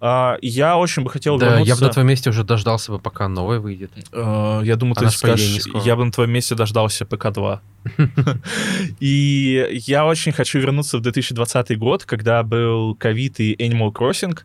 А, 0.00 0.36
я 0.42 0.76
очень 0.76 1.02
бы 1.02 1.10
хотел 1.10 1.38
Да, 1.38 1.46
я 1.46 1.50
бы 1.52 1.58
вернуться... 1.58 1.84
на 1.84 1.90
твоем 1.90 2.08
месте 2.08 2.30
уже 2.30 2.44
дождался 2.44 2.92
бы, 2.92 2.98
пока 2.98 3.28
новое 3.28 3.60
выйдет. 3.60 3.90
Э, 4.12 4.62
Я 4.64 4.76
думаю, 4.76 4.94
ты 4.96 5.02
Она 5.02 5.10
скажешь, 5.10 5.64
я 5.84 5.96
бы 5.96 6.04
на 6.04 6.12
твоем 6.12 6.30
месте 6.30 6.54
дождался 6.54 7.04
ПК-2. 7.04 7.60
И 9.00 9.66
я 9.86 10.06
очень 10.06 10.32
хочу 10.32 10.58
вернуться 10.58 10.98
в 10.98 11.00
2020 11.00 11.78
год, 11.78 12.04
когда 12.04 12.42
был 12.42 12.94
ковид 12.94 13.40
и 13.40 13.54
Animal 13.54 13.92
Crossing, 13.92 14.38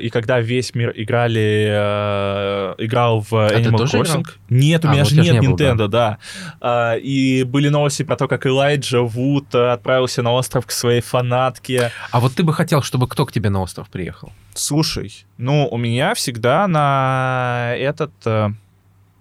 и 0.00 0.10
когда 0.10 0.40
весь 0.40 0.74
мир 0.74 0.92
играли, 0.96 1.68
э, 1.70 2.74
играл 2.78 3.20
в 3.20 3.32
А 3.34 3.48
ты 3.50 3.56
Animal 3.56 3.76
тоже 3.78 3.98
играл? 4.00 4.16
Crossing. 4.22 4.26
Нет, 4.50 4.84
у 4.84 4.88
А, 4.88 4.92
меня 4.92 5.02
вот 5.04 5.10
же 5.10 5.16
я 5.16 5.22
ж 5.22 5.26
нет 5.26 5.42
не 5.42 5.48
был, 5.48 5.56
да. 5.56 5.64
Nintendo, 5.64 5.88
да. 5.88 6.18
А, 6.60 6.94
И 6.96 7.44
были 7.44 7.68
новости 7.68 8.02
про 8.02 8.16
то, 8.16 8.26
как 8.28 8.46
Элайджа 8.46 9.00
Вуд 9.02 9.54
э, 9.54 9.70
отправился 9.72 10.22
на 10.22 10.32
остров 10.32 10.66
к 10.66 10.70
своей 10.72 11.00
фанатке. 11.00 11.92
А 12.10 12.18
вот 12.20 12.34
ты 12.34 12.42
бы 12.42 12.52
хотел, 12.52 12.82
чтобы 12.82 13.06
кто 13.08 13.24
к 13.26 13.32
тебе 13.32 13.48
на 13.50 13.62
остров 13.62 13.88
приехал? 13.88 14.32
Слушай, 14.54 15.24
ну, 15.38 15.68
у 15.70 15.76
меня 15.76 16.14
всегда 16.14 16.66
на 16.66 17.74
этот... 17.78 18.10
э, 18.24 18.48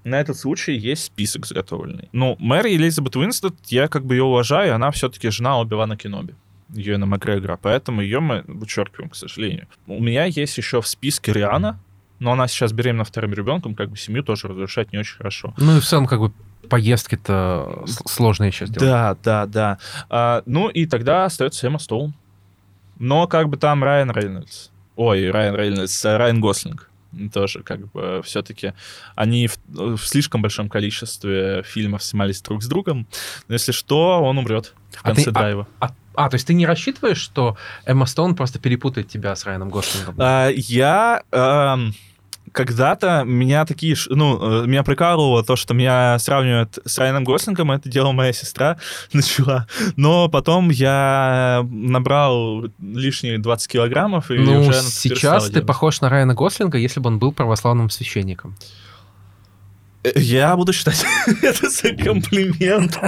На 0.04 0.20
этот 0.20 0.38
случай 0.38 0.74
есть 0.74 1.04
список 1.06 1.46
заготовленный. 1.46 2.10
Ну, 2.12 2.36
Мэри 2.40 2.76
Элизабет 2.76 3.16
Уинстед, 3.16 3.54
я 3.68 3.88
как 3.88 4.06
бы 4.06 4.16
ее 4.16 4.24
уважаю, 4.24 4.74
она 4.76 4.90
все-таки 4.92 5.30
жена 5.30 5.60
Оби-Вана 5.60 5.98
Кеноби. 5.98 6.34
Юэна 6.74 7.06
Макгрегора, 7.06 7.58
поэтому 7.62 8.02
ее 8.02 8.20
мы 8.20 8.44
вычеркиваем, 8.48 9.10
к 9.10 9.16
сожалению. 9.16 9.68
У 9.88 10.02
меня 10.02 10.26
есть 10.26 10.58
еще 10.58 10.82
в 10.82 10.88
списке 10.88 11.32
Риана, 11.34 11.80
но 12.20 12.32
она 12.32 12.48
сейчас 12.48 12.72
беременна 12.74 13.04
вторым 13.04 13.34
ребенком, 13.34 13.76
как 13.76 13.90
бы 13.90 13.98
семью 13.98 14.24
тоже 14.24 14.48
разрушать 14.48 14.92
не 14.94 15.00
очень 15.00 15.18
хорошо. 15.18 15.54
Ну 15.58 15.78
и 15.78 15.80
в 15.80 15.86
целом, 15.86 16.08
как 16.08 16.20
бы, 16.20 16.32
поездки-то 16.70 17.84
сложные 18.06 18.52
сейчас 18.52 18.70
делать. 18.70 18.90
Да, 18.90 19.18
да, 19.24 19.46
да. 19.46 19.78
А, 20.10 20.44
ну 20.46 20.70
и 20.70 20.86
тогда 20.86 21.26
остается 21.26 21.68
Эмма 21.68 21.80
Стоун. 21.80 22.14
Но 22.98 23.28
как 23.28 23.50
бы 23.50 23.58
там 23.58 23.84
Райан 23.84 24.12
Рейнольдс. 24.12 24.70
Ой, 24.96 25.30
Райан 25.30 25.56
Рейнольдс, 25.56 26.06
э, 26.06 26.18
Райан 26.18 26.40
Гослинг. 26.40 26.90
Тоже 27.34 27.62
как 27.64 27.92
бы 27.92 28.22
все-таки 28.26 28.74
они 29.16 29.48
в, 29.48 29.58
в 29.68 30.06
слишком 30.06 30.42
большом 30.42 30.70
количестве 30.70 31.64
фильмов 31.64 32.04
снимались 32.04 32.42
друг 32.42 32.64
с 32.64 32.68
другом. 32.68 33.08
Но 33.48 33.54
если 33.54 33.72
что, 33.72 34.22
он 34.22 34.38
умрет 34.38 34.74
в 34.92 35.00
А 35.02 35.08
конце 35.08 35.26
ты- 35.26 35.32
драйва. 35.32 35.68
А, 35.80 35.88
а, 35.88 35.96
то 36.16 36.36
есть 36.36 36.48
ты 36.48 36.54
не 36.54 36.66
рассчитываешь, 36.66 37.18
что 37.18 37.58
Эмма 37.86 38.06
Стоун 38.06 38.36
просто 38.36 38.60
перепутает 38.60 39.08
тебя 39.08 39.36
с 39.36 39.46
Райаном 39.46 39.70
Гослингом? 39.70 40.16
А, 40.18 40.50
я 40.50 41.24
эм, 41.32 41.94
когда-то 42.56 43.24
меня 43.26 43.66
такие, 43.66 43.96
ну, 44.10 44.64
э, 44.64 44.66
меня 44.66 44.84
прикалывало 44.84 45.44
то, 45.44 45.56
что 45.56 45.74
меня 45.74 46.18
сравнивают 46.20 46.80
с 46.86 46.98
Райаном 46.98 47.24
Гослингом, 47.24 47.72
это 47.72 47.90
делала 47.90 48.14
моя 48.14 48.34
сестра, 48.34 48.78
начала. 49.14 49.68
Но 49.98 50.30
потом 50.30 50.70
я 50.70 51.66
набрал 51.70 52.66
лишние 52.80 53.38
20 53.40 53.72
килограммов 53.72 54.32
и 54.32 54.38
ну, 54.38 54.62
уже 54.62 54.82
сейчас 54.82 55.46
ты 55.46 55.52
делать. 55.52 55.68
похож 55.68 56.02
на 56.02 56.10
Райана 56.10 56.34
Гослинга, 56.34 56.78
если 56.78 57.00
бы 57.00 57.10
он 57.10 57.20
был 57.20 57.34
православным 57.34 57.90
священником. 57.90 58.56
Я 60.16 60.56
буду 60.56 60.74
считать 60.74 61.04
это 61.42 61.70
за 61.70 61.94
комплимент. 61.94 63.00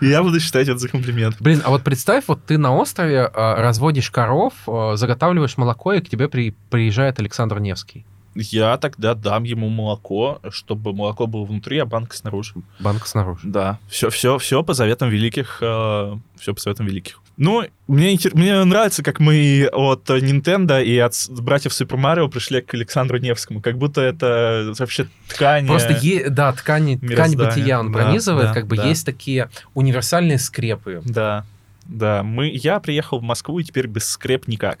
Я 0.00 0.22
буду 0.22 0.40
считать 0.40 0.68
это 0.68 0.78
за 0.78 0.88
комплимент. 0.88 1.36
Блин, 1.40 1.62
а 1.64 1.70
вот 1.70 1.82
представь, 1.82 2.24
вот 2.26 2.44
ты 2.44 2.58
на 2.58 2.74
острове 2.74 3.22
а, 3.32 3.56
разводишь 3.62 4.10
коров, 4.10 4.52
а, 4.66 4.96
заготавливаешь 4.96 5.56
молоко, 5.56 5.92
и 5.94 6.00
к 6.00 6.08
тебе 6.08 6.28
при- 6.28 6.54
приезжает 6.70 7.18
Александр 7.20 7.58
Невский. 7.58 8.04
Я 8.34 8.76
тогда 8.78 9.14
дам 9.14 9.44
ему 9.44 9.68
молоко, 9.68 10.40
чтобы 10.50 10.92
молоко 10.92 11.26
было 11.26 11.44
внутри, 11.44 11.78
а 11.78 11.84
банка 11.86 12.16
снаружи. 12.16 12.54
Банк 12.80 13.06
снаружи. 13.06 13.40
Да, 13.44 13.78
все, 13.88 14.10
все, 14.10 14.38
все 14.38 14.62
по 14.62 14.74
заветам 14.74 15.10
великих, 15.10 15.56
все 15.58 16.54
по 16.54 16.60
заветам 16.60 16.86
великих. 16.86 17.18
Ну, 17.38 17.64
мне, 17.88 18.18
мне 18.34 18.62
нравится, 18.64 19.02
как 19.02 19.18
мы 19.18 19.66
от 19.72 20.08
Nintendo 20.10 20.84
и 20.84 20.98
от 20.98 21.14
братьев 21.30 21.72
Супер 21.72 21.96
Марио 21.96 22.28
пришли 22.28 22.60
к 22.60 22.74
Александру 22.74 23.18
Невскому, 23.18 23.60
как 23.62 23.78
будто 23.78 24.02
это 24.02 24.72
вообще 24.78 25.08
ткань. 25.28 25.66
Просто, 25.66 25.92
е- 25.94 26.28
да, 26.28 26.52
ткань, 26.52 27.00
ткань 27.00 27.34
бытия 27.36 27.80
он 27.80 27.90
Да, 27.90 27.98
пронизывает, 27.98 28.48
да, 28.48 28.54
как 28.54 28.66
бы 28.66 28.76
да. 28.76 28.86
есть 28.86 29.06
такие 29.06 29.48
универсальные 29.74 30.38
скрепы. 30.38 31.00
Да, 31.06 31.44
да. 31.86 32.22
Мы, 32.22 32.48
я 32.48 32.80
приехал 32.80 33.18
в 33.20 33.22
Москву 33.22 33.58
и 33.58 33.64
теперь 33.64 33.86
без 33.86 34.08
скреп 34.10 34.48
никак. 34.48 34.78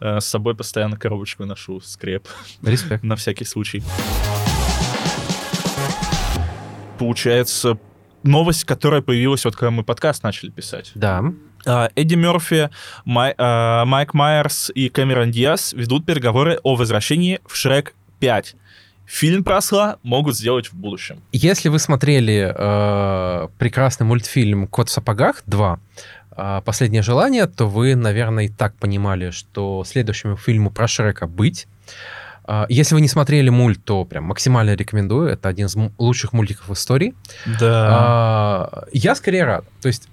Э, 0.00 0.20
С 0.20 0.26
собой 0.26 0.54
постоянно 0.54 0.96
коробочку 0.96 1.44
ношу 1.44 1.80
скреп 1.80 2.26
Респект. 2.62 3.02
на 3.04 3.16
всякий 3.16 3.44
случай. 3.44 3.82
Получается, 6.98 7.78
новость, 8.24 8.64
которая 8.64 9.02
появилась 9.02 9.44
вот 9.44 9.54
когда 9.54 9.70
мы 9.70 9.84
подкаст 9.84 10.22
начали 10.22 10.50
писать. 10.50 10.90
Да. 10.94 11.22
А, 11.66 11.90
Эдди 11.94 12.14
Мерфи, 12.14 12.70
Май- 13.04 13.34
а, 13.38 13.84
Майк 13.84 14.14
Майерс 14.14 14.70
и 14.74 14.88
Кэмерон 14.88 15.30
Диас 15.30 15.72
ведут 15.72 16.06
переговоры 16.06 16.58
о 16.62 16.74
возвращении 16.74 17.40
в 17.46 17.54
Шрек 17.56 17.94
5. 18.20 18.56
Фильм 19.06 19.42
про 19.42 19.56
осла 19.58 19.96
могут 20.02 20.36
сделать 20.36 20.66
в 20.66 20.74
будущем. 20.74 21.22
Если 21.32 21.70
вы 21.70 21.78
смотрели 21.78 22.52
э, 22.54 23.48
прекрасный 23.56 24.04
мультфильм 24.04 24.66
«Кот 24.66 24.90
в 24.90 24.92
сапогах 24.92 25.44
2», 25.46 25.76
э, 25.76 25.78
«Последнее 26.64 27.02
желание», 27.02 27.46
то 27.46 27.66
вы, 27.66 27.94
наверное, 27.94 28.44
и 28.44 28.48
так 28.48 28.74
понимали, 28.74 29.30
что 29.30 29.84
следующему 29.84 30.36
фильму 30.36 30.70
про 30.70 30.86
Шрека 30.86 31.26
быть. 31.26 31.66
Э, 32.46 32.64
Если 32.68 32.94
вы 32.94 33.00
не 33.00 33.08
смотрели 33.08 33.50
мульт, 33.50 33.84
то 33.84 34.04
прям 34.04 34.24
максимально 34.24 34.74
рекомендую. 34.74 35.28
Это 35.28 35.48
один 35.48 35.66
из 35.66 35.76
лучших 35.98 36.32
мультиков 36.32 36.68
в 36.68 36.72
истории. 36.72 37.14
Да. 37.60 37.88
А, 37.90 38.84
Я 38.92 39.14
скорее 39.14 39.44
рад. 39.44 39.64
То 39.82 39.88
есть, 39.88 40.08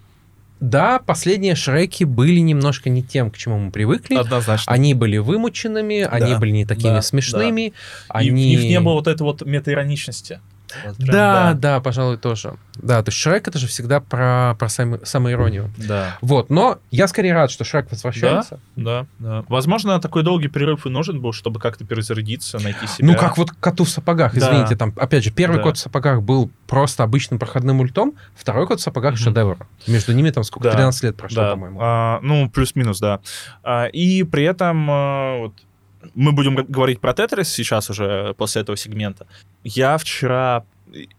да, 0.59 0.99
последние 0.99 1.55
Шреки 1.55 2.05
были 2.05 2.39
немножко 2.39 2.89
не 2.89 3.03
тем, 3.03 3.29
к 3.29 3.37
чему 3.37 3.57
мы 3.59 3.71
привыкли. 3.71 4.15
Однозначно. 4.15 4.71
Они 4.71 4.93
были 4.93 5.17
вымученными, 5.17 6.01
они 6.01 6.35
были 6.35 6.51
не 6.51 6.65
такими 6.65 6.93
да, 6.93 7.01
смешными. 7.01 7.67
И 7.67 7.73
Они... 8.07 8.29
в 8.29 8.33
них 8.33 8.63
не 8.63 8.79
было 8.79 8.93
вот 8.93 9.07
этой 9.07 9.23
вот 9.23 9.45
метаироничности. 9.45 10.39
Вот 10.85 10.97
прям, 10.97 11.09
Да, 11.11 11.53
да, 11.53 11.79
пожалуй, 11.79 12.17
тоже. 12.17 12.55
Да, 12.75 13.01
то 13.03 13.09
есть 13.09 13.17
Шрек 13.17 13.47
это 13.47 13.57
же 13.57 13.67
всегда 13.67 13.99
про, 14.01 14.55
про 14.59 14.67
сам- 14.69 15.05
самоиронию. 15.05 15.71
Да. 15.77 16.17
Вот, 16.21 16.49
но 16.49 16.79
я 16.91 17.07
скорее 17.07 17.33
рад, 17.33 17.51
что 17.51 17.63
Шрек 17.63 17.89
возвращается. 17.91 18.59
Да, 18.75 19.05
да. 19.19 19.43
Возможно, 19.47 19.99
такой 20.01 20.23
долгий 20.23 20.47
перерыв 20.49 20.85
и 20.85 20.89
нужен 20.89 21.21
был, 21.21 21.31
чтобы 21.33 21.59
как-то 21.59 21.85
перезарядиться, 21.85 22.59
найти 22.59 22.85
себя. 22.87 23.07
Ну, 23.07 23.15
как 23.17 23.37
вот 23.37 23.51
коту 23.51 23.83
в 23.85 23.89
сапогах, 23.89 24.33
Да. 24.33 24.39
извините, 24.39 24.75
там, 24.75 24.93
опять 24.97 25.23
же, 25.23 25.31
первый 25.31 25.57
Да. 25.57 25.63
кот 25.63 25.77
в 25.77 25.79
сапогах 25.79 26.21
был 26.21 26.49
просто 26.67 27.03
обычным 27.03 27.39
проходным 27.39 27.77
мультом, 27.77 28.13
второй 28.35 28.67
кот 28.67 28.79
в 28.79 28.83
сапогах 28.83 29.13
Мгм. 29.13 29.19
шедевр. 29.19 29.57
Между 29.87 30.13
ними 30.13 30.29
там 30.31 30.43
сколько, 30.43 30.69
Да. 30.69 30.75
13 30.75 31.03
лет 31.03 31.15
прошло, 31.15 31.41
Да, 31.43 31.51
по-моему. 31.51 31.79
а, 31.81 32.19
ну, 32.21 32.49
плюс-минус, 32.49 32.99
да. 32.99 33.19
А, 33.63 33.85
и 33.85 34.23
при 34.23 34.43
этом 34.43 34.87
а, 34.89 35.37
вот, 35.39 35.53
мы 36.13 36.31
будем 36.31 36.55
говорить 36.55 36.99
про 36.99 37.13
Тетрис 37.13 37.49
сейчас 37.49 37.89
уже 37.89 38.33
после 38.37 38.61
этого 38.61 38.77
сегмента. 38.77 39.27
Я 39.63 39.97
вчера 39.97 40.65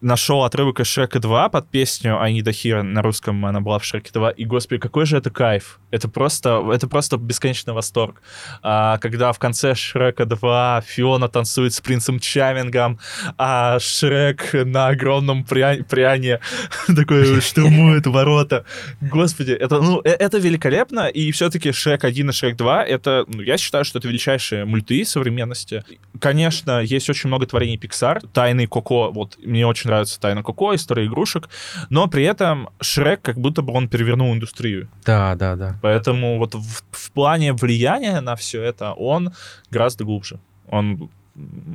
нашел 0.00 0.44
отрывок 0.44 0.80
из 0.80 0.86
Шрека 0.86 1.18
2 1.18 1.48
под 1.48 1.68
песню 1.68 2.20
Анида 2.20 2.52
Хира 2.52 2.82
на 2.82 3.02
русском, 3.02 3.44
она 3.46 3.60
была 3.60 3.78
в 3.78 3.84
Шреке 3.84 4.10
2, 4.12 4.30
и, 4.30 4.44
господи, 4.44 4.80
какой 4.80 5.06
же 5.06 5.16
это 5.16 5.30
кайф. 5.30 5.80
Это 5.90 6.08
просто, 6.08 6.64
это 6.72 6.88
просто 6.88 7.16
бесконечный 7.16 7.74
восторг. 7.74 8.22
А, 8.62 8.98
когда 8.98 9.32
в 9.32 9.38
конце 9.38 9.74
Шрека 9.74 10.24
2 10.24 10.82
Фиона 10.86 11.28
танцует 11.28 11.74
с 11.74 11.80
принцем 11.80 12.20
Чавингом, 12.20 12.98
а 13.38 13.78
Шрек 13.78 14.52
на 14.52 14.88
огромном 14.88 15.44
пря... 15.44 15.78
пряне 15.88 16.40
такой 16.86 17.40
штурмует 17.40 18.06
ворота. 18.06 18.64
Господи, 19.00 19.52
это, 19.52 19.80
ну, 19.80 20.00
э, 20.04 20.10
это 20.10 20.38
великолепно, 20.38 21.08
и 21.08 21.30
все-таки 21.32 21.72
Шрек 21.72 22.04
1 22.04 22.30
и 22.30 22.32
Шрек 22.32 22.56
2, 22.56 22.84
это, 22.84 23.24
ну, 23.28 23.42
я 23.42 23.58
считаю, 23.58 23.84
что 23.84 23.98
это 23.98 24.08
величайшие 24.08 24.64
мульты 24.64 25.04
современности. 25.04 25.84
Конечно, 26.20 26.80
есть 26.80 27.10
очень 27.10 27.28
много 27.28 27.46
творений 27.46 27.76
Pixar, 27.76 28.26
Тайны 28.32 28.66
Коко, 28.66 29.10
вот 29.10 29.36
мне 29.56 29.66
очень 29.66 29.88
нравится 29.88 30.20
Тайна 30.20 30.42
Коко, 30.42 30.74
история 30.74 31.06
игрушек, 31.06 31.48
но 31.88 32.06
при 32.08 32.24
этом 32.24 32.68
Шрек 32.80 33.22
как 33.22 33.38
будто 33.38 33.62
бы 33.62 33.72
он 33.72 33.88
перевернул 33.88 34.34
индустрию. 34.34 34.88
Да, 35.04 35.34
да, 35.34 35.56
да. 35.56 35.78
Поэтому 35.82 36.38
вот 36.38 36.54
в, 36.54 36.82
в 36.90 37.10
плане 37.12 37.54
влияния 37.54 38.20
на 38.20 38.36
все 38.36 38.62
это 38.62 38.92
он 38.92 39.32
гораздо 39.70 40.04
глубже. 40.04 40.38
Он 40.68 41.10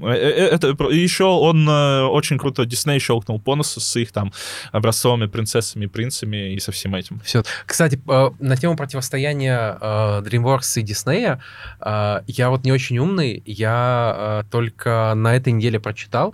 это 0.03 0.67
еще 0.89 1.25
он 1.25 1.67
э, 1.67 2.03
очень 2.03 2.37
круто 2.37 2.65
Дисней 2.65 2.99
щелкнул 2.99 3.39
по 3.39 3.55
носу 3.55 3.79
с 3.79 3.95
их 3.95 4.11
там 4.11 4.31
образцовыми 4.71 5.27
принцессами, 5.27 5.85
принцами 5.85 6.53
и 6.53 6.59
со 6.59 6.71
всем 6.71 6.95
этим. 6.95 7.19
Все. 7.23 7.43
Кстати, 7.65 8.01
на 8.39 8.57
тему 8.57 8.75
противостояния 8.75 9.77
DreamWorks 10.21 10.79
и 10.79 10.81
Диснея 10.81 11.39
я 11.81 12.49
вот 12.49 12.63
не 12.63 12.71
очень 12.71 12.97
умный, 12.97 13.43
я 13.45 14.45
только 14.49 15.13
на 15.15 15.35
этой 15.35 15.53
неделе 15.53 15.79
прочитал. 15.79 16.33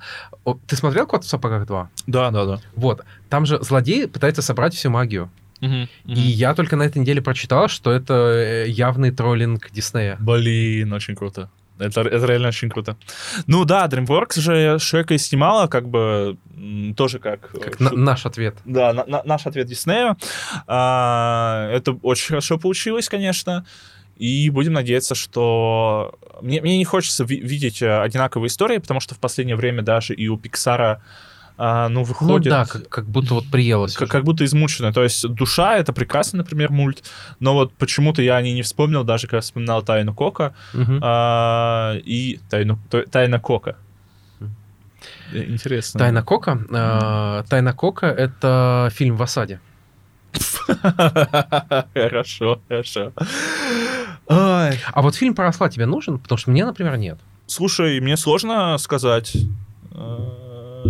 Ты 0.67 0.75
смотрел 0.75 1.07
«Кот 1.07 1.23
в 1.23 1.27
сапогах 1.27 1.67
2»? 1.67 1.87
Да, 2.07 2.31
да, 2.31 2.45
да. 2.45 2.59
Вот. 2.75 3.03
Там 3.29 3.45
же 3.45 3.61
злодей 3.61 4.07
пытается 4.07 4.41
собрать 4.41 4.73
всю 4.73 4.89
магию. 4.89 5.29
Угу, 5.61 5.73
угу. 5.73 5.87
И 6.05 6.19
я 6.19 6.53
только 6.53 6.75
на 6.75 6.83
этой 6.83 6.99
неделе 6.99 7.21
прочитал, 7.21 7.67
что 7.67 7.91
это 7.91 8.65
явный 8.67 9.11
троллинг 9.11 9.71
Диснея. 9.71 10.17
Блин, 10.19 10.93
очень 10.93 11.15
круто. 11.15 11.49
Это, 11.79 12.01
это 12.01 12.25
реально 12.25 12.49
очень 12.49 12.69
круто. 12.69 12.97
Ну 13.45 13.65
да, 13.65 13.87
DreamWorks 13.87 14.39
же 14.39 14.79
Шрека 14.79 15.13
и 15.13 15.17
снимала, 15.17 15.67
как 15.67 15.87
бы 15.87 16.37
тоже 16.95 17.19
как... 17.19 17.51
Как 17.51 17.77
ш... 17.77 17.83
на, 17.83 17.91
наш 17.91 18.25
ответ. 18.25 18.55
Да, 18.65 18.93
на, 18.93 19.05
на, 19.05 19.23
наш 19.23 19.45
ответ 19.45 19.67
Диснею. 19.67 20.17
А, 20.65 21.69
это 21.71 21.93
очень 22.01 22.27
хорошо 22.27 22.57
получилось, 22.57 23.09
конечно. 23.09 23.65
И 24.15 24.49
будем 24.49 24.73
надеяться, 24.73 25.13
что... 25.13 26.17
Мне, 26.41 26.61
мне 26.61 26.77
не 26.77 26.85
хочется 26.85 27.23
ви- 27.23 27.39
видеть 27.39 27.81
э, 27.81 28.01
одинаковые 28.01 28.47
истории, 28.47 28.79
потому 28.79 28.99
что 28.99 29.13
в 29.13 29.19
последнее 29.19 29.55
время 29.55 29.83
даже 29.83 30.15
и 30.15 30.27
у 30.27 30.37
Пиксара 30.37 31.03
а, 31.57 31.89
ну, 31.89 32.03
выходит... 32.03 32.45
Ну 32.45 32.51
да, 32.51 32.65
как, 32.65 32.87
как 32.87 33.05
будто 33.05 33.33
вот 33.33 33.45
приелось. 33.49 33.95
Как, 33.95 34.09
как 34.09 34.23
будто 34.23 34.45
измучено. 34.45 34.93
То 34.93 35.03
есть 35.03 35.27
«Душа»— 35.27 35.77
это 35.77 35.91
прекрасный, 35.91 36.37
например, 36.37 36.71
мульт, 36.71 37.03
но 37.39 37.53
вот 37.53 37.73
почему-то 37.73 38.21
я 38.21 38.35
о 38.35 38.41
ней 38.41 38.53
не 38.53 38.61
вспомнил, 38.61 39.03
даже 39.03 39.27
когда 39.27 39.41
вспоминал 39.41 39.81
«Тайну 39.81 40.13
Кока» 40.13 40.53
угу. 40.73 40.99
а, 41.01 41.95
и 41.97 42.39
«Тайну, 42.49 42.79
«Тайна 43.11 43.39
Кока». 43.39 43.75
Интересно. 45.33 45.99
«Тайна 45.99 46.21
Кока»? 46.23 46.59
А, 46.71 47.43
«Тайна 47.43 47.73
Кока»— 47.73 48.05
это 48.07 48.89
фильм 48.93 49.15
в 49.17 49.23
осаде. 49.23 49.59
Хорошо, 51.93 52.61
хорошо. 52.67 53.13
А 54.27 55.01
вот 55.01 55.15
фильм 55.15 55.33
про 55.33 55.47
осла 55.47 55.69
тебе 55.69 55.85
нужен? 55.85 56.19
Потому 56.19 56.37
что 56.37 56.51
мне, 56.51 56.65
например, 56.65 56.97
нет. 56.97 57.17
Слушай, 57.47 57.99
мне 58.01 58.17
сложно 58.17 58.77
сказать 58.77 59.37
а, 59.91 60.47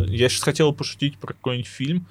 я 0.07 0.29
сейчас 0.29 0.43
хотел 0.43 0.73
пошутить 0.73 1.17
про 1.17 1.33
какой-нибудь 1.33 1.67
фильм. 1.67 2.07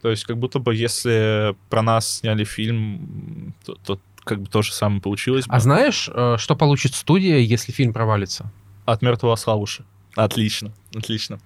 То 0.00 0.10
есть, 0.10 0.24
как 0.24 0.36
будто 0.36 0.58
бы, 0.58 0.74
если 0.74 1.54
про 1.68 1.82
нас 1.82 2.18
сняли 2.18 2.44
фильм, 2.44 3.54
то, 3.64 3.76
то 3.84 4.00
как 4.24 4.40
бы 4.40 4.46
то 4.48 4.62
же 4.62 4.72
самое 4.72 5.00
получилось. 5.00 5.46
Бы. 5.46 5.54
А 5.54 5.60
знаешь, 5.60 6.10
э, 6.12 6.36
что 6.38 6.56
получит 6.56 6.94
студия, 6.94 7.38
если 7.38 7.72
фильм 7.72 7.92
провалится? 7.92 8.50
От 8.84 9.02
мертвого 9.02 9.36
славуши. 9.36 9.84
Отлично, 10.14 10.72
отлично. 10.94 11.38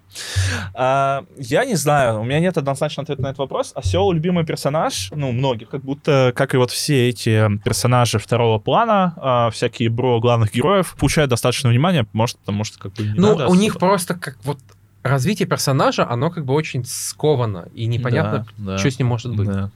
А, 0.75 1.25
я 1.39 1.65
не 1.65 1.77
знаю, 1.77 2.21
у 2.21 2.25
меня 2.25 2.41
нет 2.41 2.59
однозначного 2.59 3.05
ответа 3.05 3.23
на 3.23 3.27
этот 3.29 3.39
вопрос. 3.39 3.71
Осел 3.77 4.11
любимый 4.11 4.45
персонаж, 4.45 5.11
ну, 5.15 5.31
многих, 5.31 5.69
как 5.69 5.85
будто, 5.85 6.33
как 6.35 6.55
и 6.55 6.57
вот 6.57 6.73
все 6.73 7.09
эти 7.09 7.49
персонажи 7.59 8.19
второго 8.19 8.59
плана, 8.59 9.15
а, 9.19 9.51
всякие 9.51 9.89
бро 9.89 10.19
главных 10.19 10.53
героев, 10.53 10.97
получают 10.99 11.31
достаточно 11.31 11.71
внимания, 11.71 12.07
может, 12.13 12.39
потому 12.39 12.65
что 12.65 12.79
как 12.81 12.95
бы 12.95 13.05
не 13.05 13.15
Ну, 13.15 13.37
у 13.37 13.55
них 13.55 13.79
просто 13.79 14.15
как 14.15 14.37
вот 14.43 14.59
развитие 15.09 15.47
персонажа, 15.47 16.09
оно 16.09 16.31
как 16.31 16.45
бы 16.45 16.55
очень 16.55 16.85
сковано, 16.85 17.69
и 17.75 17.87
непонятно, 17.87 18.47
да, 18.59 18.73
да, 18.73 18.79
что 18.79 18.91
с 18.91 18.99
ним 18.99 19.09
может 19.09 19.35
быть. 19.35 19.49
Да. 19.49 19.71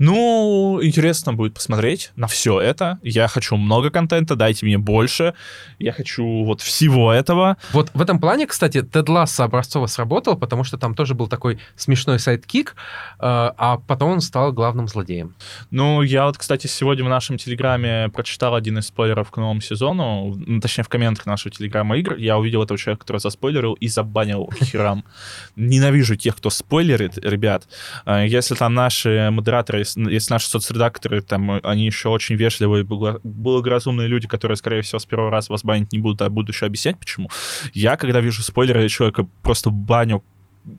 Ну, 0.00 0.80
интересно 0.82 1.34
будет 1.34 1.52
посмотреть 1.52 2.10
на 2.16 2.26
все 2.26 2.58
это. 2.58 2.98
Я 3.02 3.28
хочу 3.28 3.56
много 3.56 3.90
контента, 3.90 4.34
дайте 4.34 4.64
мне 4.64 4.78
больше. 4.78 5.34
Я 5.78 5.92
хочу 5.92 6.24
вот 6.44 6.62
всего 6.62 7.12
этого. 7.12 7.58
Вот 7.72 7.90
в 7.92 8.00
этом 8.00 8.18
плане, 8.18 8.46
кстати, 8.46 8.80
Тед 8.80 9.10
Ласса 9.10 9.44
образцово 9.44 9.88
сработал, 9.88 10.38
потому 10.38 10.64
что 10.64 10.78
там 10.78 10.94
тоже 10.94 11.14
был 11.14 11.28
такой 11.28 11.58
смешной 11.76 12.18
сайт-кик, 12.18 12.70
э, 12.70 12.72
а 13.20 13.78
потом 13.86 14.12
он 14.12 14.20
стал 14.22 14.54
главным 14.54 14.88
злодеем. 14.88 15.34
Ну, 15.70 16.00
я 16.00 16.24
вот, 16.24 16.38
кстати, 16.38 16.66
сегодня 16.66 17.04
в 17.04 17.10
нашем 17.10 17.36
телеграме 17.36 18.08
прочитал 18.08 18.54
один 18.54 18.78
из 18.78 18.86
спойлеров 18.86 19.30
к 19.30 19.36
новому 19.36 19.60
сезону, 19.60 20.34
ну, 20.34 20.60
точнее, 20.62 20.84
в 20.84 20.88
комментах 20.88 21.26
нашего 21.26 21.50
телеграма 21.54 21.98
игр. 21.98 22.16
Я 22.16 22.38
увидел 22.38 22.62
этого 22.62 22.78
человека, 22.78 23.02
который 23.02 23.18
заспойлерил 23.18 23.74
и 23.74 23.88
забанил 23.88 24.48
херам. 24.64 25.04
Ненавижу 25.56 26.16
тех, 26.16 26.36
кто 26.36 26.48
спойлерит, 26.48 27.18
ребят. 27.18 27.68
Э, 28.06 28.24
если 28.26 28.54
там 28.54 28.72
наши 28.72 29.28
модераторы 29.30 29.89
есть 29.96 30.30
наши 30.30 30.48
соцредакторы, 30.48 31.22
там, 31.22 31.60
они 31.62 31.86
еще 31.86 32.08
очень 32.08 32.36
вежливые, 32.36 32.84
благоразумные 32.84 34.08
люди, 34.08 34.28
которые, 34.28 34.56
скорее 34.56 34.82
всего, 34.82 34.98
с 34.98 35.06
первого 35.06 35.30
раза 35.30 35.52
вас 35.52 35.64
банить 35.64 35.92
не 35.92 35.98
будут, 35.98 36.22
а 36.22 36.30
будут 36.30 36.54
еще 36.54 36.66
объяснять, 36.66 36.98
почему. 36.98 37.30
Я, 37.72 37.96
когда 37.96 38.20
вижу 38.20 38.42
спойлеры 38.42 38.88
человека, 38.88 39.28
просто 39.42 39.70
баню 39.70 40.24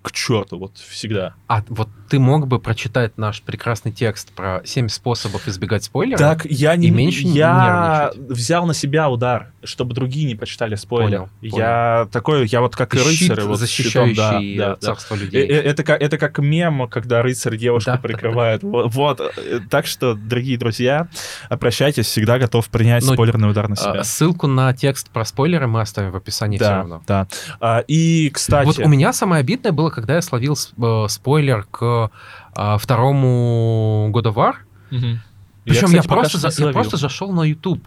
к 0.04 0.12
черту, 0.12 0.58
вот 0.58 0.78
всегда. 0.78 1.34
А 1.48 1.64
вот 1.70 1.90
ты 2.10 2.20
мог 2.20 2.48
бы 2.48 2.60
прочитать 2.60 3.18
наш 3.18 3.42
прекрасный 3.42 3.92
текст 3.92 4.32
про 4.32 4.62
7 4.64 4.88
способов 4.90 5.48
избегать 5.48 5.84
спойлеров? 5.84 6.20
Так, 6.20 6.46
я 6.46 6.76
не... 6.76 6.92
меньше 6.92 7.22
я 7.24 8.12
взял 8.16 8.66
на 8.66 8.74
себя 8.74 9.10
удар, 9.10 9.52
чтобы 9.64 9.94
другие 9.94 10.26
не 10.26 10.36
прочитали 10.36 10.76
спойлер. 10.76 11.22
Понял, 11.22 11.30
я 11.42 12.00
понял. 12.00 12.12
такой, 12.12 12.48
я 12.48 12.62
вот 12.62 12.76
как 12.76 12.94
и 12.96 13.00
рыцарь. 13.00 13.42
Вот, 13.42 13.60
защищающий 13.60 14.58
да, 14.58 14.72
да, 14.72 14.76
царство 14.76 15.18
да. 15.18 15.24
людей. 15.24 15.48
Э, 15.48 15.54
э, 15.54 15.62
это, 15.62 15.84
как, 15.84 16.02
это 16.02 16.18
как 16.18 16.40
мем, 16.40 16.88
когда 16.88 17.22
рыцарь 17.22 17.58
девушку 17.58 17.92
да, 17.92 17.98
прикрывает. 17.98 18.64
Вот, 18.64 18.94
вот. 18.94 19.22
Так 19.70 19.88
что, 19.88 20.14
дорогие 20.14 20.58
друзья, 20.58 21.08
обращайтесь, 21.50 22.06
всегда 22.06 22.40
готов 22.40 22.70
принять 22.70 23.06
Но, 23.06 23.14
спойлерный 23.14 23.50
удар 23.50 23.68
на 23.68 23.76
себя. 23.76 24.04
Ссылку 24.04 24.48
на 24.48 24.74
текст 24.74 25.10
про 25.10 25.26
спойлеры 25.26 25.68
мы 25.68 25.82
оставим 25.82 26.12
в 26.12 26.16
описании 26.16 26.58
да, 26.58 26.66
все 26.66 26.76
равно. 26.76 27.04
Да, 27.08 27.28
а, 27.60 27.84
И, 27.88 28.30
кстати... 28.30 28.66
Вот 28.66 28.80
у 28.80 28.88
меня 28.88 29.14
самое 29.14 29.42
обидное 29.42 29.71
было, 29.72 29.90
когда 29.90 30.16
я 30.16 30.22
словил 30.22 30.56
э, 30.56 31.06
спойлер 31.10 31.66
к 31.70 32.12
э, 32.56 32.78
второму 32.80 34.12
God 34.14 34.24
of 34.24 34.36
War. 34.36 34.54
Угу. 34.92 35.20
Причем 35.66 35.92
я, 35.92 36.02
кстати, 36.02 36.04
я, 36.04 36.04
просто, 36.04 36.38
за, 36.38 36.66
я 36.66 36.72
просто 36.72 36.98
зашел 36.98 37.32
на 37.32 37.44
YouTube. 37.44 37.86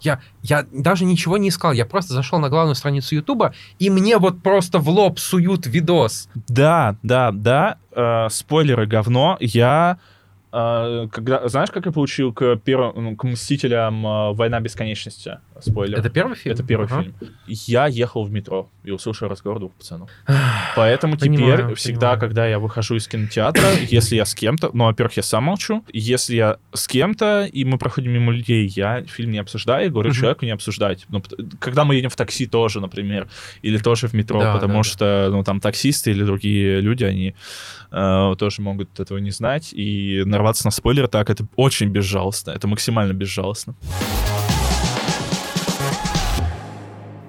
Я, 0.00 0.20
я 0.42 0.66
даже 0.70 1.04
ничего 1.04 1.38
не 1.38 1.48
искал, 1.48 1.72
я 1.72 1.86
просто 1.86 2.12
зашел 2.12 2.38
на 2.38 2.50
главную 2.50 2.74
страницу 2.74 3.14
Ютуба, 3.14 3.54
и 3.78 3.88
мне 3.88 4.18
вот 4.18 4.42
просто 4.42 4.78
в 4.78 4.88
лоб 4.88 5.18
суют 5.18 5.66
видос. 5.66 6.28
Да, 6.48 6.96
да, 7.02 7.32
да, 7.32 7.78
э, 7.92 8.28
спойлеры 8.30 8.86
говно. 8.86 9.38
Я 9.40 9.98
а, 10.56 11.08
когда, 11.08 11.48
знаешь, 11.48 11.72
как 11.72 11.86
я 11.86 11.90
получил 11.90 12.32
к, 12.32 12.56
первым, 12.64 13.04
ну, 13.04 13.16
к 13.16 13.24
«Мстителям» 13.24 14.06
а, 14.06 14.32
«Война 14.32 14.60
бесконечности»? 14.60 15.38
Спойлер. 15.60 15.98
Это 15.98 16.10
первый 16.10 16.36
фильм? 16.36 16.54
Это 16.54 16.62
первый 16.62 16.86
uh-huh. 16.86 17.02
фильм. 17.02 17.14
Я 17.46 17.86
ехал 17.86 18.24
в 18.24 18.30
метро 18.30 18.68
и 18.84 18.90
услышал 18.90 19.28
разговор 19.28 19.60
двух 19.60 19.72
пацанов. 19.72 20.10
Поэтому 20.76 21.16
понимаю, 21.16 21.58
теперь 21.58 21.74
всегда, 21.74 22.00
понимаю. 22.00 22.20
когда 22.20 22.46
я 22.46 22.58
выхожу 22.58 22.96
из 22.96 23.08
кинотеатра, 23.08 23.64
если 23.88 24.16
я 24.16 24.24
с 24.24 24.34
кем-то, 24.34 24.70
ну, 24.72 24.84
во-первых, 24.84 25.16
я 25.16 25.22
сам 25.22 25.44
молчу, 25.44 25.84
если 25.92 26.36
я 26.36 26.58
с 26.72 26.86
кем-то, 26.86 27.48
и 27.50 27.64
мы 27.64 27.78
проходим 27.78 28.12
мимо 28.12 28.32
людей, 28.32 28.66
я 28.76 29.04
фильм 29.04 29.30
не 29.30 29.38
обсуждаю, 29.38 29.90
говорю 29.90 30.10
uh-huh. 30.10 30.14
человеку 30.14 30.44
не 30.44 30.52
обсуждать. 30.52 31.04
Ну, 31.08 31.22
когда 31.60 31.84
мы 31.84 31.96
едем 31.96 32.10
в 32.10 32.16
такси 32.16 32.46
тоже, 32.46 32.80
например, 32.80 33.28
или 33.62 33.78
тоже 33.78 34.08
в 34.08 34.12
метро, 34.12 34.40
да, 34.40 34.52
потому 34.52 34.78
да, 34.78 34.82
что, 34.82 34.98
да. 35.28 35.36
ну, 35.36 35.44
там, 35.44 35.60
таксисты 35.60 36.10
или 36.10 36.24
другие 36.24 36.80
люди, 36.80 37.04
они 37.04 37.34
э, 37.90 38.34
тоже 38.38 38.60
могут 38.60 39.00
этого 39.00 39.18
не 39.18 39.30
знать, 39.30 39.72
и 39.72 40.22
нарваться 40.44 40.66
на 40.66 40.70
спойлер 40.70 41.08
так, 41.08 41.30
это 41.30 41.46
очень 41.56 41.88
безжалостно, 41.88 42.52
это 42.52 42.68
максимально 42.68 43.14
безжалостно. 43.14 43.74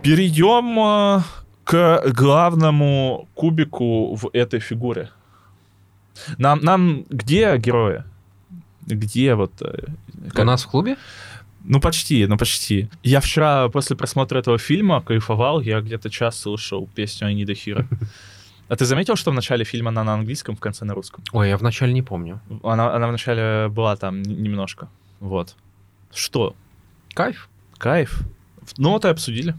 Перейдем 0.03 0.79
э, 0.79 1.21
к 1.63 2.03
главному 2.13 3.27
кубику 3.33 4.15
в 4.15 4.29
этой 4.33 4.59
фигуре. 4.59 5.09
Нам, 6.37 6.59
нам 6.61 7.05
где 7.09 7.57
герои? 7.57 8.03
Где 8.85 9.35
вот... 9.35 9.61
Э, 9.61 9.87
как... 10.29 10.39
У 10.39 10.43
нас 10.43 10.65
в 10.65 10.67
клубе? 10.67 10.97
Ну, 11.63 11.79
почти, 11.79 12.27
ну, 12.27 12.37
почти. 12.37 12.89
Я 13.03 13.19
вчера 13.19 13.69
после 13.69 13.95
просмотра 13.95 14.39
этого 14.39 14.57
фильма 14.57 15.01
кайфовал, 15.01 15.61
я 15.61 15.79
где-то 15.79 16.09
час 16.09 16.39
слушал 16.39 16.89
песню 16.95 17.27
Анида 17.27 17.55
Хира. 17.55 17.87
А 18.67 18.75
ты 18.75 18.85
заметил, 18.85 19.15
что 19.15 19.31
в 19.31 19.33
начале 19.33 19.63
фильма 19.63 19.89
она 19.89 20.03
на 20.03 20.13
английском, 20.15 20.55
в 20.55 20.59
конце 20.59 20.85
на 20.85 20.93
русском? 20.93 21.23
Ой, 21.33 21.49
я 21.49 21.57
вначале 21.57 21.93
не 21.93 22.01
помню. 22.01 22.39
Она, 22.63 22.93
она 22.95 23.07
вначале 23.07 23.67
была 23.69 23.95
там 23.95 24.21
немножко. 24.23 24.87
Вот. 25.19 25.55
Что? 26.13 26.55
Кайф. 27.13 27.47
Кайф. 27.77 28.21
Ну 28.77 28.89
вот 28.91 29.05
и 29.05 29.07
обсудили. 29.09 29.53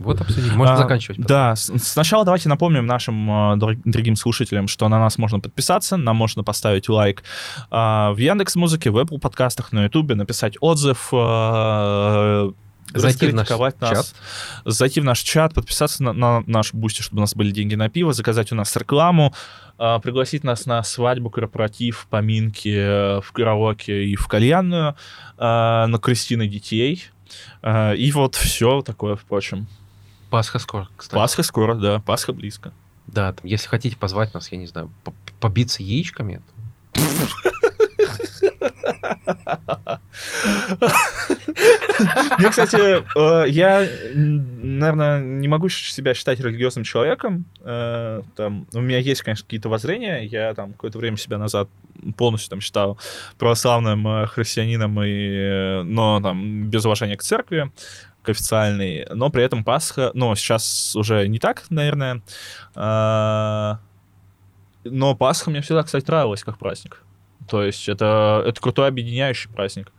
Вот 0.00 0.20
обсудим. 0.20 0.56
Можно 0.56 0.74
А, 0.74 0.76
заканчивать. 0.78 1.18
потом. 1.18 1.28
Да, 1.28 1.54
сначала 1.56 2.24
давайте 2.24 2.48
напомним 2.48 2.86
нашим 2.86 3.30
э, 3.30 3.56
дор- 3.56 3.78
дорогим 3.84 4.16
слушателям, 4.16 4.66
что 4.66 4.88
на 4.88 4.98
нас 4.98 5.18
можно 5.18 5.40
подписаться, 5.40 5.98
нам 5.98 6.16
можно 6.16 6.42
поставить 6.42 6.88
лайк 6.88 7.22
а, 7.70 8.10
в 8.12 8.16
Яндекс 8.16 8.56
Музыке, 8.56 8.90
в 8.90 8.96
Apple 8.96 9.20
подкастах, 9.20 9.72
на 9.72 9.84
Ютубе, 9.84 10.14
написать 10.14 10.56
отзыв, 10.60 11.10
э, 11.12 12.52
Зайти 12.94 13.26
в 13.28 13.34
наш 13.34 13.48
нас, 13.80 14.14
зайти 14.64 15.00
в 15.00 15.04
наш 15.04 15.20
чат, 15.20 15.54
подписаться 15.54 16.02
на, 16.02 16.12
на 16.12 16.44
наш 16.46 16.72
бусти, 16.74 17.02
чтобы 17.02 17.18
у 17.18 17.20
нас 17.20 17.34
были 17.34 17.50
деньги 17.50 17.74
на 17.74 17.88
пиво, 17.88 18.12
заказать 18.12 18.52
у 18.52 18.54
нас 18.54 18.74
рекламу, 18.76 19.34
а, 19.78 19.98
пригласить 19.98 20.44
нас 20.44 20.66
на 20.66 20.82
свадьбу, 20.82 21.30
корпоратив, 21.30 22.06
поминки 22.10 22.68
э, 22.68 23.20
в 23.20 23.32
караоке 23.32 24.04
и 24.04 24.16
в 24.16 24.26
кальянную, 24.28 24.96
а, 25.38 25.86
на 25.86 25.98
крестины 25.98 26.46
детей. 26.46 27.04
А, 27.62 27.92
И 27.92 28.10
вот 28.12 28.34
все 28.34 28.82
такое, 28.82 29.16
впрочем. 29.16 29.66
Пасха 30.30 30.58
скоро, 30.58 30.88
кстати. 30.96 31.14
Пасха 31.18 31.42
скоро, 31.42 31.74
да, 31.74 32.00
Пасха 32.00 32.32
близко. 32.32 32.72
Да, 33.06 33.32
там, 33.32 33.44
если 33.46 33.68
хотите 33.68 33.96
позвать 33.96 34.34
нас, 34.34 34.52
я 34.52 34.58
не 34.58 34.66
знаю, 34.66 34.92
по- 35.02 35.14
побиться 35.40 35.82
яичками, 35.82 36.40
Я, 42.38 42.50
кстати, 42.50 43.02
э, 43.16 43.48
я, 43.48 43.86
наверное, 44.14 45.20
не 45.20 45.48
могу 45.48 45.68
себя 45.68 46.14
считать 46.14 46.40
религиозным 46.40 46.84
человеком. 46.84 47.44
Э, 47.60 48.22
Там, 48.36 48.66
у 48.72 48.80
меня 48.80 48.98
есть, 48.98 49.22
конечно, 49.22 49.44
какие-то 49.44 49.68
воззрения. 49.68 50.20
Я 50.20 50.54
там 50.54 50.72
какое-то 50.72 50.98
время 50.98 51.16
себя 51.16 51.38
назад 51.38 51.68
полностью 52.16 52.50
там 52.50 52.60
считал 52.60 52.98
православным 53.38 54.06
э, 54.08 54.26
христианином, 54.26 55.02
и, 55.02 55.82
но 55.84 56.20
там 56.20 56.68
без 56.70 56.84
уважения 56.84 57.16
к 57.16 57.22
церкви 57.22 57.70
к 58.22 58.28
официальной, 58.28 59.06
но 59.14 59.30
при 59.30 59.42
этом 59.42 59.64
Пасха, 59.64 60.10
ну, 60.12 60.34
сейчас 60.34 60.94
уже 60.94 61.26
не 61.26 61.38
так, 61.38 61.64
наверное, 61.70 62.20
но 62.74 63.78
Пасха 65.18 65.48
мне 65.50 65.62
всегда, 65.62 65.82
кстати, 65.82 66.04
нравилась 66.06 66.44
как 66.44 66.58
праздник. 66.58 67.02
То 67.50 67.64
есть 67.64 67.88
это, 67.88 68.44
это 68.46 68.60
крутой 68.60 68.88
объединяющий 68.88 69.50
праздник. 69.50 69.92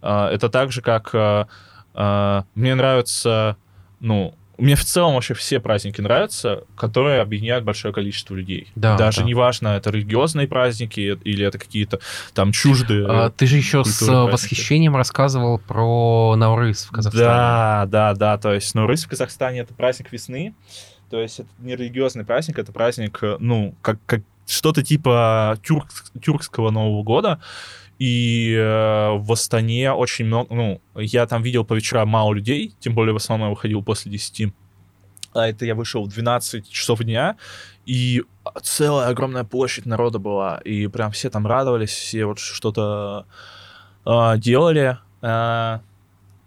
А, 0.00 0.30
Это 0.30 0.48
так 0.48 0.72
же, 0.72 0.80
как 0.80 1.10
а, 1.14 1.46
а, 1.94 2.44
мне 2.54 2.74
нравится, 2.74 3.56
ну, 4.00 4.34
мне 4.56 4.74
в 4.76 4.84
целом 4.84 5.12
вообще 5.12 5.34
все 5.34 5.60
праздники 5.60 6.00
нравятся, 6.00 6.64
которые 6.74 7.20
объединяют 7.20 7.66
большое 7.66 7.92
количество 7.92 8.34
людей. 8.34 8.72
Да, 8.74 8.96
Даже 8.96 9.20
да. 9.20 9.26
неважно, 9.26 9.68
это 9.68 9.90
религиозные 9.90 10.48
праздники 10.48 11.00
или 11.00 11.44
это 11.44 11.58
какие-то 11.58 12.00
там 12.32 12.52
чуждые. 12.52 13.06
А, 13.06 13.28
ты 13.28 13.46
же 13.46 13.58
еще 13.58 13.84
с 13.84 13.98
праздники. 13.98 14.32
восхищением 14.32 14.96
рассказывал 14.96 15.58
про 15.58 16.34
Наурыз 16.36 16.84
в 16.84 16.92
Казахстане. 16.92 17.26
Да, 17.26 17.84
да, 17.88 18.14
да. 18.14 18.38
То 18.38 18.54
есть 18.54 18.74
Нурыс 18.74 19.04
в 19.04 19.08
Казахстане 19.10 19.60
это 19.60 19.74
праздник 19.74 20.10
весны. 20.10 20.54
То 21.10 21.20
есть 21.20 21.40
это 21.40 21.48
не 21.58 21.76
религиозный 21.76 22.24
праздник, 22.24 22.58
это 22.58 22.72
праздник, 22.72 23.18
э, 23.22 23.36
ну, 23.38 23.74
как, 23.82 23.98
как 24.06 24.22
что-то 24.46 24.82
типа 24.82 25.58
тюрк- 25.62 26.20
тюркского 26.22 26.70
Нового 26.70 27.02
года. 27.02 27.40
И 27.98 28.54
э, 28.54 29.16
в 29.16 29.32
Астане 29.32 29.92
очень 29.92 30.26
много, 30.26 30.54
ну, 30.54 30.80
я 30.94 31.26
там 31.26 31.42
видел 31.42 31.64
по 31.64 31.72
вечерам 31.72 32.08
мало 32.10 32.34
людей, 32.34 32.74
тем 32.78 32.94
более 32.94 33.14
в 33.14 33.16
основном 33.16 33.48
я 33.48 33.54
выходил 33.54 33.82
после 33.82 34.12
10. 34.12 34.52
А 35.32 35.48
это 35.48 35.64
я 35.64 35.74
вышел 35.74 36.04
в 36.04 36.08
12 36.08 36.68
часов 36.68 37.02
дня, 37.02 37.36
и 37.86 38.22
целая 38.62 39.08
огромная 39.08 39.44
площадь 39.44 39.86
народа 39.86 40.18
была, 40.18 40.58
и 40.58 40.86
прям 40.88 41.10
все 41.12 41.30
там 41.30 41.46
радовались, 41.46 41.90
все 41.90 42.26
вот 42.26 42.38
что-то 42.38 43.26
э, 44.04 44.38
делали. 44.38 44.98
Э, 45.22 45.78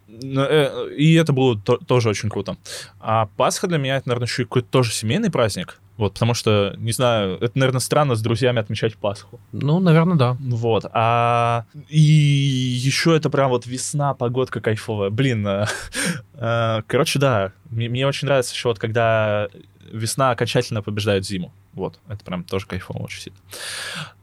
э, 0.07 0.89
и 0.97 1.15
это 1.15 1.33
было 1.33 1.59
то- 1.59 1.77
тоже 1.77 2.09
очень 2.09 2.29
круто. 2.29 2.57
А 2.99 3.27
Пасха 3.37 3.67
для 3.67 3.79
меня 3.79 3.97
это, 3.97 4.09
наверное, 4.09 4.27
еще 4.27 4.43
какой-то 4.43 4.67
тоже 4.69 4.91
семейный 4.91 5.31
праздник. 5.31 5.79
Вот, 5.99 6.13
потому 6.13 6.33
что, 6.33 6.75
не 6.77 6.93
знаю, 6.93 7.37
это, 7.41 7.59
наверное, 7.59 7.81
странно 7.81 8.15
с 8.15 8.21
друзьями 8.21 8.59
отмечать 8.59 8.95
Пасху. 8.95 9.37
Ну, 9.51 9.81
наверное, 9.81 10.15
да. 10.15 10.37
Вот. 10.39 10.85
А 10.93 11.65
и 11.89 11.99
еще 11.99 13.17
это 13.17 13.29
прям 13.29 13.49
вот 13.49 13.67
весна, 13.67 14.13
погодка 14.13 14.61
кайфовая. 14.61 15.09
Блин, 15.09 15.45
э, 15.45 15.65
э, 16.35 16.83
короче, 16.87 17.19
да, 17.19 17.51
мне, 17.69 17.89
мне 17.89 18.07
очень 18.07 18.27
нравится 18.27 18.53
еще 18.53 18.69
вот 18.69 18.79
когда 18.79 19.49
весна 19.91 20.31
окончательно 20.31 20.81
побеждает 20.81 21.25
зиму. 21.25 21.51
Вот, 21.79 21.97
это 22.09 22.25
прям 22.25 22.43
тоже 22.43 22.65
кайфово 22.65 23.03
очень 23.03 23.21
сильно. 23.21 23.39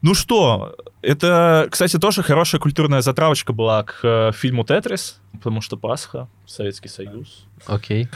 Ну 0.03 0.13
что, 0.13 0.75
это, 1.01 1.67
кстати, 1.71 1.97
тоже 1.97 2.21
хорошая 2.21 2.61
культурная 2.61 3.01
затравочка 3.01 3.51
была 3.51 3.81
к 3.83 3.99
э, 4.03 4.31
фильму 4.35 4.63
«Тетрис», 4.63 5.19
потому 5.33 5.59
что 5.61 5.75
Пасха, 5.75 6.27
Советский 6.45 6.87
Союз. 6.87 7.47
Окей. 7.65 8.07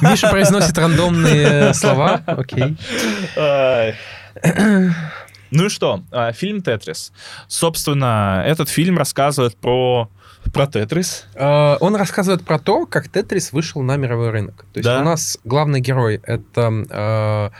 Миша 0.00 0.28
произносит 0.30 0.78
рандомные 0.78 1.74
слова. 1.74 2.22
Окей. 2.26 2.76
Ну 5.50 5.66
и 5.66 5.68
что, 5.68 6.02
а, 6.12 6.32
фильм 6.32 6.60
«Тетрис». 6.62 7.12
Собственно, 7.48 8.42
этот 8.46 8.68
фильм 8.68 8.98
рассказывает 8.98 9.56
про, 9.56 10.08
про 10.52 10.66
Тетрис. 10.66 11.24
Э, 11.34 11.76
Он 11.80 11.94
рассказывает 11.96 12.44
про 12.44 12.58
то, 12.58 12.84
как 12.86 13.08
Тетрис 13.08 13.52
вышел 13.52 13.82
на 13.82 13.96
мировой 13.96 14.30
рынок. 14.30 14.64
То 14.72 14.78
есть 14.78 14.84
Да. 14.84 15.00
у 15.00 15.04
нас 15.04 15.38
главный 15.44 15.80
герой 15.80 16.20
это 16.24 17.52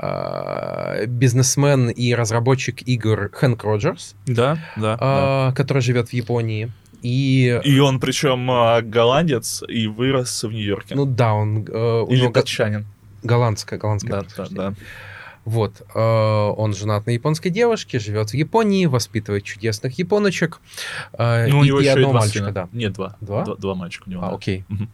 э, 0.00 1.02
э, 1.02 1.06
бизнесмен 1.06 1.88
и 1.90 2.14
разработчик 2.14 2.82
игр 2.88 3.30
Хэнк 3.32 3.62
Роджерс, 3.64 4.14
Да, 4.26 4.58
да. 4.76 4.96
да. 4.96 5.48
э, 5.50 5.54
который 5.56 5.82
живет 5.82 6.08
в 6.08 6.12
Японии. 6.12 6.70
И, 7.02 7.58
И 7.64 7.78
он 7.78 7.98
причем 7.98 8.50
а, 8.50 8.82
голландец 8.82 9.62
и 9.66 9.86
вырос 9.86 10.42
в 10.44 10.50
Нью-Йорке. 10.52 10.94
ну 10.94 11.06
да, 11.06 11.32
он 11.32 11.64
э, 11.66 12.00
у 12.06 12.10
Или 12.10 12.22
него 12.22 12.32
датчанин. 12.32 12.84
голландское, 13.22 13.78
голландское 13.78 14.22
Да, 14.36 14.44
да, 14.44 14.46
да. 14.50 14.74
Вот, 15.46 15.80
э, 15.94 15.98
он 15.98 16.74
женат 16.74 17.06
на 17.06 17.10
японской 17.12 17.48
девушке, 17.48 17.98
живет 17.98 18.30
в 18.30 18.34
Японии, 18.34 18.84
воспитывает 18.84 19.44
чудесных 19.44 19.98
японочек. 19.98 20.60
э, 21.14 21.46
Ну, 21.48 21.60
у 21.60 21.64
и, 21.64 21.68
него 21.68 21.80
и 21.80 21.84
еще 21.86 21.98
и 22.00 22.02
два 22.04 22.12
мальчика, 22.12 22.38
сына. 22.38 22.52
да. 22.52 22.68
Нет, 22.72 22.92
два. 22.92 23.16
Два? 23.22 23.44
Два, 23.44 23.54
два 23.56 23.74
мальчика 23.74 24.04
у 24.06 24.10
него. 24.10 24.22
А, 24.22 24.28
да. 24.28 24.34
окей. 24.36 24.64
Мгм. 24.68 24.90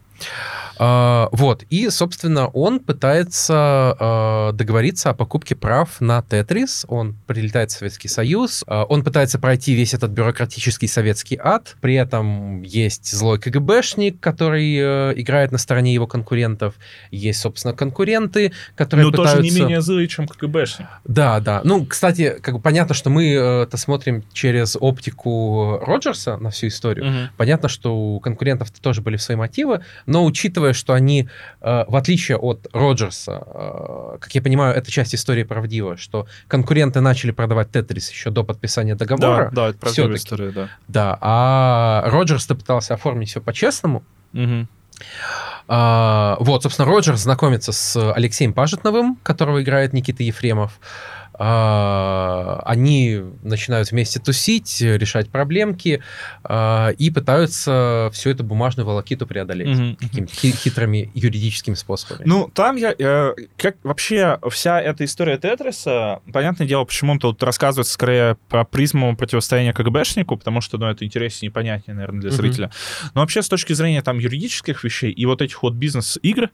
А, 0.78 1.28
вот, 1.32 1.64
и, 1.70 1.88
собственно, 1.90 2.48
он 2.48 2.80
пытается 2.80 3.96
а, 3.98 4.52
договориться 4.52 5.10
о 5.10 5.14
покупке 5.14 5.54
прав 5.54 6.00
на 6.00 6.22
Тетрис. 6.22 6.84
Он 6.88 7.16
прилетает 7.26 7.70
в 7.70 7.78
Советский 7.78 8.08
Союз, 8.08 8.62
а, 8.66 8.84
он 8.84 9.02
пытается 9.02 9.38
пройти 9.38 9.74
весь 9.74 9.94
этот 9.94 10.10
бюрократический 10.10 10.88
советский 10.88 11.38
ад. 11.42 11.76
При 11.80 11.94
этом 11.94 12.62
есть 12.62 13.10
злой 13.10 13.40
КГБшник, 13.40 14.20
который 14.20 14.76
э, 14.76 15.12
играет 15.16 15.52
на 15.52 15.58
стороне 15.58 15.94
его 15.94 16.06
конкурентов. 16.06 16.74
Есть, 17.10 17.40
собственно, 17.40 17.74
конкуренты, 17.74 18.52
которые 18.74 19.06
Ну, 19.06 19.10
пытаются... 19.12 19.36
тоже 19.36 19.48
не 19.48 19.58
менее 19.58 19.80
злые, 19.80 20.08
чем 20.08 20.28
КГБшник. 20.28 20.86
Да, 21.04 21.40
да. 21.40 21.60
Ну, 21.64 21.86
кстати, 21.86 22.36
как 22.42 22.54
бы 22.54 22.60
понятно, 22.60 22.94
что 22.94 23.08
мы 23.10 23.32
э, 23.32 23.62
это 23.62 23.76
смотрим 23.76 24.24
через 24.32 24.76
оптику 24.78 25.78
Роджерса 25.80 26.36
на 26.36 26.50
всю 26.50 26.68
историю. 26.68 27.06
Мгм. 27.06 27.30
Понятно, 27.36 27.68
что 27.68 27.96
у 27.96 28.20
конкурентов 28.20 28.70
тоже 28.70 29.00
были 29.00 29.16
свои 29.16 29.36
мотивы, 29.36 29.82
но 30.06 30.24
учитывая, 30.24 30.72
что 30.72 30.92
они, 30.92 31.28
э, 31.60 31.84
в 31.86 31.96
отличие 31.96 32.38
от 32.38 32.66
Роджерса, 32.72 33.42
э, 33.46 34.18
как 34.20 34.34
я 34.34 34.42
понимаю, 34.42 34.74
эта 34.74 34.90
часть 34.90 35.14
истории 35.14 35.42
правдива, 35.42 35.96
что 35.96 36.26
конкуренты 36.48 37.00
начали 37.00 37.32
продавать 37.32 37.70
Тетрис 37.70 38.10
еще 38.10 38.30
до 38.30 38.44
подписания 38.44 38.94
Да, 38.94 39.04
договора, 39.04 39.50
да, 39.52 39.68
это 39.68 39.78
правдивая 39.78 40.16
история, 40.16 40.50
да. 40.50 40.68
да, 40.88 41.18
а 41.20 42.04
Роджерс-то 42.06 42.54
пытался 42.54 42.94
оформить 42.94 43.30
все 43.30 43.40
по-честному. 43.40 44.02
Мгм. 44.32 44.68
А, 45.68 46.36
вот, 46.40 46.62
собственно, 46.62 46.88
Роджерс 46.88 47.20
знакомится 47.20 47.72
с 47.72 48.12
Алексеем 48.12 48.52
Пажетновым, 48.52 49.18
которого 49.22 49.62
играет 49.62 49.92
Никита 49.92 50.22
Ефремов. 50.22 50.78
А, 51.38 52.62
они 52.64 53.20
начинают 53.42 53.90
вместе 53.90 54.20
тусить, 54.20 54.80
решать 54.80 55.28
проблемки 55.30 56.02
а, 56.44 56.90
и 56.90 57.10
пытаются 57.10 58.10
всю 58.12 58.30
эту 58.30 58.44
бумажную 58.44 58.86
волокиту 58.86 59.26
преодолеть 59.26 59.68
Мгм. 59.68 59.96
какими-то 59.96 60.32
хи- 60.34 60.52
хитрыми 60.56 61.10
юридическими 61.14 61.74
способами. 61.74 62.22
Ну, 62.26 62.50
там 62.54 62.76
я... 62.76 62.94
э, 62.98 63.34
как 63.56 63.76
вообще 63.82 64.38
вся 64.50 64.80
эта 64.80 65.04
история 65.04 65.36
Тетриса, 65.38 66.20
понятное 66.32 66.66
дело, 66.66 66.84
почему 66.84 67.18
тут 67.18 67.42
рассказывается 67.42 67.92
скорее 67.92 68.36
про 68.48 68.64
призму 68.64 69.16
противостояния 69.16 69.72
КГБшнику, 69.72 70.36
потому 70.36 70.60
что, 70.60 70.78
ну, 70.78 70.86
это 70.86 71.04
интереснее 71.04 71.50
и 71.50 71.52
понятнее, 71.52 71.94
наверное, 71.94 72.20
для 72.20 72.30
зрителя. 72.30 72.70
Но 73.14 73.20
вообще 73.20 73.42
с 73.42 73.48
точки 73.48 73.72
зрения 73.72 74.02
там 74.02 74.18
юридических 74.18 74.84
вещей 74.84 75.10
и 75.10 75.26
вот 75.26 75.42
этих 75.42 75.62
вот 75.62 75.74
бизнес-игр, 75.74 76.50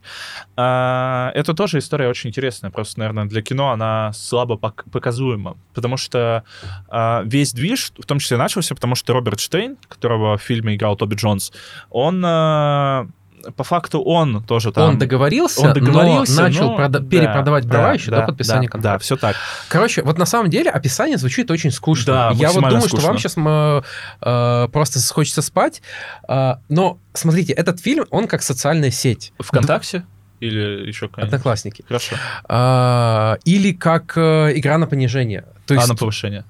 а, 0.55 1.31
это 1.35 1.53
тоже 1.53 1.79
история 1.79 2.07
очень 2.07 2.29
интересная. 2.29 2.71
Просто, 2.71 2.99
наверное, 2.99 3.25
для 3.25 3.41
кино 3.41 3.71
она 3.71 4.11
слабо 4.13 4.55
пок- 4.55 4.72
показуема. 4.91 5.57
Потому 5.73 5.97
что 5.97 6.43
а, 6.89 7.23
весь 7.25 7.53
движ, 7.53 7.91
в 7.97 8.05
том 8.05 8.19
числе 8.19 8.37
начался, 8.37 8.75
потому 8.75 8.95
что 8.95 9.13
Роберт 9.13 9.39
Штейн, 9.39 9.77
которого 9.87 10.37
в 10.37 10.41
фильме 10.41 10.75
играл 10.75 10.95
Тоби 10.95 11.15
Джонс, 11.15 11.51
он 11.89 12.23
а, 12.25 13.07
по 13.55 13.63
факту 13.63 14.01
он 14.01 14.43
тоже 14.43 14.71
там... 14.71 14.89
Он 14.89 14.97
договорился, 14.97 15.61
он 15.61 15.73
договорился, 15.73 16.35
но 16.35 16.41
начал 16.43 16.71
но- 16.71 16.77
прода- 16.77 16.99
да, 16.99 17.09
перепродавать 17.09 17.67
права 17.67 17.87
да, 17.87 17.93
еще 17.93 18.11
да, 18.11 18.21
до 18.21 18.27
подписания 18.27 18.67
да, 18.67 18.71
контракта. 18.71 18.99
Да, 18.99 19.03
все 19.03 19.17
так. 19.17 19.35
Короче, 19.67 20.01
вот 20.03 20.17
на 20.17 20.25
самом 20.25 20.49
деле 20.49 20.69
описание 20.69 21.17
звучит 21.17 21.51
очень 21.51 21.71
скучно. 21.71 22.13
Да, 22.13 22.31
Я 22.35 22.51
вот 22.51 22.63
думаю, 22.63 22.87
что 22.87 22.97
вам 22.97 23.17
скучно. 23.17 23.83
сейчас 24.19 24.71
просто 24.71 25.13
хочется 25.13 25.41
спать. 25.41 25.81
А, 26.27 26.59
но 26.69 26.99
смотрите, 27.13 27.53
этот 27.53 27.79
фильм, 27.79 28.05
он 28.11 28.27
как 28.27 28.41
социальная 28.41 28.91
сеть. 28.91 29.33
ВКонтакте 29.39 30.05
или 30.43 30.87
еще 30.87 31.07
какая-нибудь? 31.07 31.33
Одноклассники. 31.33 31.83
Хорошо. 31.87 32.15
А, 32.45 33.37
или 33.45 33.71
как 33.71 34.17
э, 34.17 34.53
игра 34.55 34.77
на 34.77 34.87
понижение. 34.87 35.45
То 35.65 35.73
есть 35.73 35.85
а 35.85 35.93
на 35.93 35.95
повышение? 35.95 36.43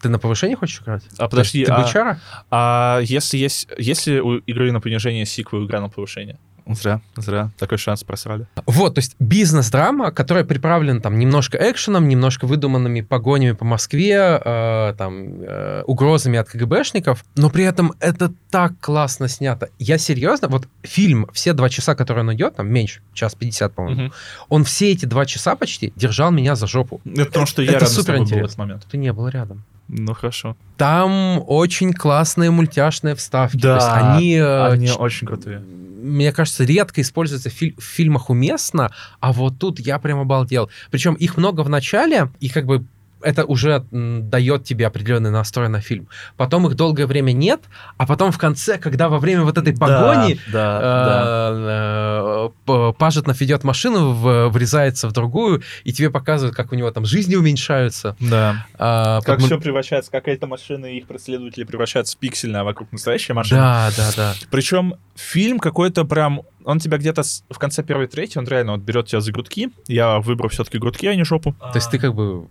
ты 0.00 0.08
на 0.08 0.18
повышение 0.18 0.56
хочешь 0.56 0.80
играть? 0.80 1.02
А 1.18 1.28
подожди, 1.28 1.64
ты 1.64 1.72
а, 1.72 1.82
бычара? 1.82 2.20
а 2.50 3.00
если 3.02 3.36
есть, 3.36 3.68
если 3.78 4.20
у 4.20 4.38
игры 4.38 4.70
на 4.70 4.80
понижение 4.80 5.26
сиквел 5.26 5.66
игра 5.66 5.80
на 5.80 5.88
повышение? 5.88 6.38
Зря, 6.68 7.00
зря. 7.16 7.50
Такой 7.58 7.78
шанс 7.78 8.04
просрали. 8.04 8.46
Вот, 8.66 8.94
то 8.94 8.98
есть 8.98 9.16
бизнес-драма, 9.18 10.10
которая 10.10 10.44
приправлена 10.44 11.00
там 11.00 11.18
немножко 11.18 11.56
экшеном, 11.58 12.08
немножко 12.08 12.46
выдуманными 12.46 13.00
погонями 13.00 13.52
по 13.52 13.64
Москве, 13.64 14.40
э, 14.44 14.94
там, 14.98 15.40
э, 15.40 15.82
угрозами 15.86 16.38
от 16.38 16.48
КГБшников, 16.48 17.24
но 17.36 17.50
при 17.50 17.64
этом 17.64 17.92
это 18.00 18.32
так 18.50 18.72
классно 18.80 19.28
снято. 19.28 19.68
Я 19.78 19.98
серьезно, 19.98 20.48
вот 20.48 20.68
фильм, 20.82 21.26
все 21.32 21.52
два 21.52 21.68
часа, 21.68 21.94
которые 21.94 22.24
он 22.24 22.34
идет, 22.34 22.56
там 22.56 22.68
меньше, 22.70 23.00
час 23.14 23.34
50, 23.34 23.74
по-моему, 23.74 24.02
Мгм. 24.02 24.12
он 24.48 24.64
все 24.64 24.92
эти 24.92 25.06
два 25.06 25.24
часа 25.26 25.56
почти 25.56 25.92
держал 25.96 26.30
меня 26.30 26.54
за 26.54 26.66
жопу. 26.66 27.00
Это 27.04 27.24
потому 27.26 27.46
что 27.46 27.62
я 27.62 27.68
Это 27.70 27.80
рядом 27.80 27.88
с 27.88 27.94
супер 27.94 28.14
тобой 28.14 28.26
был 28.30 28.36
в 28.36 28.44
этот 28.44 28.58
момент. 28.58 28.86
Ты 28.90 28.96
не 28.98 29.12
был 29.12 29.28
рядом. 29.28 29.64
Ну, 29.88 30.14
хорошо. 30.14 30.56
Там 30.76 31.42
очень 31.46 31.92
классные 31.92 32.50
мультяшные 32.50 33.14
вставки. 33.14 33.58
То 33.58 33.74
есть 33.76 33.86
Да, 33.86 34.14
они, 34.16 34.34
э, 34.36 34.66
Они 34.72 34.86
ч- 34.88 34.92
очень 34.94 35.26
крутые. 35.26 35.60
мне 35.60 36.30
кажется, 36.32 36.64
редко 36.64 37.00
используются 37.00 37.48
в, 37.50 37.52
филь- 37.52 37.74
в 37.78 37.82
фильмах 37.84 38.30
уместно, 38.30 38.90
а 39.20 39.32
вот 39.32 39.58
тут 39.58 39.80
я 39.80 39.98
прям 39.98 40.20
обалдел. 40.20 40.70
Причем 40.90 41.14
их 41.14 41.36
много 41.36 41.62
в 41.62 41.68
начале, 41.68 42.28
и 42.40 42.48
как 42.48 42.66
бы 42.66 42.84
это 43.22 43.44
уже 43.44 43.84
дает 43.90 44.64
тебе 44.64 44.86
определенный 44.86 45.30
настрой 45.30 45.68
на 45.68 45.80
фильм. 45.80 46.08
Потом 46.36 46.66
их 46.66 46.74
долгое 46.74 47.06
время 47.06 47.32
нет, 47.32 47.60
а 47.96 48.06
потом 48.06 48.32
в 48.32 48.38
конце, 48.38 48.78
когда 48.78 49.08
во 49.08 49.18
время 49.18 49.42
вот 49.42 49.58
этой 49.58 49.76
погони 49.76 50.38
Да, 50.52 50.80
да. 50.80 51.50
э, 51.52 52.48
э, 52.66 52.92
Пажетнов 52.98 53.40
ведет 53.40 53.64
машину, 53.64 54.12
в- 54.12 54.48
врезается 54.50 55.08
в 55.08 55.12
другую, 55.12 55.62
и 55.84 55.92
тебе 55.92 56.10
показывают, 56.10 56.56
как 56.56 56.72
у 56.72 56.74
него 56.76 56.90
там 56.90 57.04
жизни 57.04 57.36
уменьшаются. 57.36 58.16
Да. 58.20 58.66
А, 58.78 59.20
Как 59.22 59.36
под- 59.38 59.46
все 59.46 59.58
превращается, 59.60 60.10
какая-то 60.10 60.46
машина 60.46 60.86
и 60.86 60.98
их 60.98 61.06
преследователи 61.06 61.64
превращаются 61.64 62.16
в 62.16 62.20
пиксельно, 62.20 62.60
а 62.60 62.64
вокруг 62.64 62.92
настоящая 62.92 63.34
машина. 63.34 63.60
Да, 63.60 63.90
да, 63.96 64.10
да. 64.16 64.34
Причем 64.50 64.94
фильм 65.16 65.58
какой-то 65.58 66.04
прям... 66.04 66.42
Он 66.64 66.78
тебя 66.80 66.98
где-то 66.98 67.22
в 67.50 67.58
конце 67.58 67.82
первой 67.82 68.08
трети, 68.08 68.36
он 68.36 68.46
реально 68.46 68.72
вот 68.72 68.82
берет 68.82 69.06
тебя 69.06 69.20
за 69.20 69.32
грудки. 69.32 69.70
Я 69.86 70.18
выбрал 70.18 70.50
все-таки 70.50 70.78
грудки, 70.78 71.06
а 71.06 71.14
не 71.14 71.24
жопу. 71.24 71.52
То 71.58 71.72
есть 71.76 71.90
ты 71.90 71.98
как 71.98 72.14
бы 72.14 72.46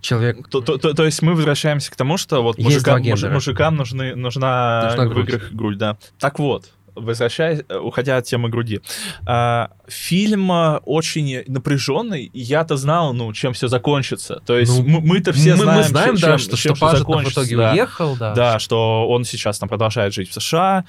человек... 0.00 0.48
То, 0.48 0.60
то- 0.60 0.78
то- 0.78 0.94
то 0.94 1.04
есть 1.04 1.22
мы 1.22 1.34
возвращаемся 1.34 1.90
к 1.90 1.96
тому, 1.96 2.16
что 2.16 2.42
вот 2.42 2.58
мужикам, 2.58 3.02
мужи- 3.02 3.30
мужикам 3.30 3.76
нужны, 3.76 4.14
нужна, 4.14 4.82
Нужна 4.90 5.04
в 5.04 5.08
грудь. 5.08 5.28
играх 5.28 5.52
грудь, 5.52 5.78
да. 5.78 5.96
Так 6.18 6.38
вот, 6.38 6.70
возвращаясь, 6.94 7.60
э, 7.68 7.76
уходя 7.78 8.16
от 8.16 8.24
темы 8.24 8.48
груди. 8.48 8.80
а, 9.26 9.70
фильм 9.90 10.50
очень 10.50 11.42
напряженный, 11.46 12.24
и 12.32 12.40
я-то 12.40 12.76
знал, 12.76 13.12
ну, 13.12 13.32
чем 13.32 13.52
все 13.52 13.68
закончится. 13.68 14.40
То 14.46 14.58
есть 14.58 14.72
Ну, 14.76 14.82
мы- 14.86 15.00
мы-то 15.00 15.32
все 15.32 15.50
мы, 15.52 15.62
знаем, 15.62 15.78
мы 15.82 15.88
знаем, 15.88 16.16
чем- 16.16 16.30
да, 16.30 16.38
что, 16.38 16.56
чем 16.56 16.58
что 16.58 16.74
всё 16.74 16.80
Пажетов 16.86 17.06
в 17.06 17.10
закончится, 17.10 17.40
итоге 17.42 17.56
да. 17.56 17.72
уехал, 17.72 18.16
да. 18.16 18.34
Да, 18.34 18.58
что 18.58 19.08
он 19.08 19.24
сейчас 19.24 19.58
там 19.58 19.68
продолжает 19.68 20.14
жить 20.14 20.30
в 20.30 20.34
США, 20.34 20.84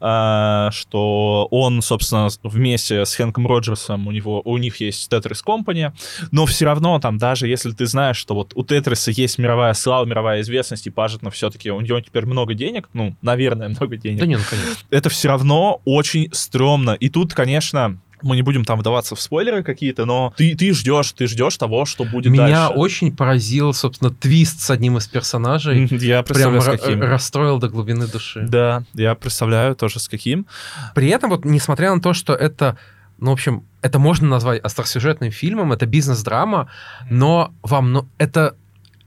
а, 0.00 0.70
что 0.72 1.48
он, 1.50 1.82
собственно, 1.82 2.28
вместе 2.42 3.04
с 3.04 3.14
Хэнком 3.14 3.46
Роджерсом, 3.46 4.06
у, 4.06 4.10
него, 4.12 4.40
у 4.44 4.56
них 4.58 4.80
есть 4.80 5.10
Tetris 5.12 5.40
Company, 5.46 5.92
но 6.30 6.46
все 6.46 6.64
равно 6.66 6.98
там, 6.98 7.18
даже 7.18 7.48
если 7.48 7.70
ты 7.72 7.86
знаешь, 7.86 8.16
что 8.16 8.34
вот 8.34 8.52
у 8.54 8.64
Тетриса 8.64 9.10
есть 9.10 9.38
мировая 9.38 9.74
слава, 9.74 10.04
мировая 10.04 10.40
известность, 10.42 10.86
и 10.86 10.90
Пажетно 10.90 11.30
все-таки, 11.30 11.70
у 11.70 11.80
него 11.80 12.00
теперь 12.00 12.26
много 12.26 12.54
денег, 12.54 12.88
ну, 12.92 13.16
наверное, 13.22 13.68
много 13.68 13.96
денег, 13.96 14.20
Да 14.20 14.26
не, 14.26 14.36
ну 14.36 14.42
конечно. 14.48 14.74
это 14.90 15.08
все 15.08 15.28
равно 15.28 15.80
очень 15.84 16.28
стрёмно. 16.32 16.92
И 16.92 17.08
тут, 17.08 17.34
конечно, 17.34 17.98
мы 18.22 18.36
не 18.36 18.42
будем 18.42 18.64
там 18.64 18.78
вдаваться 18.78 19.14
в 19.14 19.20
спойлеры 19.20 19.62
какие-то, 19.62 20.04
но 20.04 20.32
ты, 20.36 20.54
ты 20.56 20.72
ждешь, 20.72 21.12
ты 21.12 21.26
ждешь 21.26 21.56
того, 21.56 21.84
что 21.84 22.04
будет 22.04 22.32
Меня 22.32 22.46
дальше. 22.68 22.74
очень 22.78 23.14
поразил, 23.16 23.72
собственно, 23.74 24.10
твист 24.10 24.60
с 24.60 24.70
одним 24.70 24.96
из 24.98 25.06
персонажей. 25.06 25.82
Я 25.90 26.22
Прям 26.22 26.24
представляю, 26.24 26.60
с 26.62 26.66
ра- 26.68 26.78
каким. 26.78 27.00
расстроил 27.02 27.58
до 27.58 27.68
глубины 27.68 28.06
души. 28.06 28.46
Да, 28.48 28.84
я 28.94 29.14
представляю 29.14 29.74
тоже 29.76 30.00
с 30.00 30.08
каким. 30.08 30.46
При 30.94 31.08
этом, 31.08 31.30
вот, 31.30 31.44
несмотря 31.44 31.94
на 31.94 32.00
то, 32.00 32.12
что 32.12 32.34
это, 32.34 32.76
ну, 33.18 33.30
в 33.30 33.34
общем, 33.34 33.64
это 33.82 33.98
можно 33.98 34.26
назвать 34.28 34.60
остросюжетным 34.62 35.30
фильмом, 35.30 35.72
это 35.72 35.86
бизнес-драма, 35.86 36.68
но 37.10 37.52
вам, 37.62 37.92
ну, 37.92 38.08
это, 38.18 38.56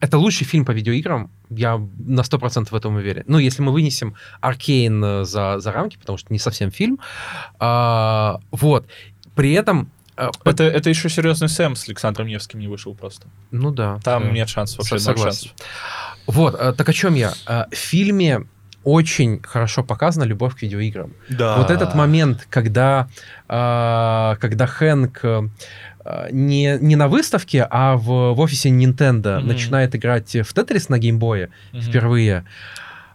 это 0.00 0.18
лучший 0.18 0.46
фильм 0.46 0.64
по 0.64 0.70
видеоиграм, 0.72 1.30
я 1.56 1.78
на 1.98 2.20
100% 2.20 2.68
в 2.70 2.74
этом 2.74 2.96
уверен. 2.96 3.24
Ну, 3.26 3.38
если 3.38 3.62
мы 3.62 3.72
вынесем 3.72 4.14
Аркейн 4.40 5.04
э, 5.04 5.24
за, 5.24 5.58
за 5.58 5.72
рамки, 5.72 5.96
потому 5.96 6.18
что 6.18 6.32
не 6.32 6.38
совсем 6.38 6.70
фильм. 6.70 6.98
А, 7.58 8.40
вот. 8.50 8.86
При 9.34 9.52
этом... 9.52 9.90
по- 10.16 10.50
Это, 10.50 10.64
это 10.64 10.90
еще 10.90 11.08
серьезный 11.08 11.48
Сэм 11.48 11.74
с 11.76 11.88
Александром 11.88 12.26
Невским 12.28 12.60
не 12.60 12.68
вышел 12.68 12.94
просто. 12.94 13.26
Ну 13.50 13.70
да. 13.70 13.98
Там 14.04 14.24
да. 14.24 14.30
нет 14.30 14.48
шансов 14.48 14.78
вообще. 14.78 14.98
Согласен. 14.98 15.48
шансов. 15.48 15.52
Вот, 16.26 16.54
э, 16.58 16.72
так 16.72 16.88
о 16.88 16.92
чем 16.92 17.14
я? 17.14 17.32
Э, 17.46 17.64
В 17.70 17.74
фильме 17.76 18.46
очень 18.84 19.40
хорошо 19.42 19.84
показана 19.84 20.24
любовь 20.24 20.56
к 20.56 20.62
видеоиграм. 20.62 21.12
Да. 21.28 21.56
Вот 21.56 21.70
этот 21.70 21.94
момент, 21.94 22.48
когда, 22.50 23.08
когда 23.46 24.66
Хэнк 24.66 25.20
э, 25.24 25.48
не, 26.30 26.78
не 26.80 26.96
на 26.96 27.08
выставке, 27.08 27.66
а 27.70 27.96
в, 27.96 28.32
в 28.34 28.40
офисе 28.40 28.70
Nintendo 28.70 29.38
Мгм. 29.38 29.48
начинает 29.48 29.94
играть 29.94 30.34
в 30.34 30.52
Тетрис 30.54 30.88
на 30.88 30.98
геймбое 30.98 31.50
Мгм. 31.72 31.82
впервые. 31.82 32.44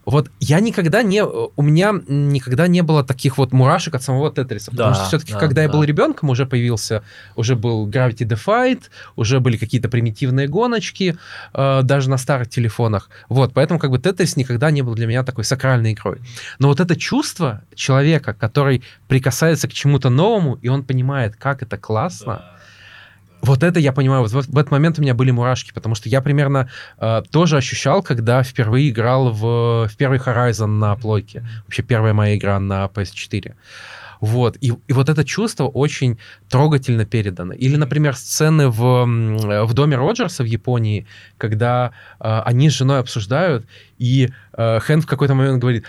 Вот 0.06 0.32
я 0.40 0.62
никогда 0.62 1.04
не... 1.04 1.22
У 1.22 1.62
меня 1.62 1.94
никогда 2.08 2.68
не 2.68 2.82
было 2.82 3.04
таких 3.04 3.38
вот 3.38 3.52
мурашек 3.52 3.94
от 3.96 4.04
самого 4.04 4.32
Тетриса. 4.32 4.72
Потому 4.72 4.92
Да, 4.92 4.96
что 4.96 5.06
все-таки, 5.08 5.34
да, 5.34 5.40
когда 5.40 5.64
я 5.64 5.68
да. 5.68 5.74
был 5.74 5.84
ребенком, 5.84 6.30
уже 6.30 6.46
появился... 6.46 7.04
Уже 7.36 7.58
был 7.58 7.90
Gravity 7.90 8.26
Defied, 8.26 8.84
уже 9.18 9.42
были 9.42 9.58
какие-то 9.58 9.90
примитивные 9.90 10.48
гоночки, 10.48 11.18
э, 11.54 11.82
даже 11.84 12.10
на 12.10 12.18
старых 12.18 12.48
телефонах. 12.48 13.10
Вот, 13.28 13.54
поэтому 13.54 13.82
как 13.82 13.92
бы 13.92 14.00
Тетрис 14.00 14.38
никогда 14.38 14.72
не 14.72 14.82
был 14.82 14.96
для 14.96 15.08
меня 15.08 15.24
такой 15.24 15.44
сакральной 15.44 15.92
игрой. 15.92 16.20
Но 16.58 16.70
вот 16.70 16.80
это 16.80 16.96
чувство 16.96 17.64
человека, 17.76 18.34
который 18.34 18.84
прикасается 19.10 19.68
к 19.68 19.74
чему-то 19.74 20.10
новому, 20.10 20.58
и 20.62 20.70
он 20.70 20.84
понимает, 20.86 21.36
как 21.36 21.62
это 21.64 21.78
классно, 21.78 22.46
вот 23.48 23.64
это 23.64 23.80
я 23.80 23.92
понимаю, 23.92 24.22
вот, 24.22 24.32
вот 24.32 24.46
в 24.46 24.58
этот 24.58 24.72
момент 24.72 25.00
у 25.00 25.02
меня 25.02 25.14
были 25.14 25.32
мурашки, 25.32 25.72
потому 25.74 25.96
что 25.96 26.10
я 26.10 26.22
примерно 26.22 26.70
э, 27.00 27.24
тоже 27.32 27.58
ощущал, 27.58 28.04
когда 28.04 28.44
впервые 28.44 28.90
играл 28.90 29.32
в, 29.32 29.88
в 29.88 29.96
первый 29.98 30.20
Horizon 30.20 30.68
на 30.68 30.96
плойке. 30.96 31.44
Вообще 31.64 31.84
первая 31.84 32.14
моя 32.14 32.36
игра 32.36 32.60
на 32.60 32.86
PS4. 32.86 33.54
Вот. 34.20 34.58
И, 34.62 34.74
и 34.88 34.94
вот 34.94 35.10
это 35.10 35.24
чувство 35.24 35.68
очень 35.68 36.18
трогательно 36.50 37.06
передано. 37.06 37.54
Или, 37.54 37.76
например, 37.76 38.16
сцены 38.16 38.70
в, 38.70 39.06
в 39.66 39.74
доме 39.74 39.96
Роджерса 39.96 40.44
в 40.44 40.48
Японии, 40.48 41.06
когда 41.38 41.92
э, 42.20 42.42
они 42.46 42.70
с 42.70 42.74
женой 42.74 43.00
обсуждают, 43.00 43.66
и 43.98 44.30
э, 44.54 44.80
Хэн 44.80 45.02
в 45.02 45.08
какой-то 45.08 45.36
момент 45.36 45.60
говорит, 45.60 45.86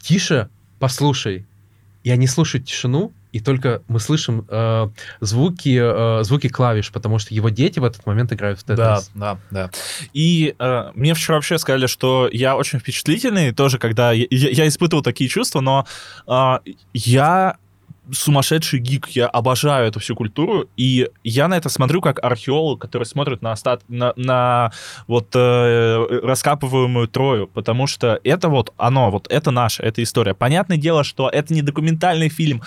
тише, 0.00 0.48
послушай. 0.78 1.44
И 2.04 2.10
они 2.10 2.26
слушают 2.26 2.66
тишину, 2.66 3.12
и 3.32 3.40
только 3.40 3.82
мы 3.88 4.00
слышим 4.00 4.46
э, 4.48 4.88
звуки, 5.20 5.78
э, 5.80 6.24
звуки 6.24 6.48
клавиш, 6.48 6.90
потому 6.92 7.18
что 7.18 7.34
его 7.34 7.48
дети 7.48 7.78
в 7.78 7.84
этот 7.84 8.06
момент 8.06 8.32
играют 8.32 8.60
в 8.60 8.64
Tetris. 8.64 8.76
Да, 8.76 9.00
да, 9.14 9.38
да. 9.50 9.70
И 10.12 10.54
э, 10.58 10.90
мне 10.94 11.14
вчера 11.14 11.36
вообще 11.36 11.58
сказали, 11.58 11.86
что 11.86 12.28
я 12.32 12.56
очень 12.56 12.78
впечатлительный, 12.78 13.52
тоже 13.52 13.78
когда 13.78 14.12
я, 14.12 14.26
я- 14.30 14.68
испытывал 14.68 15.02
такие 15.02 15.28
чувства, 15.28 15.60
но 15.60 15.86
э, 16.26 16.70
я 16.94 17.56
сумасшедший 18.12 18.78
гик, 18.78 19.08
я 19.08 19.26
обожаю 19.26 19.88
эту 19.88 20.00
всю 20.00 20.14
культуру, 20.14 20.68
и 20.76 21.08
я 21.24 21.48
на 21.48 21.56
это 21.56 21.68
смотрю 21.68 22.00
как 22.00 22.22
археолог, 22.24 22.80
который 22.80 23.04
смотрит 23.04 23.42
на 23.42 23.52
остат... 23.52 23.82
на, 23.88 24.12
на 24.16 24.72
вот 25.06 25.28
э, 25.34 26.20
раскапываемую 26.22 27.08
Трою, 27.08 27.46
потому 27.46 27.86
что 27.86 28.20
это 28.24 28.48
вот 28.48 28.72
оно, 28.76 29.10
вот 29.10 29.26
это 29.30 29.50
наше, 29.50 29.82
это 29.82 30.02
история. 30.02 30.34
Понятное 30.34 30.76
дело, 30.76 31.04
что 31.04 31.28
это 31.28 31.52
не 31.52 31.62
документальный 31.62 32.28
фильм, 32.28 32.62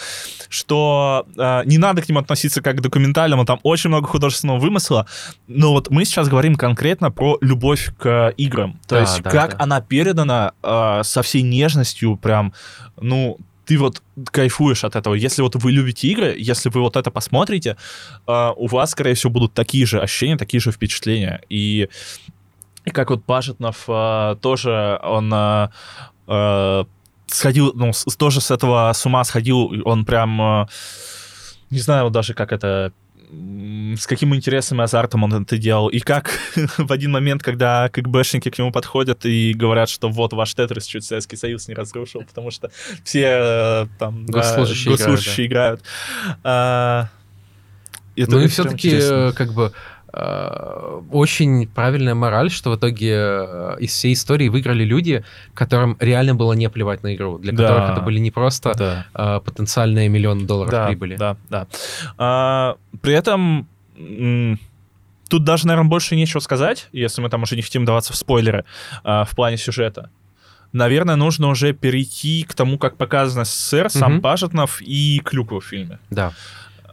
что 0.50 1.26
э, 1.38 1.62
не 1.66 1.78
надо 1.78 2.02
к 2.02 2.10
нему 2.10 2.20
относиться 2.20 2.62
как 2.62 2.78
к 2.78 2.82
документальному, 2.82 3.46
там 3.46 3.60
очень 3.64 3.90
много 3.90 4.08
художественного 4.08 4.60
вымысла, 4.60 5.06
но 5.48 5.72
вот 5.72 5.90
мы 5.90 6.06
сейчас 6.06 6.28
говорим 6.28 6.56
конкретно 6.56 7.12
про 7.12 7.38
любовь 7.42 7.92
к 7.98 8.34
играм, 8.38 8.80
то 8.88 8.96
Да, 8.96 9.02
есть 9.02 9.22
да, 9.22 9.30
как 9.30 9.52
да. 9.52 9.64
она 9.64 9.82
передана 9.82 10.54
э, 10.62 11.02
со 11.04 11.22
всей 11.22 11.42
нежностью, 11.42 12.18
прям, 12.18 12.54
ну, 13.00 13.38
ты 13.70 13.78
вот 13.78 14.02
кайфуешь 14.32 14.84
от 14.84 14.96
этого. 14.96 15.14
Если 15.14 15.44
вот 15.44 15.56
вы 15.56 15.72
любите 15.72 16.08
игры, 16.08 16.36
если 16.52 16.70
вы 16.70 16.82
вот 16.82 16.96
это 16.96 17.12
посмотрите, 17.12 17.78
э, 18.28 18.54
у 18.58 18.68
вас, 18.68 18.92
скорее 18.92 19.14
всего, 19.14 19.32
будут 19.32 19.54
такие 19.54 19.86
же 19.86 20.02
ощущения, 20.02 20.38
такие 20.38 20.60
же 20.60 20.72
впечатления. 20.72 21.42
И, 21.50 21.88
как 22.92 23.12
вот 23.12 23.24
Пажетнов 23.24 23.84
э, 23.88 24.36
тоже, 24.42 25.00
он... 25.04 25.34
э, 25.34 26.86
сходил, 27.28 27.72
ну, 27.76 27.92
тоже 28.18 28.42
с 28.42 28.50
этого 28.50 28.92
с 28.92 29.06
ума 29.06 29.24
сходил, 29.24 29.72
он 29.86 30.04
прям, 30.04 30.68
не 31.70 31.80
знаю 31.80 32.10
даже, 32.10 32.34
как 32.34 32.52
это 32.52 32.92
с 33.32 34.08
каким 34.08 34.36
интересом 34.36 34.82
и 34.82 34.84
азартом 34.84 35.24
он 35.24 35.34
это 35.34 35.58
делал. 35.58 35.88
И 35.88 36.00
как 36.00 36.32
в 36.78 36.92
один 36.92 37.12
момент, 37.12 37.44
когда 37.44 37.88
КГБшники 37.90 38.50
к 38.50 38.58
нему 38.58 38.72
подходят 38.72 39.26
и 39.26 39.54
говорят, 39.54 39.90
что 39.90 40.10
вот 40.10 40.34
ваш 40.34 40.56
Тетрис 40.56 40.86
чуть 40.86 41.04
Советский 41.04 41.36
Союз 41.36 41.68
не 41.68 41.76
разрушил, 41.76 42.24
потому 42.24 42.50
что 42.50 42.72
все 43.04 43.26
э, 43.26 43.86
там 44.00 44.26
да, 44.26 44.40
Госслужащие 44.40 44.96
играют, 44.96 45.00
госслужащие 45.00 45.48
играют. 45.48 45.82
А, 46.44 47.10
это 48.16 48.32
ну 48.32 48.42
и 48.42 48.48
все-таки, 48.48 48.88
интересно. 48.88 49.34
как 49.36 49.54
бы, 49.54 49.66
э, 49.66 49.72
очень 50.12 51.68
правильная 51.68 52.16
мораль, 52.16 52.50
что 52.50 52.72
в 52.72 52.76
итоге 52.78 53.14
э, 53.16 53.76
из 53.80 53.92
всей 53.92 54.14
истории 54.14 54.50
выиграли 54.50 54.84
люди, 54.84 55.24
которым 55.54 55.98
реально 56.00 56.36
было 56.36 56.54
не 56.54 56.70
плевать 56.70 57.04
на 57.04 57.16
игру, 57.16 57.38
для 57.38 57.52
Да. 57.54 57.68
которых 57.68 57.90
это 57.92 58.02
были 58.02 58.20
не 58.20 58.32
просто 58.32 58.74
Да. 58.76 59.06
э, 59.14 59.40
потенциальные 59.46 60.10
миллионы 60.10 60.46
долларов 60.46 60.72
да, 60.72 60.88
прибыли. 60.88 61.16
Да, 61.16 61.38
да. 61.50 61.68
А, 62.18 62.76
при 63.02 63.14
этом 63.14 63.68
тут 65.30 65.44
даже, 65.44 65.68
наверное, 65.68 65.90
больше 65.90 66.16
нечего 66.16 66.40
сказать, 66.40 66.88
если 66.92 67.22
мы 67.22 67.30
там 67.30 67.44
уже 67.44 67.56
не 67.56 67.62
хотим 67.62 67.86
даваться 67.86 68.14
в 68.14 68.16
спойлеры 68.16 68.66
а, 69.04 69.26
в 69.26 69.32
плане 69.36 69.58
сюжета. 69.58 70.10
Наверное, 70.72 71.16
нужно 71.16 71.48
уже 71.48 71.74
перейти 71.74 72.44
к 72.44 72.54
тому, 72.54 72.78
как 72.78 72.96
показано 72.98 73.44
СССР, 73.44 73.90
сам 73.90 74.14
Мгм. 74.14 74.22
Пажетнов 74.22 74.82
и 74.82 75.20
Клюква 75.26 75.60
в 75.62 75.66
фильме. 75.66 76.00
Да. 76.12 76.32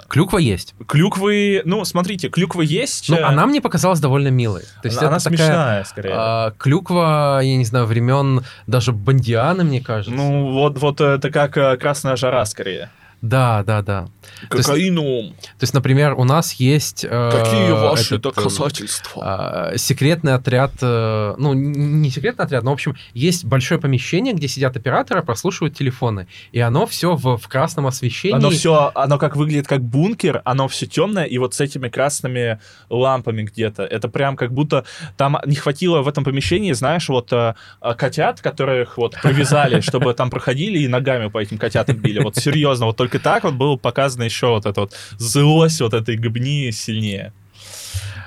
Клюква 0.09 0.38
есть. 0.38 0.74
Клюквы, 0.86 1.62
ну, 1.64 1.84
смотрите, 1.84 2.28
Клюква 2.28 2.62
есть. 2.62 3.09
Ну, 3.09 3.16
э, 3.16 3.22
она 3.22 3.46
мне 3.46 3.61
показалась 3.61 4.00
довольно 4.00 4.28
милой. 4.28 4.62
То 4.82 4.88
есть 4.88 4.98
она 4.98 5.16
это 5.16 5.24
такая 5.24 5.38
смешная, 5.38 5.84
скорее. 5.84 6.12
а, 6.14 6.50
клюква, 6.59 7.40
я 7.42 7.57
не 7.57 7.64
знаю, 7.64 7.86
времен 7.86 8.42
даже 8.66 8.92
Бондиана, 8.92 9.64
мне 9.64 9.80
кажется. 9.80 10.14
Ну, 10.14 10.52
вот, 10.52 10.78
вот 10.78 11.00
это 11.00 11.30
как 11.30 11.57
э, 11.57 11.76
красная 11.76 12.16
жара, 12.16 12.44
скорее. 12.46 12.90
Да, 13.22 13.62
да, 13.64 13.82
да. 13.82 14.08
есть- 14.52 14.66
Кокаину. 14.68 15.30
То 15.30 15.62
есть, 15.62 15.74
например, 15.74 16.14
у 16.14 16.24
нас 16.24 16.52
есть... 16.54 17.04
э, 17.04 17.30
Какие 17.32 17.72
ваши 17.72 18.16
этот, 18.16 18.36
э, 18.36 18.40
доказательства? 18.40 19.22
а, 19.24 19.76
секретный 19.78 20.34
отряд, 20.34 20.72
э, 20.82 21.34
ну, 21.38 21.54
не 21.54 22.10
секретный 22.10 22.44
отряд, 22.44 22.62
но, 22.62 22.70
в 22.70 22.74
общем, 22.74 22.96
есть 23.14 23.44
большое 23.44 23.80
помещение, 23.80 24.34
где 24.34 24.48
сидят 24.48 24.76
операторы, 24.76 25.22
прослушивают 25.22 25.76
телефоны, 25.76 26.26
и 26.52 26.60
оно 26.60 26.86
все 26.86 27.14
в, 27.16 27.36
в 27.38 27.48
красном 27.48 27.86
освещении. 27.86 28.36
Оно 28.36 28.50
все, 28.50 28.92
оно 28.94 29.18
как 29.18 29.36
выглядит 29.36 29.66
как 29.66 29.82
бункер, 29.82 30.42
оно 30.44 30.68
все 30.68 30.86
темное, 30.86 31.24
и 31.24 31.38
вот 31.38 31.54
с 31.54 31.60
этими 31.60 31.88
красными 31.88 32.60
лампами 32.90 33.42
где-то. 33.42 33.82
Это 33.84 34.08
прям 34.08 34.36
как 34.36 34.52
будто 34.52 34.84
там 35.16 35.38
не 35.46 35.56
хватило 35.56 36.02
в 36.02 36.08
этом 36.08 36.24
помещении, 36.24 36.72
знаешь, 36.72 37.08
вот 37.08 37.32
э, 37.32 37.54
э, 37.80 37.94
котят, 37.94 38.40
которых 38.40 38.98
вот 38.98 39.16
привязали, 39.22 39.80
чтобы 39.86 40.12
там 40.14 40.30
проходили 40.30 40.78
и 40.80 40.88
ногами 40.88 41.28
по 41.28 41.38
этим 41.38 41.58
котятам 41.58 41.96
били. 41.96 42.20
Вот 42.22 42.36
серьезно, 42.36 42.86
вот 42.86 42.96
только 43.07 43.20
так 43.20 43.44
вот 43.44 43.54
было 43.54 43.76
показано 43.76 44.24
еще 44.24 44.48
вот 44.48 44.66
эта 44.66 44.80
вот 44.80 44.92
злость 45.18 45.80
вот 45.80 45.94
этой 45.94 46.16
гобни 46.16 46.70
сильнее. 46.72 47.32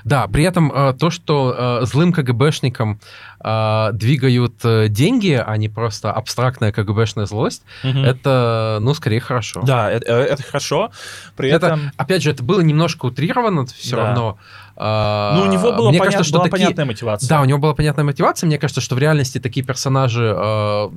Да, 0.04 0.26
при 0.28 0.44
этом 0.44 0.72
э, 0.72 0.94
то, 0.94 1.10
что 1.10 1.80
э, 1.82 1.84
злым 1.84 2.14
КГБшникам 2.14 2.98
э, 3.44 3.88
двигают 3.92 4.54
э, 4.64 4.88
деньги, 4.88 5.32
а 5.46 5.54
не 5.58 5.68
просто 5.68 6.10
абстрактная 6.10 6.72
КГБшная 6.72 7.26
злость, 7.26 7.62
это, 7.82 8.78
ну, 8.80 8.94
скорее 8.94 9.20
хорошо. 9.20 9.60
Да, 9.62 9.90
это, 9.90 10.12
это 10.14 10.42
хорошо. 10.42 10.90
При 11.36 11.50
Это, 11.50 11.66
этом... 11.66 11.92
опять 11.98 12.22
же, 12.22 12.30
это 12.30 12.42
было 12.42 12.62
немножко 12.62 13.04
утрировано 13.06 13.66
все 13.66 13.96
Да. 13.96 14.06
равно. 14.06 14.38
А, 14.82 15.34
Ну, 15.36 15.42
у 15.42 15.52
него 15.52 15.72
была, 15.72 15.90
мне 15.90 15.98
понят- 15.98 16.04
кажется, 16.14 16.24
что 16.24 16.38
была 16.38 16.44
такие- 16.48 16.64
понятная 16.64 16.86
мотивация. 16.86 17.28
Да, 17.28 17.42
у 17.42 17.44
него 17.44 17.58
была 17.58 17.74
понятная 17.74 18.04
мотивация. 18.04 18.46
Мне 18.46 18.58
кажется, 18.58 18.80
что 18.80 18.94
в 18.94 18.98
реальности 18.98 19.38
такие 19.38 19.64
персонажи 19.66 20.34
э, 20.34 20.88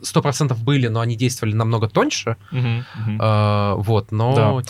сто 0.00 0.22
процентов 0.22 0.62
были, 0.62 0.86
но 0.88 1.00
они 1.00 1.14
действовали 1.14 1.54
намного 1.54 1.88
тоньше. 1.88 2.36
Мгм, 2.50 2.84
мгм. 2.94 3.20
Э, 3.20 3.74
вот, 3.76 4.12
но... 4.12 4.34
Да. 4.34 4.62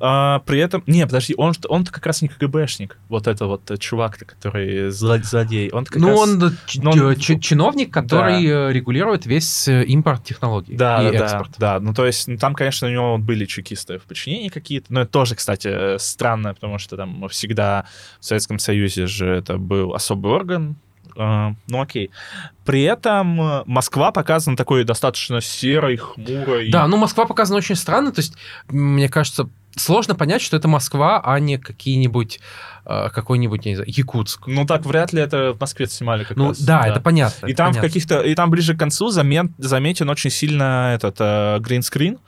А, 0.00 0.38
при 0.40 0.58
этом... 0.60 0.82
Не, 0.86 1.06
подожди, 1.06 1.34
он, 1.38 1.54
он 1.68 1.86
как 1.86 2.04
раз 2.04 2.20
не 2.20 2.28
КГБшник. 2.28 2.98
Вот 3.08 3.26
это 3.26 3.46
вот 3.46 3.70
э, 3.70 3.78
чувак-то, 3.78 4.26
который 4.26 4.88
зло- 4.88 5.22
злодей. 5.22 5.70
Он 5.70 5.86
как 5.86 5.96
Ну, 5.96 6.08
раз... 6.10 6.18
он, 6.20 6.56
ч- 6.66 6.80
ну, 6.82 6.90
он- 6.90 7.16
чиновник, 7.16 7.90
который 7.94 8.44
э, 8.44 8.72
регулирует 8.72 9.24
весь 9.24 9.68
импорт 9.68 10.22
технологий 10.24 10.76
Да, 10.76 11.02
и 11.08 11.16
да, 11.16 11.24
экспорт. 11.24 11.50
да, 11.58 11.74
да. 11.78 11.80
Ну, 11.80 11.94
то 11.94 12.04
есть, 12.04 12.28
ну, 12.28 12.36
там, 12.36 12.54
конечно, 12.54 12.88
у 12.88 12.90
него 12.90 13.16
были 13.16 13.46
чекисты 13.46 13.98
в 13.98 14.02
подчинении 14.02 14.48
какие-то, 14.50 14.92
но 14.92 15.00
это 15.02 15.10
тоже, 15.10 15.34
кстати, 15.34 15.96
странно, 15.96 16.52
потому 16.52 16.78
что 16.78 16.96
там 16.98 17.26
всегда 17.30 17.86
в 18.20 18.24
Советском 18.24 18.58
Союзе 18.58 19.06
же 19.06 19.26
это 19.26 19.58
был 19.58 19.94
особый 19.94 20.32
орган. 20.32 20.76
Э, 21.16 21.50
Ну, 21.68 21.80
окей. 21.82 22.10
При 22.64 22.82
этом 22.82 23.40
э, 23.40 23.62
Москва 23.66 24.12
показана 24.12 24.56
такой 24.56 24.84
достаточно 24.84 25.40
серой, 25.40 25.96
хмурой. 25.96 26.70
Да, 26.70 26.86
ну 26.86 26.96
Москва 26.96 27.26
показана 27.26 27.58
очень 27.58 27.76
странно. 27.76 28.12
То 28.12 28.20
есть, 28.20 28.34
мне 28.68 29.08
кажется, 29.08 29.48
сложно 29.76 30.14
понять, 30.14 30.40
что 30.42 30.56
это 30.56 30.68
Москва, 30.68 31.20
а 31.24 31.38
не 31.38 31.58
какие-нибудь 31.58 32.40
э, 32.86 33.08
какой-нибудь, 33.10 33.64
не 33.66 33.74
знаю, 33.76 33.90
Якутск. 33.94 34.46
Ну, 34.46 34.64
так 34.64 34.86
вряд 34.86 35.12
ли 35.12 35.20
это 35.20 35.52
в 35.52 35.60
Москве 35.60 35.86
снимали 35.86 36.24
как 36.24 36.36
Ну 36.36 36.48
раз. 36.48 36.60
да, 36.60 36.86
это 36.86 37.00
понятно. 37.00 37.46
И 37.46 37.50
это 37.50 37.58
там 37.58 37.72
в 37.72 37.76
понятно. 37.76 37.88
каких-то, 37.88 38.20
и 38.20 38.34
там 38.34 38.50
ближе 38.50 38.74
к 38.74 38.78
концу 38.78 39.10
замен, 39.10 39.54
заметен 39.58 40.08
очень 40.08 40.30
сильно 40.30 40.92
этот 40.94 41.18
гринскрин. 41.62 42.18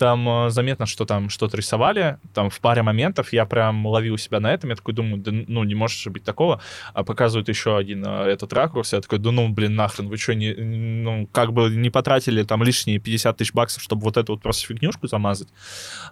Там 0.00 0.26
э, 0.26 0.48
заметно, 0.48 0.86
что 0.86 1.04
там 1.04 1.28
что-то 1.28 1.58
рисовали. 1.58 2.18
Там 2.32 2.48
в 2.48 2.58
паре 2.60 2.82
моментов 2.82 3.34
я 3.34 3.44
прям 3.44 3.86
ловил 3.86 4.16
себя 4.16 4.40
на 4.40 4.50
этом. 4.50 4.70
Я 4.70 4.76
такой 4.76 4.94
думаю, 4.94 5.18
да 5.18 5.30
ну 5.30 5.62
не 5.62 5.74
может 5.74 5.98
же 5.98 6.08
быть 6.08 6.24
такого. 6.24 6.62
А 6.94 7.04
показывают 7.04 7.50
еще 7.50 7.76
один 7.76 8.06
э, 8.06 8.22
этот 8.30 8.50
ракурс. 8.54 8.94
Я 8.94 9.02
такой, 9.02 9.18
да 9.18 9.30
ну 9.30 9.50
блин, 9.50 9.74
нахрен, 9.74 10.08
вы 10.08 10.16
что, 10.16 10.34
не, 10.34 10.54
ну 10.54 11.26
как 11.30 11.52
бы 11.52 11.68
не 11.68 11.90
потратили 11.90 12.44
там 12.44 12.62
лишние 12.62 12.98
50 12.98 13.36
тысяч 13.36 13.52
баксов, 13.52 13.82
чтобы 13.82 14.04
вот 14.04 14.16
эту 14.16 14.32
вот 14.32 14.40
просто 14.40 14.66
фигнюшку 14.66 15.06
замазать? 15.06 15.48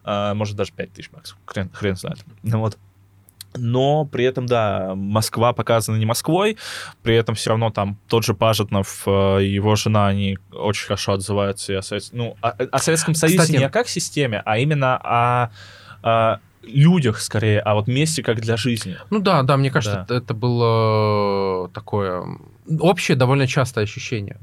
А, 0.04 0.34
может 0.34 0.54
даже 0.54 0.70
5 0.72 0.92
тысяч 0.92 1.10
баксов. 1.10 1.38
Хрен, 1.46 1.70
хрен 1.72 1.96
знает. 1.96 2.18
Ну 2.42 2.58
вот. 2.58 2.76
Но 3.56 4.04
при 4.04 4.24
этом, 4.24 4.46
да, 4.46 4.92
Москва 4.94 5.52
показана 5.52 5.96
не 5.96 6.06
Москвой, 6.06 6.56
при 7.02 7.14
этом 7.16 7.34
все 7.34 7.50
равно 7.50 7.70
там 7.70 7.96
тот 8.08 8.24
же 8.24 8.34
Пажетнов 8.34 9.02
э, 9.06 9.38
его 9.42 9.74
жена, 9.74 10.06
они 10.08 10.38
очень 10.52 10.86
хорошо 10.86 11.12
отзываются 11.14 11.72
и 11.72 11.76
о, 11.76 11.82
Совет- 11.82 12.10
ну, 12.12 12.36
о, 12.42 12.48
о 12.50 12.78
Советском 12.78 13.14
Союзе 13.14 13.38
Кстати- 13.38 13.56
не 13.56 13.68
как 13.70 13.88
системе, 13.88 14.42
а 14.44 14.58
именно 14.58 14.96
о, 14.98 15.50
о 16.02 16.38
людях 16.62 17.20
скорее, 17.20 17.60
а 17.60 17.74
вот 17.74 17.88
месте 17.88 18.22
как 18.22 18.40
для 18.40 18.56
жизни. 18.58 18.96
Ну 19.10 19.20
да, 19.20 19.42
да, 19.42 19.56
мне 19.56 19.70
кажется, 19.70 19.96
Да. 19.96 20.04
это- 20.04 20.14
это 20.14 20.34
было 20.34 21.70
такое 21.70 22.24
общее 22.80 23.16
довольно 23.16 23.46
частое 23.46 23.84
ощущение. 23.84 24.36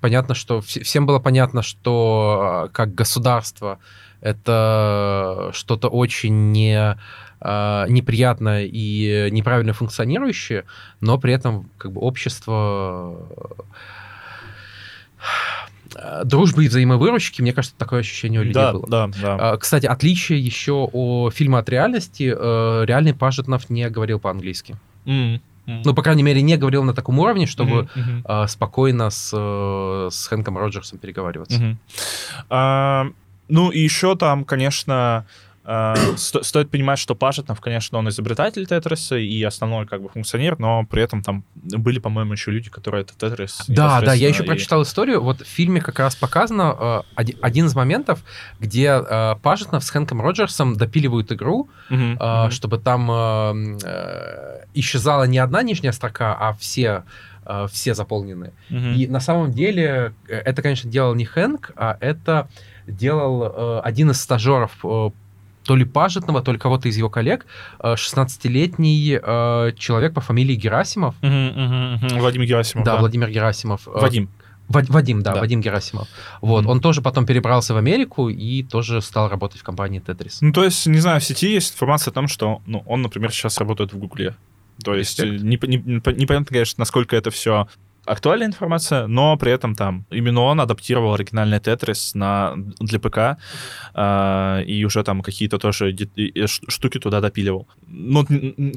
Понятно, 0.00 0.34
что 0.36 0.58
вс- 0.58 0.82
всем 0.84 1.06
было 1.06 1.18
понятно, 1.18 1.62
что 1.62 2.66
э, 2.66 2.68
как 2.72 2.94
государство 2.94 3.78
это 4.20 5.50
что-то 5.52 5.88
очень 5.88 6.52
не 6.52 6.96
э, 7.44 7.84
неприятное 7.88 8.64
и 8.64 9.28
неправильно 9.30 9.72
функционирующее, 9.72 10.64
но 11.00 11.18
при 11.18 11.34
этом 11.34 11.68
как 11.78 11.92
бы 11.92 12.00
общество 12.00 13.18
э, 15.94 16.22
дружбы 16.24 16.64
и 16.64 16.68
взаимовыручки, 16.68 17.42
мне 17.42 17.52
кажется, 17.52 17.76
такое 17.78 18.00
ощущение 18.00 18.40
у 18.40 18.44
людей 18.44 18.54
да, 18.54 18.72
было. 18.72 18.86
да, 18.88 19.06
да. 19.06 19.36
А, 19.52 19.56
Кстати, 19.56 19.86
отличие 19.86 20.40
еще 20.40 20.88
о 20.92 21.30
фильма 21.30 21.58
от 21.58 21.68
реальности. 21.68 22.34
э, 22.36 22.84
Реальный 22.86 23.14
Пажетнов 23.14 23.70
не 23.70 23.88
говорил 23.90 24.18
по-английски. 24.18 24.76
М. 25.06 25.40
Ну, 25.66 25.94
по 25.94 26.02
крайней 26.02 26.22
мере, 26.22 26.42
не 26.42 26.56
говорил 26.56 26.84
на 26.84 26.92
таком 26.92 27.18
уровне, 27.18 27.46
чтобы 27.46 27.88
э, 27.96 28.46
спокойно 28.48 29.08
с, 29.10 29.30
э, 29.32 30.08
с 30.10 30.26
Хэнком 30.26 30.58
Роджерсом 30.58 30.98
переговариваться. 30.98 31.58
Мгм. 31.58 31.78
А, 32.50 33.06
ну 33.48 33.70
и 33.70 33.78
еще 33.80 34.14
там, 34.16 34.44
конечно, 34.44 34.94
а, 34.94 35.24
сто- 36.16 36.42
стоит 36.42 36.70
понимать, 36.70 36.98
что 36.98 37.14
Пажетнов, 37.14 37.60
конечно, 37.60 37.98
он 37.98 38.08
изобретатель 38.10 38.66
Тетриса 38.66 39.16
и 39.16 39.42
основной 39.42 39.86
как 39.86 40.02
бы 40.02 40.08
функционер, 40.10 40.58
но 40.58 40.84
при 40.84 41.02
этом 41.02 41.22
там 41.22 41.44
были, 41.54 41.98
по-моему, 41.98 42.32
еще 42.32 42.50
люди, 42.50 42.68
которые 42.70 43.02
этот 43.02 43.16
Тетрис... 43.16 43.64
Да, 43.68 44.00
да, 44.02 44.12
я 44.12 44.28
еще 44.28 44.42
и- 44.44 44.46
прочитал 44.46 44.82
историю. 44.82 45.22
Вот 45.22 45.40
в 45.40 45.46
фильме 45.48 45.80
как 45.80 45.98
раз 45.98 46.14
показано 46.16 46.76
э, 46.78 47.00
оди- 47.16 47.38
один 47.40 47.66
из 47.66 47.74
моментов, 47.74 48.22
где 48.60 48.88
э, 49.08 49.36
Пажетнов 49.42 49.82
с 49.84 49.90
Хэнком 49.90 50.20
Роджерсом 50.20 50.76
допиливают 50.76 51.32
игру, 51.32 51.68
Мгм, 51.88 52.18
э, 52.20 52.42
мгм. 52.42 52.50
чтобы 52.50 52.78
там 52.78 53.10
э, 53.10 53.78
э, 53.84 54.64
исчезала 54.74 55.24
не 55.24 55.38
одна 55.38 55.62
нижняя 55.62 55.92
строка, 55.92 56.36
а 56.38 56.52
все, 56.52 57.04
э, 57.46 57.66
все 57.72 57.94
заполнены. 57.94 58.52
Мгм. 58.68 58.94
И 58.94 59.06
на 59.06 59.20
самом 59.20 59.50
деле 59.52 60.12
э, 60.28 60.34
это, 60.44 60.60
конечно, 60.62 60.90
делал 60.90 61.14
не 61.14 61.24
Хэнк, 61.24 61.70
а 61.76 61.96
это 62.00 62.48
делал 62.86 63.44
э, 63.44 63.80
один 63.82 64.10
из 64.10 64.20
стажеров 64.20 64.72
э, 64.84 65.10
то 65.64 65.76
ли 65.76 65.84
Пажетного, 65.84 66.42
то 66.42 66.52
ли 66.52 66.58
кого-то 66.58 66.88
из 66.88 66.96
его 66.96 67.08
коллег, 67.10 67.46
э, 67.80 67.94
16-летний 67.94 69.18
э, 69.22 69.72
человек 69.78 70.14
по 70.14 70.20
фамилии 70.20 70.54
Герасимов. 70.54 71.14
Мгм, 71.22 71.46
мгм, 71.46 71.94
мгм. 71.94 72.18
Владимир 72.18 72.46
Герасимов, 72.46 72.84
да, 72.84 72.92
да. 72.94 73.00
Владимир 73.00 73.30
Герасимов. 73.30 73.88
Э, 73.88 73.90
Вадим. 74.00 74.28
Вад- 74.68 74.88
Вадим, 74.88 75.22
да, 75.22 75.34
Да. 75.34 75.40
Вадим 75.40 75.60
Герасимов. 75.60 76.08
Вот, 76.40 76.64
он 76.66 76.80
тоже 76.80 77.02
потом 77.02 77.26
перебрался 77.26 77.74
в 77.74 77.76
Америку 77.76 78.28
и 78.30 78.62
тоже 78.62 79.02
стал 79.02 79.28
работать 79.28 79.60
в 79.60 79.64
компании 79.64 79.98
Тетрис. 80.00 80.38
Ну, 80.40 80.52
то 80.52 80.64
есть, 80.64 80.86
не 80.86 81.00
знаю, 81.00 81.20
в 81.20 81.24
сети 81.24 81.52
есть 81.52 81.74
информация 81.74 82.12
о 82.12 82.14
том, 82.14 82.28
что 82.28 82.62
ну, 82.66 82.82
он, 82.86 83.02
например, 83.02 83.30
сейчас 83.30 83.58
работает 83.58 83.92
в 83.92 83.98
Гугле. 83.98 84.34
То 84.82 84.94
есть, 84.94 85.20
э, 85.20 85.26
Респект. 85.26 85.42
не, 85.44 85.58
не- 85.68 85.82
не- 85.84 85.94
непонятно, 86.20 86.46
конечно, 86.46 86.80
насколько 86.80 87.14
это 87.14 87.30
все 87.30 87.68
актуальная 88.06 88.46
информация, 88.46 89.06
но 89.06 89.36
при 89.36 89.52
этом 89.52 89.74
там 89.74 90.06
именно 90.10 90.42
он 90.42 90.60
адаптировал 90.60 91.14
оригинальный 91.14 91.60
Тетрис 91.60 92.14
на, 92.14 92.54
для 92.80 92.98
ПК 92.98 93.38
э, 93.94 94.64
и 94.66 94.84
уже 94.84 95.02
там 95.02 95.22
какие-то 95.22 95.58
тоже 95.58 95.94
штуки 96.46 96.98
туда 96.98 97.20
допиливал. 97.20 97.68
Ну, 97.86 98.26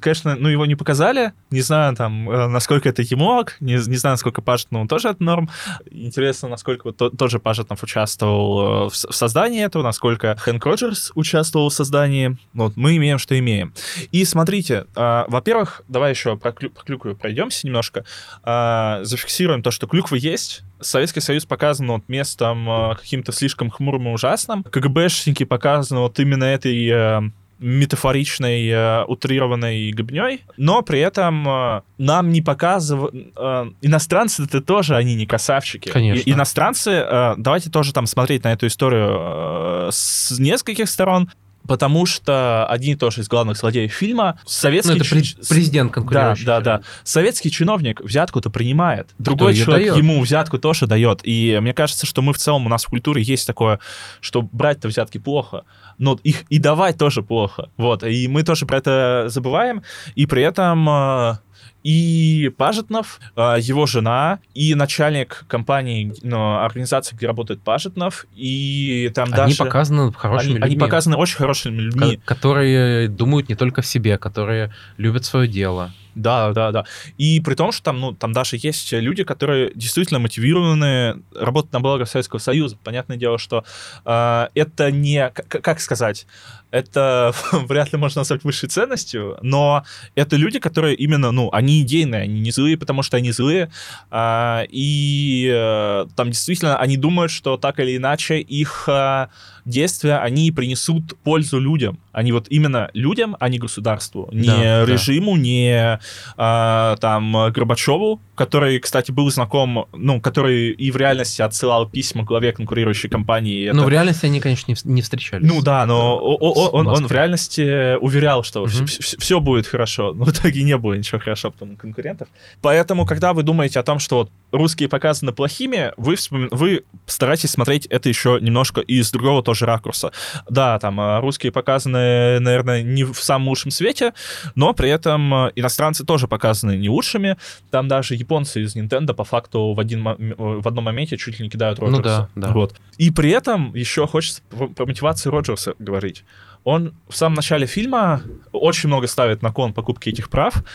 конечно, 0.01 0.35
ну 0.35 0.49
его 0.49 0.65
не 0.65 0.75
показали, 0.75 1.33
не 1.51 1.61
знаю 1.61 1.95
там, 1.95 2.29
э, 2.29 2.47
насколько 2.47 2.89
это 2.89 3.01
Емок, 3.01 3.57
не, 3.59 3.73
не 3.73 3.97
знаю, 3.97 4.13
насколько 4.13 4.41
Пажетнов 4.41 4.87
тоже 4.87 5.09
это 5.09 5.23
норм. 5.23 5.49
Интересно, 5.89 6.49
насколько 6.49 6.91
то, 6.91 7.09
тоже 7.09 7.39
Пажетнов 7.39 7.83
участвовал 7.83 8.87
э, 8.87 8.89
в, 8.89 8.93
в 8.93 9.15
создании 9.15 9.63
этого, 9.63 9.83
насколько 9.83 10.35
Хэнк 10.37 10.65
Роджерс 10.65 11.11
участвовал 11.15 11.69
в 11.69 11.73
создании. 11.73 12.37
Вот 12.53 12.75
мы 12.75 12.97
имеем, 12.97 13.17
что 13.17 13.37
имеем. 13.37 13.73
И 14.11 14.25
смотрите, 14.25 14.85
э, 14.95 15.25
во-первых, 15.27 15.81
давай 15.87 16.11
еще 16.11 16.37
про, 16.37 16.51
клю- 16.51 16.69
про 16.69 16.83
клюкву 16.83 17.15
пройдемся 17.15 17.67
немножко. 17.67 18.05
Э, 18.43 19.01
зафиксируем 19.17 19.61
то, 19.61 19.71
что 19.71 19.87
клюква 19.87 20.15
есть. 20.15 20.63
Советский 20.79 21.21
Союз 21.21 21.45
показан 21.45 21.87
вот 21.87 22.07
местом 22.07 22.69
э, 22.69 22.95
каким-то 22.95 23.31
слишком 23.31 23.69
хмурым 23.69 24.07
и 24.07 24.11
ужасным. 24.11 24.63
КГБшники 24.63 25.43
показаны 25.43 26.01
вот 26.01 26.19
именно 26.19 26.43
этой 26.43 26.87
э, 26.87 27.21
метафоричной, 27.59 28.67
э, 28.67 29.03
утрированной 29.05 29.91
гобней, 29.91 30.43
но 30.57 30.81
при 30.83 30.99
этом 30.99 31.47
э, 31.49 31.81
нам 31.97 32.29
не 32.29 32.41
показывают... 32.41 33.15
Э, 33.35 33.71
иностранцы 33.81 34.43
это 34.43 34.61
тоже, 34.61 34.95
они 34.95 35.15
не 35.15 35.25
красавчики. 35.25 35.89
Конечно. 35.89 36.21
И, 36.21 36.31
иностранцы, 36.31 36.91
э, 36.91 37.33
давайте 37.37 37.69
тоже 37.69 37.93
там 37.93 38.05
смотреть 38.05 38.43
на 38.43 38.53
эту 38.53 38.67
историю 38.67 39.09
э, 39.09 39.89
с 39.91 40.37
нескольких 40.37 40.87
сторон 40.87 41.31
потому 41.67 42.05
что 42.05 42.65
один 42.67 42.95
и 42.95 42.95
тот 42.97 43.17
из 43.17 43.27
главных 43.27 43.57
злодеев 43.57 43.91
фильма 43.91 44.39
советский... 44.45 44.93
Ну, 44.93 44.95
это 44.97 45.05
ч... 45.05 45.35
президент 45.49 45.91
конкурирующий. 45.91 46.45
Да, 46.45 46.61
да, 46.61 46.77
да. 46.79 46.83
Советский 47.03 47.51
чиновник 47.51 48.01
взятку-то 48.01 48.49
принимает. 48.49 49.09
Другой 49.17 49.53
Кто 49.53 49.65
человек 49.65 49.91
дает? 49.91 50.03
ему 50.03 50.21
взятку 50.21 50.57
тоже 50.57 50.87
дает. 50.87 51.21
И 51.23 51.57
мне 51.61 51.73
кажется, 51.73 52.05
что 52.05 52.21
мы 52.21 52.33
в 52.33 52.37
целом, 52.37 52.65
у 52.65 52.69
нас 52.69 52.85
в 52.85 52.89
культуре 52.89 53.21
есть 53.21 53.45
такое, 53.45 53.79
что 54.21 54.41
брать-то 54.41 54.87
взятки 54.87 55.17
плохо, 55.17 55.63
но 55.97 56.19
их 56.23 56.43
и 56.49 56.59
давать 56.59 56.97
тоже 56.97 57.21
плохо. 57.21 57.69
Вот, 57.77 58.03
и 58.03 58.27
мы 58.27 58.43
тоже 58.43 58.65
про 58.65 58.77
это 58.77 59.25
забываем, 59.27 59.83
и 60.15 60.25
при 60.25 60.43
этом 60.43 60.87
э, 60.89 61.37
и 61.83 62.51
Пажетнов, 62.57 63.19
а, 63.35 63.55
его 63.57 63.85
жена, 63.85 64.39
и 64.53 64.75
начальник 64.75 65.45
компании, 65.47 66.13
ну, 66.21 66.57
организации, 66.57 67.15
где 67.15 67.27
работает 67.27 67.61
Пажетнов, 67.61 68.25
и 68.35 69.11
там 69.15 69.29
они 69.29 69.35
даже... 69.35 69.63
показаны 69.63 70.11
хорошими 70.11 70.51
они, 70.51 70.59
людьми. 70.59 70.73
Они 70.73 70.77
показаны 70.77 71.15
очень 71.17 71.37
хорошими 71.37 71.79
людьми. 71.79 72.19
Которые 72.25 73.07
думают 73.07 73.49
не 73.49 73.55
только 73.55 73.81
о 73.81 73.83
себе, 73.83 74.17
которые 74.17 74.73
любят 74.97 75.25
свое 75.25 75.47
дело. 75.47 75.93
Да, 76.17 76.51
да, 76.51 76.71
да. 76.71 76.85
И 77.19 77.39
при 77.41 77.53
том, 77.53 77.71
что 77.71 77.83
там, 77.83 77.99
ну, 77.99 78.11
там 78.11 78.33
даже 78.33 78.57
есть 78.59 78.91
люди, 78.91 79.23
которые 79.23 79.71
действительно 79.75 80.19
мотивированы 80.19 81.21
работать 81.35 81.71
на 81.73 81.79
благо 81.79 82.05
Советского 82.05 82.39
Союза. 82.39 82.75
Понятное 82.83 83.17
дело, 83.17 83.37
что 83.37 83.63
э, 84.03 84.47
это 84.55 84.91
не, 84.91 85.29
как, 85.29 85.47
как 85.47 85.79
сказать, 85.79 86.25
это 86.71 87.33
вряд 87.51 87.93
ли 87.93 87.97
можно 87.97 88.21
назвать 88.21 88.43
высшей 88.43 88.69
ценностью, 88.69 89.37
но 89.41 89.83
это 90.15 90.35
люди, 90.35 90.59
которые 90.59 90.95
именно, 90.95 91.31
ну, 91.31 91.49
они 91.51 91.81
идейные, 91.81 92.23
они 92.23 92.39
не 92.39 92.51
злые, 92.51 92.77
потому 92.77 93.03
что 93.03 93.17
они 93.17 93.31
злые, 93.31 93.71
а, 94.09 94.63
и 94.69 95.49
а, 95.53 96.07
там 96.15 96.31
действительно 96.31 96.77
они 96.77 96.97
думают, 96.97 97.31
что 97.31 97.57
так 97.57 97.79
или 97.79 97.97
иначе 97.97 98.39
их 98.39 98.87
а, 98.89 99.29
действия, 99.67 100.17
они 100.17 100.51
принесут 100.51 101.17
пользу 101.23 101.59
людям. 101.59 101.99
Они 102.11 102.31
вот 102.31 102.47
именно 102.49 102.89
людям, 102.93 103.35
а 103.39 103.49
не 103.49 103.59
государству. 103.59 104.29
Не 104.31 104.47
да, 104.47 104.85
режиму, 104.85 105.35
да. 105.35 105.41
не 105.41 105.99
а, 106.37 106.95
там 106.97 107.51
Горбачеву, 107.51 108.19
который, 108.35 108.79
кстати, 108.79 109.11
был 109.11 109.29
знаком, 109.29 109.85
ну, 109.93 110.21
который 110.21 110.71
и 110.71 110.91
в 110.91 110.97
реальности 110.97 111.41
отсылал 111.41 111.87
письма 111.87 112.23
главе 112.23 112.53
конкурирующей 112.53 113.09
компании. 113.09 113.69
Ну, 113.69 113.79
это... 113.79 113.87
в 113.87 113.89
реальности 113.89 114.25
они, 114.25 114.39
конечно, 114.39 114.73
не 114.85 115.01
встречались. 115.01 115.47
Ну 115.47 115.61
да, 115.61 115.85
но 115.85 116.17
он, 116.17 116.87
он, 116.87 117.07
в 117.07 117.11
реальности 117.11 117.95
уверял, 117.97 118.43
что 118.43 118.61
угу. 118.61 118.69
все, 118.69 119.17
все 119.17 119.39
будет 119.39 119.67
хорошо. 119.67 120.13
Но 120.13 120.25
в 120.25 120.31
итоге 120.31 120.63
не 120.63 120.77
было 120.77 120.93
ничего 120.93 121.19
хорошо 121.19 121.51
потом 121.51 121.73
у 121.73 121.75
конкурентов. 121.75 122.27
Поэтому, 122.61 123.05
когда 123.05 123.33
вы 123.33 123.43
думаете 123.43 123.79
о 123.79 123.83
том, 123.83 123.99
что 123.99 124.17
вот 124.17 124.31
русские 124.51 124.89
показаны 124.89 125.33
плохими, 125.33 125.91
вы, 125.97 126.15
вспом... 126.15 126.47
вы 126.51 126.83
стараетесь 127.05 127.51
смотреть 127.51 127.85
это 127.87 128.09
еще 128.09 128.39
немножко 128.41 128.81
из 128.81 129.11
другого 129.11 129.43
тоже 129.43 129.56
ракурса. 129.65 130.11
Да, 130.49 130.79
там 130.79 130.99
а, 130.99 131.21
русские 131.21 131.51
показаны, 131.51 132.39
наверное, 132.39 132.83
не 132.83 133.03
в 133.03 133.15
самом 133.15 133.49
лучшем 133.49 133.71
свете, 133.71 134.13
но 134.55 134.73
при 134.73 134.89
этом 134.89 135.33
а, 135.33 135.51
иностранцы 135.55 136.05
тоже 136.05 136.27
показаны 136.27 136.77
не 136.77 136.89
лучшими. 136.89 137.37
Там 137.71 137.87
даже 137.87 138.15
японцы 138.15 138.61
из 138.63 138.75
Nintendo 138.75 139.13
по 139.13 139.23
факту 139.23 139.73
в, 139.73 139.79
один, 139.79 140.03
в 140.03 140.67
одном 140.67 140.85
моменте 140.85 141.17
чуть 141.17 141.39
ли 141.39 141.45
не 141.45 141.49
кидают 141.49 141.79
Роджерса. 141.79 142.29
Ну 142.35 142.41
да, 142.41 142.47
да. 142.47 142.53
Вот. 142.53 142.75
И 142.97 143.11
при 143.11 143.31
этом 143.31 143.73
еще 143.75 144.07
хочется 144.07 144.41
про 144.49 144.85
мотивацию 144.85 145.31
Роджерса 145.31 145.73
говорить 145.79 146.23
он 146.67 146.93
в 147.07 147.15
самом 147.15 147.35
начале 147.35 147.65
фильма 147.65 148.21
очень 148.51 148.87
много 148.89 149.07
ставит 149.07 149.41
на 149.41 149.53
кон 149.53 149.71
покупки 149.71 150.09
этих 150.09 150.29
прав. 150.29 150.65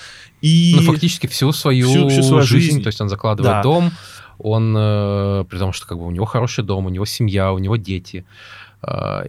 И... 0.41 0.75
Ну, 0.75 0.91
фактически 0.91 1.27
всю 1.27 1.53
свою, 1.53 1.87
всю, 1.87 2.09
всю 2.09 2.23
свою 2.23 2.43
жизнь, 2.43 2.67
жизнь, 2.71 2.83
то 2.83 2.87
есть 2.87 2.99
он 3.03 3.11
закладывает 3.11 3.57
да. 3.57 3.63
дом, 3.63 3.91
он, 4.39 4.75
э, 4.75 5.45
при 5.51 5.59
том, 5.59 5.75
что 5.75 5.87
как 5.87 5.99
бы 5.99 6.07
у 6.07 6.11
него 6.11 6.25
хороший 6.25 6.65
дом, 6.65 6.87
у 6.87 6.89
него 6.89 7.05
семья, 7.05 7.53
у 7.53 7.59
него 7.59 7.77
дети, 7.77 8.25
э, 8.25 8.25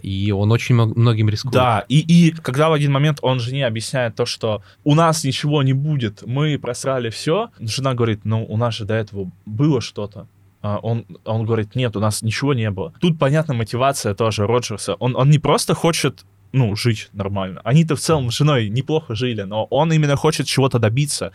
и 0.02 0.32
он 0.32 0.50
очень 0.50 0.74
многим 0.74 1.28
рискует. 1.28 1.54
Да, 1.54 1.84
и, 1.88 2.00
и 2.00 2.32
когда 2.32 2.68
в 2.68 2.72
один 2.72 2.92
момент 2.92 3.18
он 3.22 3.38
жене 3.38 3.66
объясняет 3.66 4.16
то, 4.16 4.26
что 4.26 4.62
у 4.82 4.94
нас 4.94 5.24
ничего 5.24 5.62
не 5.62 5.72
будет, 5.72 6.22
мы 6.26 6.58
просрали 6.58 7.10
все, 7.10 7.50
жена 7.60 7.94
говорит, 7.94 8.24
ну, 8.24 8.44
у 8.44 8.56
нас 8.56 8.74
же 8.74 8.84
до 8.84 8.94
этого 8.94 9.30
было 9.46 9.80
что-то. 9.80 10.26
А, 10.64 10.78
он, 10.78 11.04
он 11.24 11.44
говорит, 11.44 11.76
нет, 11.76 11.94
у 11.94 12.00
нас 12.00 12.22
ничего 12.22 12.54
не 12.54 12.70
было. 12.70 12.94
Тут 12.98 13.18
понятна 13.18 13.52
мотивация 13.54 14.14
тоже 14.14 14.46
Роджерса. 14.46 14.94
Он, 14.94 15.14
он 15.14 15.28
не 15.30 15.38
просто 15.38 15.74
хочет 15.74 16.24
ну, 16.54 16.76
жить 16.76 17.08
нормально. 17.12 17.60
Они-то 17.64 17.96
в 17.96 18.00
целом 18.00 18.30
с 18.30 18.36
женой 18.36 18.68
неплохо 18.68 19.14
жили, 19.14 19.42
но 19.42 19.64
он 19.64 19.92
именно 19.92 20.16
хочет 20.16 20.46
чего-то 20.46 20.78
добиться. 20.78 21.32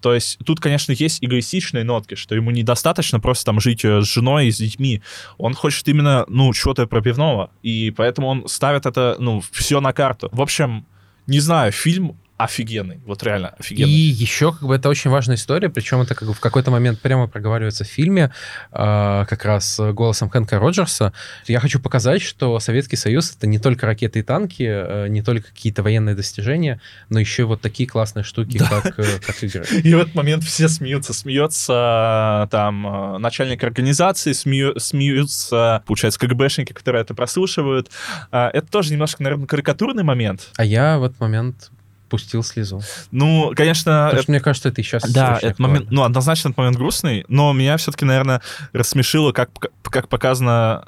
То 0.00 0.14
есть 0.14 0.38
тут, 0.44 0.60
конечно, 0.60 0.92
есть 0.92 1.22
эгоистичные 1.22 1.84
нотки, 1.84 2.14
что 2.14 2.34
ему 2.34 2.50
недостаточно 2.50 3.20
просто 3.20 3.44
там 3.44 3.60
жить 3.60 3.84
э, 3.84 4.00
с 4.00 4.06
женой 4.06 4.46
и 4.46 4.50
с 4.50 4.56
детьми. 4.56 5.02
Он 5.36 5.54
хочет 5.54 5.86
именно, 5.88 6.24
ну, 6.26 6.52
чего-то 6.54 6.86
пробивного. 6.86 7.50
И 7.62 7.92
поэтому 7.94 8.28
он 8.28 8.48
ставит 8.48 8.86
это, 8.86 9.16
ну, 9.18 9.42
все 9.52 9.80
на 9.80 9.92
карту. 9.92 10.30
В 10.32 10.40
общем, 10.40 10.86
не 11.26 11.40
знаю, 11.40 11.70
фильм 11.70 12.16
офигенный, 12.44 13.00
вот 13.06 13.22
реально 13.22 13.54
офигенный. 13.58 13.90
И 13.90 13.94
еще 13.94 14.52
как 14.52 14.62
бы 14.62 14.74
это 14.74 14.88
очень 14.88 15.10
важная 15.10 15.36
история, 15.36 15.68
причем 15.68 16.00
это 16.00 16.14
как 16.14 16.28
бы 16.28 16.34
в 16.34 16.40
какой-то 16.40 16.70
момент 16.70 17.00
прямо 17.00 17.26
проговаривается 17.26 17.84
в 17.84 17.88
фильме, 17.88 18.32
э, 18.72 19.24
как 19.28 19.44
раз 19.44 19.80
голосом 19.92 20.28
Хэнка 20.30 20.58
Роджерса. 20.58 21.12
Я 21.46 21.60
хочу 21.60 21.80
показать, 21.80 22.22
что 22.22 22.58
Советский 22.60 22.96
Союз 22.96 23.34
это 23.36 23.46
не 23.46 23.58
только 23.58 23.86
ракеты 23.86 24.20
и 24.20 24.22
танки, 24.22 24.64
э, 24.68 25.08
не 25.08 25.22
только 25.22 25.48
какие-то 25.48 25.82
военные 25.82 26.14
достижения, 26.14 26.80
но 27.08 27.18
еще 27.20 27.44
вот 27.44 27.60
такие 27.60 27.88
классные 27.88 28.24
штуки, 28.24 28.58
да. 28.58 28.68
как, 28.68 28.98
э, 28.98 29.18
как 29.24 29.42
игры. 29.42 29.64
И 29.82 29.94
в 29.94 29.98
этот 29.98 30.14
момент 30.14 30.44
все 30.44 30.68
смеются, 30.68 31.12
смеется 31.12 32.48
там 32.50 33.20
начальник 33.20 33.62
организации, 33.64 34.32
смею, 34.32 34.78
смеются, 34.78 35.82
получается, 35.86 36.20
КГБшники, 36.20 36.72
которые 36.72 37.02
это 37.02 37.14
прослушивают. 37.14 37.90
Это 38.30 38.66
тоже 38.70 38.92
немножко, 38.92 39.22
наверное, 39.22 39.46
карикатурный 39.46 40.02
момент. 40.02 40.50
А 40.56 40.64
я 40.64 40.98
в 40.98 41.04
этот 41.04 41.20
момент 41.20 41.70
пустил 42.12 42.42
слезу. 42.42 42.82
Ну, 43.10 43.54
конечно... 43.56 43.90
Потому 43.90 44.12
это... 44.12 44.22
что 44.22 44.32
мне 44.32 44.40
кажется, 44.40 44.68
это 44.68 44.82
и 44.82 44.84
сейчас 44.84 45.10
Да, 45.10 45.38
этот 45.40 45.58
момент, 45.58 45.90
ну, 45.90 46.02
однозначно 46.02 46.48
этот 46.48 46.58
момент 46.58 46.76
грустный, 46.76 47.24
но 47.28 47.54
меня 47.54 47.78
все-таки, 47.78 48.04
наверное, 48.04 48.42
рассмешило, 48.74 49.32
как, 49.32 49.48
как 49.82 50.08
показано 50.08 50.84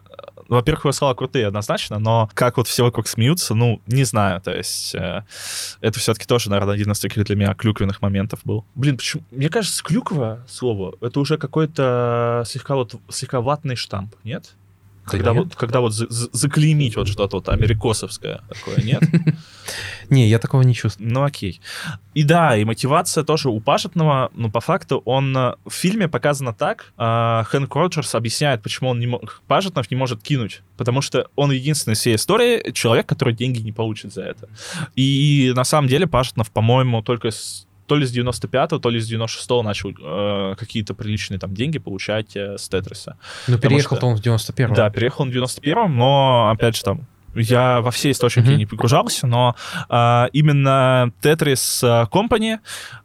во-первых, 0.49 0.85
его 0.85 0.93
слова 0.93 1.15
крутые 1.15 1.47
однозначно, 1.47 1.99
но 1.99 2.29
как 2.35 2.59
вот 2.59 2.69
все 2.69 2.85
вокруг 2.85 3.09
смеются, 3.09 3.55
ну, 3.55 3.81
не 3.87 4.05
знаю, 4.05 4.43
то 4.43 4.55
есть 4.55 4.95
э, 4.95 5.23
это 5.81 5.99
все-таки 5.99 6.27
тоже, 6.27 6.51
наверное, 6.51 6.75
один 6.75 6.93
из 6.93 7.01
таких 7.01 7.25
для 7.25 7.35
меня 7.35 7.55
клюквенных 7.55 8.03
моментов 8.03 8.41
был. 8.45 8.67
Блин, 8.75 8.99
почему? 8.99 9.23
Мне 9.31 9.49
кажется, 9.49 9.83
клюква 9.83 10.45
слово, 10.47 10.95
это 11.01 11.19
уже 11.19 11.39
какой-то 11.39 12.45
слегка 12.47 12.75
вот 12.75 12.95
слегка 13.09 13.41
ватный 13.41 13.77
штамп, 13.77 14.15
нет? 14.23 14.55
Когда 15.05 15.33
вот, 15.33 15.55
когда 15.55 15.81
вот 15.81 15.93
за, 15.93 16.07
за, 16.09 16.29
заклеймить 16.33 16.97
вот 16.97 17.09
что-то 17.09 17.37
вот 17.37 17.49
америкосовское 17.49 18.43
такое, 18.49 18.83
нет? 18.83 19.03
Не, 20.11 20.29
я 20.29 20.39
такого 20.39 20.63
не 20.63 20.75
чувствую. 20.75 21.11
Ну 21.11 21.25
окей. 21.25 21.61
И 22.15 22.25
да, 22.25 22.57
и 22.57 22.65
мотивация 22.65 23.25
тоже 23.25 23.49
у 23.49 23.61
Пашетного, 23.61 24.31
но 24.35 24.51
по 24.51 24.61
факту 24.61 25.03
он 25.05 25.37
э, 25.37 25.55
в 25.65 25.73
фильме 25.73 26.09
показано 26.09 26.53
так, 26.53 26.93
э, 26.99 27.43
Хэнк 27.47 27.75
Роджерс 27.75 28.15
объясняет, 28.15 28.63
почему 28.63 28.91
он 28.91 29.01
не 29.01 29.07
мог, 29.07 29.43
Пашетнов 29.47 29.91
не 29.91 29.97
может 29.97 30.23
кинуть, 30.23 30.63
потому 30.77 31.01
что 31.01 31.29
он 31.37 31.51
единственный 31.51 31.95
в 31.95 31.99
всей 31.99 32.17
истории 32.17 32.73
человек, 32.73 33.07
который 33.07 33.35
деньги 33.35 33.61
не 33.61 33.73
получит 33.73 34.13
за 34.13 34.23
это. 34.23 34.49
И 34.95 35.53
на 35.57 35.65
самом 35.65 35.89
деле 35.89 36.07
Пашетнов, 36.07 36.51
по-моему, 36.51 37.03
только 37.03 37.31
с 37.31 37.67
то 37.87 37.97
ли 37.97 38.07
с 38.07 38.17
95-го, 38.17 38.79
то 38.79 38.91
ли 38.91 39.01
с 39.01 39.11
96-го 39.13 39.63
начал 39.63 39.91
э, 39.91 40.55
какие-то 40.57 40.95
приличные 40.95 41.39
там 41.39 41.55
деньги 41.55 41.79
получать 41.79 42.37
э, 42.37 42.57
с 42.59 42.69
Тетриса. 42.69 43.17
Ну, 43.47 43.59
переехал-то 43.59 44.07
он 44.07 44.17
в 44.17 44.21
91-м. 44.21 44.75
Да, 44.75 44.91
переехал 44.91 45.25
он 45.25 45.31
в 45.31 45.35
91-м, 45.35 45.97
но, 45.97 46.51
опять 46.51 46.77
же, 46.77 46.83
там, 46.83 47.07
я 47.35 47.81
во 47.81 47.91
все 47.91 48.11
источники 48.11 48.47
mm-hmm. 48.47 48.57
не 48.57 48.67
погружался, 48.67 49.27
но 49.27 49.55
э, 49.89 50.27
именно 50.33 51.13
Tetris 51.21 52.09
Company 52.11 52.59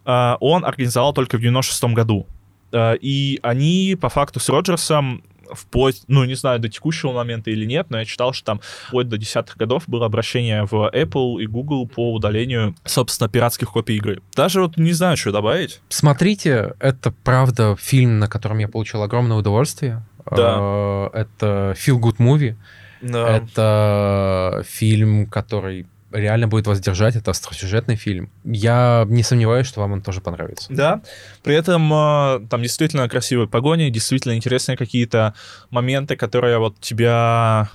э, 0.05 0.35
он 0.39 0.65
организовал 0.65 1.13
только 1.13 1.37
в 1.37 1.41
96 1.41 1.83
году. 1.95 2.27
Э, 2.71 2.95
и 2.99 3.39
они, 3.41 3.97
по 3.99 4.09
факту, 4.09 4.39
с 4.39 4.49
Роджерсом 4.49 5.23
вплоть, 5.53 6.03
ну, 6.07 6.23
не 6.25 6.35
знаю, 6.35 6.59
до 6.59 6.69
текущего 6.69 7.11
момента 7.11 7.51
или 7.51 7.65
нет, 7.65 7.87
но 7.89 7.99
я 7.99 8.05
читал, 8.05 8.33
что 8.33 8.45
там 8.45 8.61
вплоть 8.87 9.07
до 9.09 9.17
десятых 9.17 9.57
годов 9.57 9.83
было 9.87 10.05
обращение 10.05 10.65
в 10.65 10.91
Apple 10.93 11.41
и 11.41 11.47
Google 11.47 11.87
по 11.87 12.13
удалению, 12.13 12.75
собственно, 12.85 13.29
пиратских 13.29 13.71
копий 13.71 13.97
игры. 13.97 14.21
Даже 14.35 14.61
вот 14.61 14.77
не 14.77 14.93
знаю, 14.93 15.17
что 15.17 15.31
добавить. 15.31 15.81
Смотрите, 15.89 16.73
это 16.79 17.11
правда 17.23 17.75
фильм, 17.79 18.19
на 18.19 18.27
котором 18.27 18.59
я 18.59 18.67
получил 18.67 19.03
огромное 19.03 19.37
удовольствие. 19.37 20.03
Да. 20.29 20.57
Э, 20.59 21.09
Это 21.13 21.75
feel 21.77 21.99
good 21.99 22.17
movie. 22.17 22.55
Да. 23.01 23.37
Это 23.37 24.63
фильм, 24.67 25.25
который 25.25 25.87
реально 26.11 26.47
будет 26.47 26.67
вас 26.67 26.79
держать. 26.79 27.15
Это 27.15 27.31
остросюжетный 27.31 27.95
фильм. 27.95 28.29
Я 28.43 29.05
не 29.07 29.23
сомневаюсь, 29.23 29.67
что 29.67 29.81
вам 29.81 29.93
он 29.93 30.01
тоже 30.01 30.21
понравится. 30.21 30.67
Да, 30.71 31.01
при 31.43 31.55
этом 31.55 31.91
э, 31.93 32.47
там 32.49 32.61
действительно 32.61 33.07
красивые 33.09 33.47
погони, 33.47 33.89
действительно 33.89 34.35
интересные 34.35 34.77
какие-то 34.77 35.33
моменты, 35.69 36.15
которые 36.15 36.57
вот 36.59 36.79
тебя, 36.79 37.69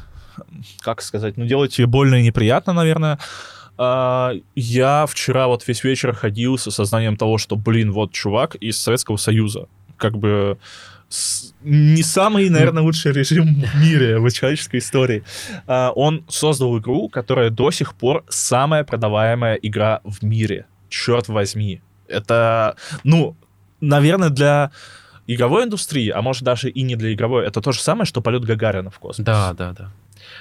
как 0.80 1.02
сказать, 1.02 1.36
ну 1.36 1.46
делают 1.46 1.72
тебе 1.72 1.86
больно 1.86 2.16
и 2.16 2.22
неприятно, 2.22 2.72
наверное. 2.72 3.18
А, 3.76 4.32
я 4.54 5.06
вчера 5.06 5.48
вот 5.48 5.66
весь 5.66 5.82
вечер 5.82 6.14
ходил 6.14 6.58
с 6.58 6.66
осознанием 6.66 7.16
того, 7.16 7.38
что, 7.38 7.56
блин, 7.56 7.92
вот 7.92 8.12
чувак 8.12 8.54
из 8.56 8.80
Советского 8.80 9.16
Союза, 9.16 9.66
как 9.96 10.16
бы 10.16 10.58
не 11.62 12.02
самый, 12.02 12.48
наверное, 12.50 12.82
лучший 12.82 13.12
режим 13.12 13.62
в 13.62 13.80
мире, 13.80 14.18
в 14.18 14.30
человеческой 14.30 14.78
истории. 14.78 15.22
А, 15.66 15.90
Он 15.94 16.24
создал 16.28 16.78
игру, 16.78 17.08
которая 17.08 17.50
до 17.50 17.70
сих 17.70 17.94
пор 17.94 18.24
самая 18.28 18.84
продаваемая 18.84 19.54
игра 19.54 20.00
в 20.04 20.22
мире. 20.22 20.66
Черт 20.88 21.28
возьми. 21.28 21.80
Это, 22.08 22.76
ну, 23.02 23.36
наверное, 23.80 24.30
для 24.30 24.70
игровой 25.26 25.64
индустрии, 25.64 26.10
а 26.10 26.22
может 26.22 26.42
даже 26.42 26.68
и 26.68 26.82
не 26.82 26.96
для 26.96 27.12
игровой, 27.12 27.46
это 27.46 27.60
то 27.60 27.72
же 27.72 27.80
самое, 27.80 28.04
что 28.04 28.20
полет 28.20 28.44
Гагарина 28.44 28.90
в 28.90 28.98
космос. 28.98 29.24
Да, 29.24 29.52
да, 29.54 29.72
да. 29.72 29.90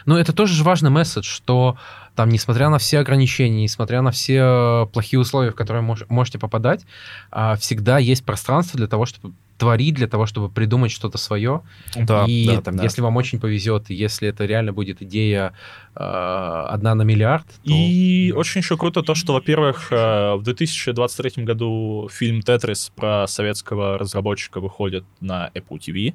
Но 0.05 0.18
это 0.18 0.34
тоже 0.34 0.53
же 0.53 0.64
важный 0.64 0.89
месседж, 0.89 1.26
что 1.26 1.78
там, 2.16 2.30
несмотря 2.30 2.70
на 2.70 2.78
все 2.78 2.99
ограничения, 2.99 3.64
несмотря 3.64 4.01
на 4.01 4.11
все 4.11 4.84
э, 4.84 4.86
плохие 4.91 5.20
условия, 5.20 5.51
в 5.51 5.55
которые 5.55 5.84
мож- 5.84 6.05
можете 6.09 6.39
попадать, 6.39 6.86
а, 7.32 7.55
всегда 7.57 7.97
есть 7.97 8.24
пространство 8.26 8.78
для 8.78 8.88
того, 8.88 9.05
чтобы 9.05 9.34
творить, 9.58 9.95
для 9.95 10.08
того, 10.08 10.26
чтобы 10.26 10.49
придумать 10.49 10.91
что-то 10.91 11.18
свое. 11.18 11.62
Да, 11.95 12.26
и 12.28 12.47
да, 12.47 12.62
там, 12.62 12.78
да. 12.78 12.84
если 12.84 13.01
вам 13.01 13.16
очень 13.18 13.39
повезет, 13.39 13.89
если 13.89 14.28
это 14.28 14.45
реально 14.45 14.74
будет 14.74 15.01
идея 15.01 15.54
э, 15.95 15.99
одна 15.99 16.95
на 16.95 17.04
миллиард, 17.04 17.45
то... 17.45 17.54
И 17.66 18.32
очень 18.36 18.62
еще 18.62 18.78
круто 18.78 19.01
то, 19.04 19.16
что, 19.16 19.34
во-первых, 19.34 19.91
э, 19.91 20.36
в 20.36 20.43
2023 20.43 21.43
году 21.43 22.10
фильм 22.12 22.41
«Тетрис» 22.41 22.91
про 22.95 23.28
советского 23.28 23.97
разработчика 23.97 24.60
выходит 24.60 25.04
на 25.22 25.49
Apple 25.54 25.80
TV. 25.80 26.14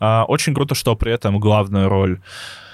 А, 0.00 0.24
Очень 0.28 0.54
круто, 0.54 0.74
что 0.74 0.96
при 0.96 1.12
этом 1.12 1.38
главную 1.38 1.88
роль 1.88 2.14
э, 2.14 2.65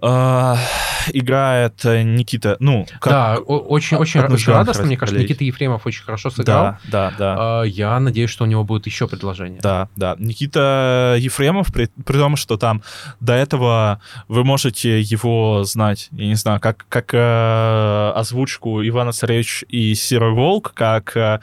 играет 0.00 1.84
э, 1.84 2.02
Никита, 2.02 2.56
ну, 2.60 2.86
как... 3.00 3.12
да, 3.12 3.38
очень, 3.38 3.96
очень, 3.96 4.20
очень 4.20 4.52
радостно, 4.52 4.84
мне 4.84 4.96
кажется. 4.96 5.20
Никита 5.20 5.44
Ефремов 5.44 5.86
очень 5.86 6.04
хорошо 6.04 6.30
сыграл. 6.30 6.64
да, 6.64 6.78
да, 6.84 7.12
да. 7.18 7.36
А, 7.38 7.62
Я 7.62 7.98
надеюсь, 8.00 8.30
что 8.30 8.44
у 8.44 8.46
него 8.46 8.64
будет 8.64 8.86
еще 8.86 9.08
предложение. 9.08 9.60
Да, 9.60 9.88
да. 9.96 10.16
Никита 10.18 11.16
Ефремов, 11.18 11.72
при, 11.72 11.88
при 12.04 12.18
том, 12.18 12.36
что 12.36 12.56
там 12.56 12.82
до 13.20 13.34
этого 13.34 14.00
вы 14.28 14.44
можете 14.44 15.00
его 15.00 15.64
знать, 15.64 16.08
я 16.12 16.26
не 16.26 16.34
знаю, 16.34 16.60
как, 16.60 16.86
как 16.88 17.12
э, 17.12 18.12
озвучку 18.14 18.86
Ивана 18.86 19.12
Царевич 19.12 19.64
и 19.68 19.94
Серый 19.94 20.32
Волк, 20.32 20.72
как 20.74 21.16
э, 21.16 21.40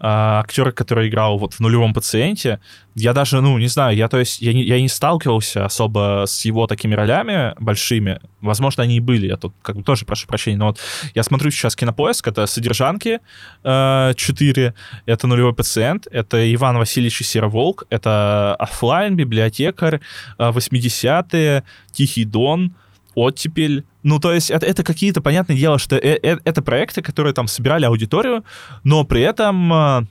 актер, 0.00 0.72
который 0.72 1.08
играл 1.08 1.38
вот 1.38 1.54
в 1.54 1.60
нулевом 1.60 1.94
пациенте. 1.94 2.60
Я 2.94 3.12
даже, 3.12 3.40
ну, 3.40 3.58
не 3.58 3.66
знаю, 3.66 3.96
я, 3.96 4.08
то 4.08 4.18
есть, 4.18 4.40
я 4.40 4.52
не, 4.52 4.62
я 4.62 4.80
не 4.80 4.88
сталкивался 4.88 5.64
особо 5.64 6.24
с 6.26 6.44
его 6.44 6.66
такими 6.68 6.94
ролями 6.94 7.54
большими. 7.58 8.20
Возможно, 8.40 8.84
они 8.84 8.96
и 8.96 9.00
были, 9.00 9.26
я 9.26 9.36
тут 9.36 9.52
как 9.62 9.76
бы 9.76 9.82
тоже 9.82 10.04
прошу 10.04 10.28
прощения, 10.28 10.58
но 10.58 10.66
вот 10.66 10.78
я 11.14 11.24
смотрю 11.24 11.50
сейчас 11.50 11.74
кинопоиск, 11.74 12.28
это 12.28 12.46
«Содержанки» 12.46 13.18
э, 13.64 14.12
4, 14.14 14.74
это 15.06 15.26
«Нулевой 15.26 15.54
пациент», 15.54 16.06
это 16.10 16.54
Иван 16.54 16.78
Васильевич 16.78 17.20
и 17.20 17.24
Сероволк, 17.24 17.84
это 17.90 18.54
«Оффлайн», 18.60 19.16
«Библиотекарь», 19.16 20.00
э, 20.38 20.50
«80-е», 20.50 21.64
«Тихий 21.90 22.24
дон», 22.24 22.74
«Оттепель». 23.16 23.84
Ну, 24.04 24.20
то 24.20 24.32
есть 24.32 24.50
это, 24.50 24.66
это 24.66 24.84
какие-то, 24.84 25.20
понятное 25.20 25.56
дело, 25.56 25.78
что 25.78 25.96
э- 25.96 26.20
э- 26.22 26.38
это 26.44 26.62
проекты, 26.62 27.02
которые 27.02 27.32
там 27.32 27.48
собирали 27.48 27.86
аудиторию, 27.86 28.44
но 28.84 29.04
при 29.04 29.22
этом 29.22 29.72
э, 29.72 30.06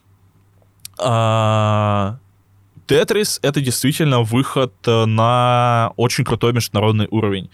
а, 0.99 2.17
Тетрис— 2.88 3.39
это 3.41 3.61
действительно 3.61 4.21
выход 4.21 4.73
э, 4.86 5.05
на 5.05 5.93
очень 5.95 6.23
крутой 6.23 6.53
международный 6.53 7.07
уровень. 7.09 7.49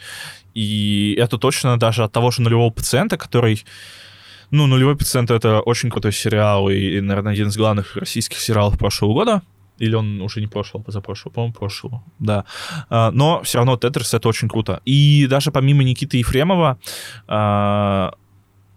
И 0.53 1.15
это 1.17 1.37
точно 1.37 1.77
даже 1.77 2.03
от 2.03 2.11
того 2.11 2.31
же 2.31 2.41
нулевого 2.41 2.71
пациента, 2.71 3.17
который 3.17 3.63
ну, 4.51 4.65
«Нулевой 4.65 4.97
пациент»— 4.97 5.29
это 5.31 5.61
очень 5.61 5.91
крутой 5.91 6.11
сериал 6.11 6.69
и, 6.69 6.97
и, 6.97 7.01
наверное, 7.01 7.33
один 7.33 7.49
из 7.49 7.57
главных 7.57 7.95
российских 7.95 8.39
сериалов 8.39 8.79
прошлого 8.79 9.13
года. 9.13 9.41
Или 9.77 9.95
он 9.95 10.21
уже 10.21 10.41
не 10.41 10.47
прошлого, 10.47 10.83
позапрошлого, 10.83 11.33
по-моему, 11.33 11.53
прошлого, 11.53 12.03
да. 12.19 12.43
А, 12.89 13.11
Но 13.11 13.41
все 13.43 13.59
равно 13.59 13.77
«Тетрис»— 13.77 14.13
это 14.15 14.27
очень 14.27 14.49
круто. 14.49 14.81
И 14.85 15.27
даже 15.29 15.51
помимо 15.51 15.83
Никиты 15.83 16.17
Ефремова, 16.17 16.79
а, 17.27 18.13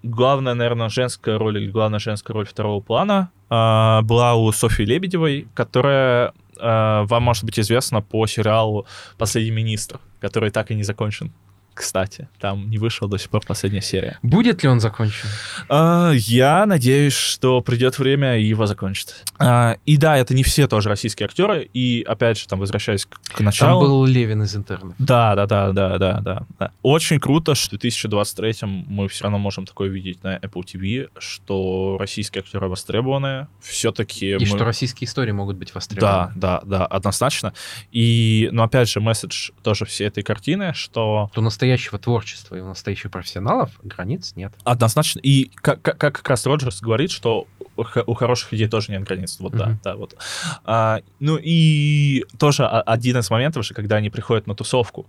главная, 0.03 0.55
наверное, 0.55 0.89
женская 0.91 1.39
роль 1.39 1.59
или 1.59 1.71
главная 1.71 1.99
женская 1.99 2.35
роль 2.35 2.47
второго 2.47 2.81
плана 2.81 3.31
а, 3.51 4.03
была 4.03 4.35
у 4.35 4.53
Софьи 4.53 4.85
Лебедевой, 4.85 5.49
которая 5.55 6.35
вам 6.63 7.23
может 7.23 7.45
быть 7.45 7.59
известна 7.59 8.01
по 8.01 8.27
сериалу 8.27 8.87
«Последний 9.19 9.51
министр», 9.51 9.99
который 10.21 10.51
так 10.51 10.71
и 10.71 10.75
не 10.75 10.85
закончен. 10.85 11.33
Кстати, 11.75 12.29
там 12.39 12.69
не 12.71 12.79
вышел 12.79 13.09
до 13.09 13.19
сих 13.19 13.31
пор 13.31 13.43
последняя 13.47 13.81
серия. 13.81 14.19
Будет 14.23 14.63
ли 14.63 14.69
он 14.69 14.81
закончен? 14.81 15.27
А, 15.69 16.13
Я 16.13 16.67
надеюсь, 16.67 17.15
что 17.15 17.61
придет 17.63 17.99
время 17.99 18.39
и 18.39 18.45
его 18.45 18.67
закончат. 18.67 19.25
А, 19.39 19.77
И 19.87 19.97
да, 19.97 20.17
это 20.19 20.35
не 20.35 20.43
все 20.43 20.69
тоже 20.69 20.89
российские 20.89 21.27
актеры. 21.27 21.69
И 21.73 22.05
опять 22.07 22.39
же, 22.39 22.47
там 22.47 22.59
возвращаясь 22.59 23.07
к 23.07 23.19
к 23.33 23.37
Там 23.37 23.47
началу. 23.47 23.81
был 23.81 24.05
Левин 24.05 24.43
из 24.43 24.55
интернета. 24.55 24.95
Да, 24.99 25.35
да, 25.35 25.47
да, 25.47 25.73
да, 25.73 25.99
да, 25.99 26.21
да, 26.21 26.47
да. 26.59 26.71
Очень 26.83 27.19
круто, 27.19 27.55
что 27.55 27.77
в 27.77 27.81
2023 27.81 28.55
мы 28.69 29.09
все 29.09 29.25
равно 29.25 29.39
можем 29.39 29.65
такое 29.65 29.89
видеть 29.89 30.23
на 30.23 30.37
Apple 30.37 30.63
TV, 30.65 31.09
что 31.19 31.97
российские 31.99 32.43
актеры 32.43 32.69
востребованы. 32.69 33.47
Все-таки 33.61 34.37
И 34.37 34.45
что 34.45 34.65
российские 34.65 35.09
истории 35.09 35.33
могут 35.33 35.57
быть 35.57 35.75
востребованы. 35.75 36.33
Да, 36.37 36.61
да, 36.63 36.79
да, 36.79 36.87
однозначно. 36.87 37.55
И, 37.91 38.49
но 38.53 38.63
опять 38.65 38.89
же, 38.91 39.01
месседж 39.01 39.51
тоже 39.63 39.85
всей 39.87 40.09
этой 40.09 40.23
картины, 40.23 40.73
что 40.75 41.31
У 41.35 41.41
настоящего 41.63 41.99
творчества 41.99 42.57
и 42.57 42.61
у 42.61 42.67
настоящих 42.67 43.11
профессионалов 43.13 43.71
границ 43.85 44.33
нет. 44.35 44.53
Однозначно. 44.65 45.21
И 45.21 45.51
как, 45.55 45.81
как, 45.81 45.97
как 45.97 46.29
раз 46.29 46.45
Роджерс 46.45 46.81
говорит, 46.81 47.13
что 47.13 47.47
у 47.77 48.15
хороших 48.15 48.53
идей 48.53 48.67
тоже 48.69 48.91
нет 48.91 49.05
границ. 49.05 49.37
Вот 49.39 49.53
да, 49.53 49.67
Мгм. 49.67 49.81
да, 49.85 49.95
вот. 49.97 50.17
А, 50.65 51.01
ну 51.21 51.39
и 51.41 52.25
тоже 52.39 52.67
один 52.67 53.19
из 53.19 53.31
моментов 53.31 53.65
же, 53.65 53.75
когда 53.75 53.97
они 53.97 54.11
приходят 54.11 54.47
на 54.49 54.55
тусовку. 54.57 55.07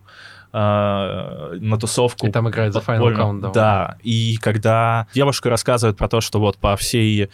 а, 0.55 1.53
на 1.59 1.79
тусовку. 1.79 2.27
И 2.27 2.31
там 2.31 2.47
играет 2.47 2.75
The 2.75 2.85
Final. 2.85 3.15
Countdown. 3.17 3.53
Да, 3.53 3.97
и 4.03 4.37
когда 4.39 5.07
девушка 5.15 5.49
рассказывает 5.49 5.97
про 5.97 6.07
то, 6.07 6.21
что 6.21 6.39
вот 6.39 6.57
по 6.59 6.75
всей 6.77 7.29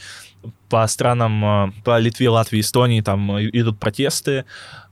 по 0.69 0.87
странам, 0.87 1.43
э, 1.43 1.71
по 1.83 1.99
Литве, 1.99 2.29
Латвии, 2.29 2.61
Эстонии 2.61 3.01
там 3.01 3.37
и- 3.37 3.49
идут 3.59 3.77
протесты, 3.77 4.45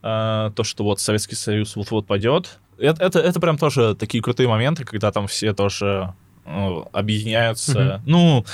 э, 0.04 0.52
то, 0.54 0.64
что 0.66 0.84
вот 0.84 1.00
Советский 1.00 1.36
Союз 1.36 1.78
вот-вот 1.78 2.06
пойдет. 2.06 2.60
Это, 2.80 3.04
это, 3.04 3.20
это 3.20 3.40
прям 3.40 3.58
тоже 3.58 3.96
такие 3.96 4.22
крутые 4.24 4.48
моменты, 4.48 4.84
когда 4.86 5.12
там 5.12 5.28
все 5.28 5.54
тоже 5.54 6.14
э, 6.46 6.82
объединяются. 6.94 7.80
Мгм. 7.80 8.02
Ну, 8.06 8.46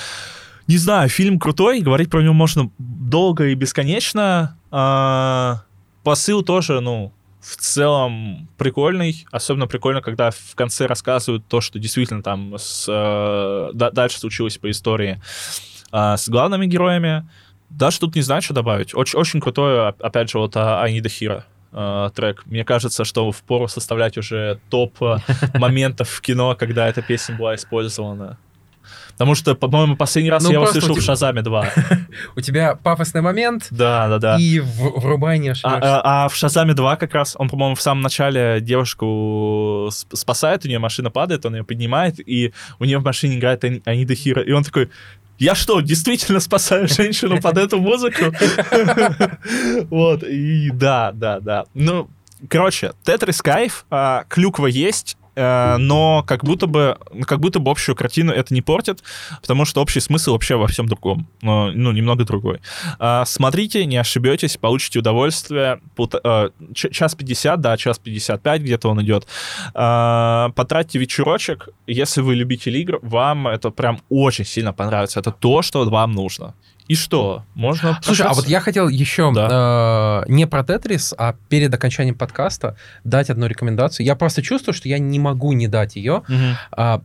не 0.68 0.78
знаю, 0.78 1.10
фильм 1.10 1.40
крутой, 1.40 1.82
говорить 1.82 2.10
про 2.10 2.22
него 2.22 2.34
можно 2.34 2.70
долго 2.78 3.48
и 3.48 3.56
бесконечно. 3.56 4.58
А, 4.72 5.64
посыл 6.04 6.42
тоже, 6.44 6.80
ну, 6.80 7.12
в 7.42 7.58
целом 7.58 8.48
прикольный. 8.58 9.26
Особенно 9.32 9.68
прикольно, 9.68 10.02
когда 10.02 10.32
в 10.32 10.56
конце 10.56 10.86
рассказывают 10.86 11.46
то, 11.48 11.60
что 11.60 11.78
действительно 11.80 12.24
там 12.24 12.56
с, 12.58 12.86
э, 12.88 13.72
да- 13.74 13.92
дальше 13.92 14.20
случилось 14.20 14.58
по 14.58 14.72
истории 14.72 15.22
а, 15.92 16.16
с 16.16 16.30
главными 16.30 16.66
героями. 16.66 17.28
Даже 17.70 18.00
тут 18.00 18.16
не 18.16 18.22
знаю, 18.22 18.42
что 18.42 18.54
добавить. 18.54 18.96
Очень, 18.96 19.20
очень 19.20 19.42
крутой, 19.42 19.90
оп- 19.90 20.02
опять 20.02 20.30
же, 20.30 20.38
вот 20.38 20.56
а, 20.56 20.82
a 20.82 20.88
Hero 20.90 21.44
э, 21.74 22.10
трек. 22.16 22.44
Мне 22.46 22.64
кажется, 22.64 23.04
что 23.04 23.32
впору 23.32 23.68
составлять 23.68 24.18
уже 24.18 24.60
топ 24.70 25.02
э, 25.02 25.18
моментов 25.56 26.10
в 26.10 26.22
кино, 26.22 26.56
когда 26.56 26.88
эта 26.88 27.02
песня 27.02 27.36
была 27.36 27.56
использована. 27.56 28.38
Потому 29.14 29.36
что, 29.36 29.54
по-моему, 29.56 29.96
последний 29.96 30.32
раз 30.32 30.44
Ну, 30.44 30.50
я 30.50 30.56
его 30.56 30.66
слышал 30.66 30.96
в 30.96 31.02
«Шазаме 31.02 31.42
2». 31.42 31.68
У 32.36 32.42
тебя 32.42 32.76
пафосный 32.76 33.22
момент, 33.22 33.68
Да, 33.70 34.08
да, 34.08 34.18
да. 34.18 34.38
и 34.40 34.60
в- 34.60 35.00
врубай 35.00 35.38
не 35.38 35.50
А, 35.52 35.56
а- 35.64 36.26
а 36.26 36.28
в 36.30 36.36
Шазаме 36.36 36.74
2 36.74 36.96
как 36.96 37.14
раз, 37.14 37.36
он, 37.38 37.48
по-моему, 37.48 37.76
в 37.76 37.82
самом 37.82 38.02
начале 38.02 38.60
девушку 38.60 39.88
сп- 39.92 40.16
спасает, 40.16 40.66
у 40.66 40.68
нее 40.68 40.80
машина 40.80 41.12
падает, 41.12 41.46
он 41.46 41.56
ее 41.56 41.64
поднимает, 41.64 42.16
и 42.20 42.54
у 42.80 42.86
нее 42.86 42.98
в 42.98 43.04
машине 43.04 43.38
играет 43.38 43.64
Ани- 43.64 43.82
Анида 43.86 44.16
Хиро, 44.16 44.42
и 44.42 44.52
он 44.52 44.64
такой, 44.64 44.90
Я 45.44 45.56
что, 45.56 45.82
действительно 45.82 46.40
спасаю 46.40 46.88
женщину 46.88 47.42
под 47.42 47.58
эту 47.58 47.80
музыку? 47.80 48.32
Вот, 49.90 50.24
и 50.24 50.70
да, 50.72 51.12
да, 51.12 51.42
да. 51.42 51.66
Ну, 51.74 52.10
короче, 52.48 52.94
Тетрис 53.04 53.42
кайф, 53.42 53.86
а, 53.90 54.24
клюква 54.30 54.68
есть, 54.68 55.18
но 55.36 56.24
как 56.28 56.44
будто 56.44 56.68
бы, 56.68 56.98
как 57.26 57.40
будто 57.40 57.60
бы 57.60 57.72
общую 57.72 57.96
картину 57.96 58.32
это 58.32 58.54
не 58.54 58.62
портит, 58.62 59.04
потому 59.42 59.66
что 59.66 59.82
общий 59.82 60.00
смысл 60.00 60.34
вообще 60.34 60.56
во 60.56 60.68
всем 60.68 60.88
другом, 60.88 61.28
ну, 61.42 61.72
немного 61.72 62.24
другой. 62.24 62.60
А, 63.00 63.26
смотрите, 63.26 63.86
не 63.86 63.98
ошибетесь, 63.98 64.58
получите 64.58 65.00
удовольствие. 65.00 65.80
Э, 66.24 66.50
час 66.74 67.16
50, 67.16 67.62
да, 67.62 67.78
час 67.78 68.00
55 68.00 68.62
где-то 68.62 68.90
он 68.90 69.02
идет. 69.02 69.28
А, 69.74 70.50
потратьте 70.56 71.00
вечерочек, 71.00 71.70
если 71.88 72.22
вы 72.22 72.36
любитель 72.36 72.78
игр, 72.78 73.00
вам 73.02 73.48
это 73.48 73.70
прям 73.72 74.02
очень 74.10 74.46
сильно 74.46 74.74
понравится. 74.74 75.20
Это 75.20 75.32
то, 75.32 75.62
что 75.62 75.90
вам 75.90 76.12
нужно. 76.12 76.54
И 76.88 76.96
что? 76.96 77.44
Можно... 77.56 78.00
Слушай, 78.02 78.28
а 78.28 78.34
вот 78.34 78.48
я 78.48 78.60
хотел 78.60 78.90
еще 78.90 79.32
да. 79.34 80.24
э, 80.28 80.32
не 80.32 80.46
про 80.48 80.64
Тетрис, 80.64 81.14
а 81.18 81.36
перед 81.50 81.74
окончанием 81.74 82.16
подкаста 82.16 82.76
дать 83.04 83.30
одну 83.30 83.48
рекомендацию. 83.48 84.06
Я 84.06 84.16
просто 84.16 84.42
чувствую, 84.42 84.74
что 84.74 84.90
я 84.90 85.00
не 85.00 85.20
могу 85.20 85.54
не 85.54 85.68
дать 85.68 85.96
ее. 85.96 86.24
Угу. 86.28 86.78
Э, 86.78 87.00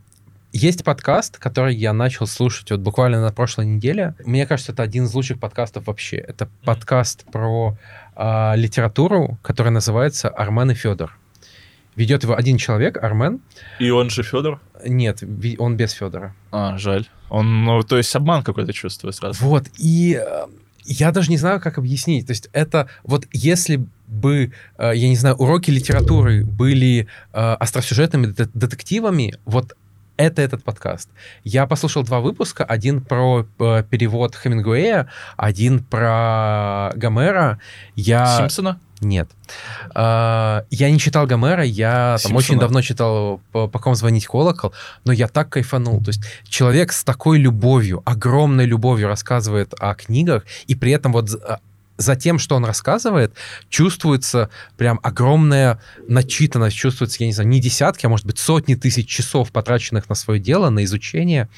есть 0.53 0.83
подкаст, 0.83 1.39
который 1.39 1.77
я 1.77 1.93
начал 1.93 2.27
слушать 2.27 2.71
вот 2.71 2.81
буквально 2.81 3.21
на 3.21 3.33
прошлой 3.33 3.67
неделе. 3.67 4.15
Мне 4.25 4.47
кажется, 4.47 4.73
это 4.73 4.83
один 4.83 5.05
из 5.05 5.15
лучших 5.15 5.39
подкастов 5.39 5.87
вообще. 5.87 6.17
Это 6.17 6.49
подкаст 6.65 7.25
про 7.31 7.77
э, 8.17 8.57
литературу, 8.57 9.39
который 9.43 9.71
называется 9.71 10.29
«Армен 10.29 10.71
и 10.71 10.75
Федор». 10.75 11.17
Ведет 11.99 12.23
его 12.23 12.37
один 12.37 12.59
человек, 12.59 12.97
Армен. 13.03 13.41
И 13.81 13.91
он 13.91 14.09
же 14.09 14.23
Федор? 14.23 14.61
Нет, 14.87 15.25
он 15.59 15.77
без 15.77 15.91
Федора. 15.91 16.33
А, 16.53 16.79
жаль. 16.79 17.09
Он, 17.29 17.65
ну, 17.65 17.83
то 17.83 17.97
есть 17.97 18.15
обман 18.15 18.45
какой-то 18.45 18.73
чувствую 18.73 19.13
сразу. 19.13 19.45
Вот, 19.45 19.65
и 19.79 20.17
э, 20.25 20.47
я 20.85 21.11
даже 21.11 21.31
не 21.33 21.39
знаю, 21.39 21.61
как 21.61 21.77
объяснить. 21.77 22.29
То 22.29 22.31
есть 22.31 22.51
это 22.53 22.89
вот 23.03 23.27
если 23.33 23.85
бы, 24.07 24.53
э, 24.79 24.93
я 24.95 25.09
не 25.09 25.17
знаю, 25.17 25.35
уроки 25.39 25.73
литературы 25.73 26.45
были 26.45 27.09
э, 27.33 27.57
остросюжетными 27.59 28.27
детективами, 28.55 29.35
вот 29.45 29.77
это 30.17 30.41
этот 30.41 30.63
подкаст. 30.63 31.09
Я 31.43 31.67
послушал 31.67 32.05
два 32.05 32.21
выпуска. 32.21 32.65
Один 32.65 33.01
про 33.01 33.45
перевод 33.91 34.37
Хемингуэя, 34.37 35.09
один 35.37 35.83
про 35.83 36.93
Гомера. 36.95 37.59
Я... 37.97 38.39
Симпсона? 38.39 38.81
Нет. 39.01 39.31
А, 39.95 40.65
я 40.71 40.91
не 40.91 40.99
читал 40.99 41.27
Гомера, 41.27 41.63
я 41.63 42.17
там 42.23 42.35
очень 42.35 42.59
давно 42.59 42.83
читал 42.83 43.41
по, 43.53 43.69
по 43.69 43.79
ком 43.79 43.95
звонить 43.95 44.27
колокол, 44.27 44.73
но 45.05 45.13
я 45.13 45.29
так 45.29 45.51
кайфанул. 45.51 46.03
То 46.03 46.09
есть 46.09 46.23
человек 46.49 46.93
с 46.93 47.05
такой 47.05 47.39
любовью, 47.39 48.03
огромной 48.05 48.67
любовью 48.67 49.09
рассказывает 49.09 49.75
о 49.79 49.95
книгах, 49.95 50.45
и 50.67 50.75
при 50.75 50.93
этом 50.93 51.13
вот 51.13 51.31
а, 51.35 51.61
за 51.97 52.17
тем, 52.17 52.39
что 52.39 52.57
он 52.57 52.65
рассказывает, 52.65 53.35
чувствуется 53.69 54.51
прям 54.77 54.99
огромная 55.03 55.81
начитанность, 56.09 56.77
чувствуется, 56.77 57.19
я 57.21 57.27
не 57.27 57.33
знаю, 57.33 57.49
не 57.49 57.61
десятки, 57.61 58.07
а 58.07 58.09
может 58.09 58.27
быть 58.27 58.39
сотни 58.39 58.75
тысяч 58.75 59.09
часов, 59.09 59.53
потраченных 59.53 60.09
на 60.09 60.15
свое 60.17 60.41
дело, 60.41 60.71
на 60.71 60.85
изучение, 60.85 61.49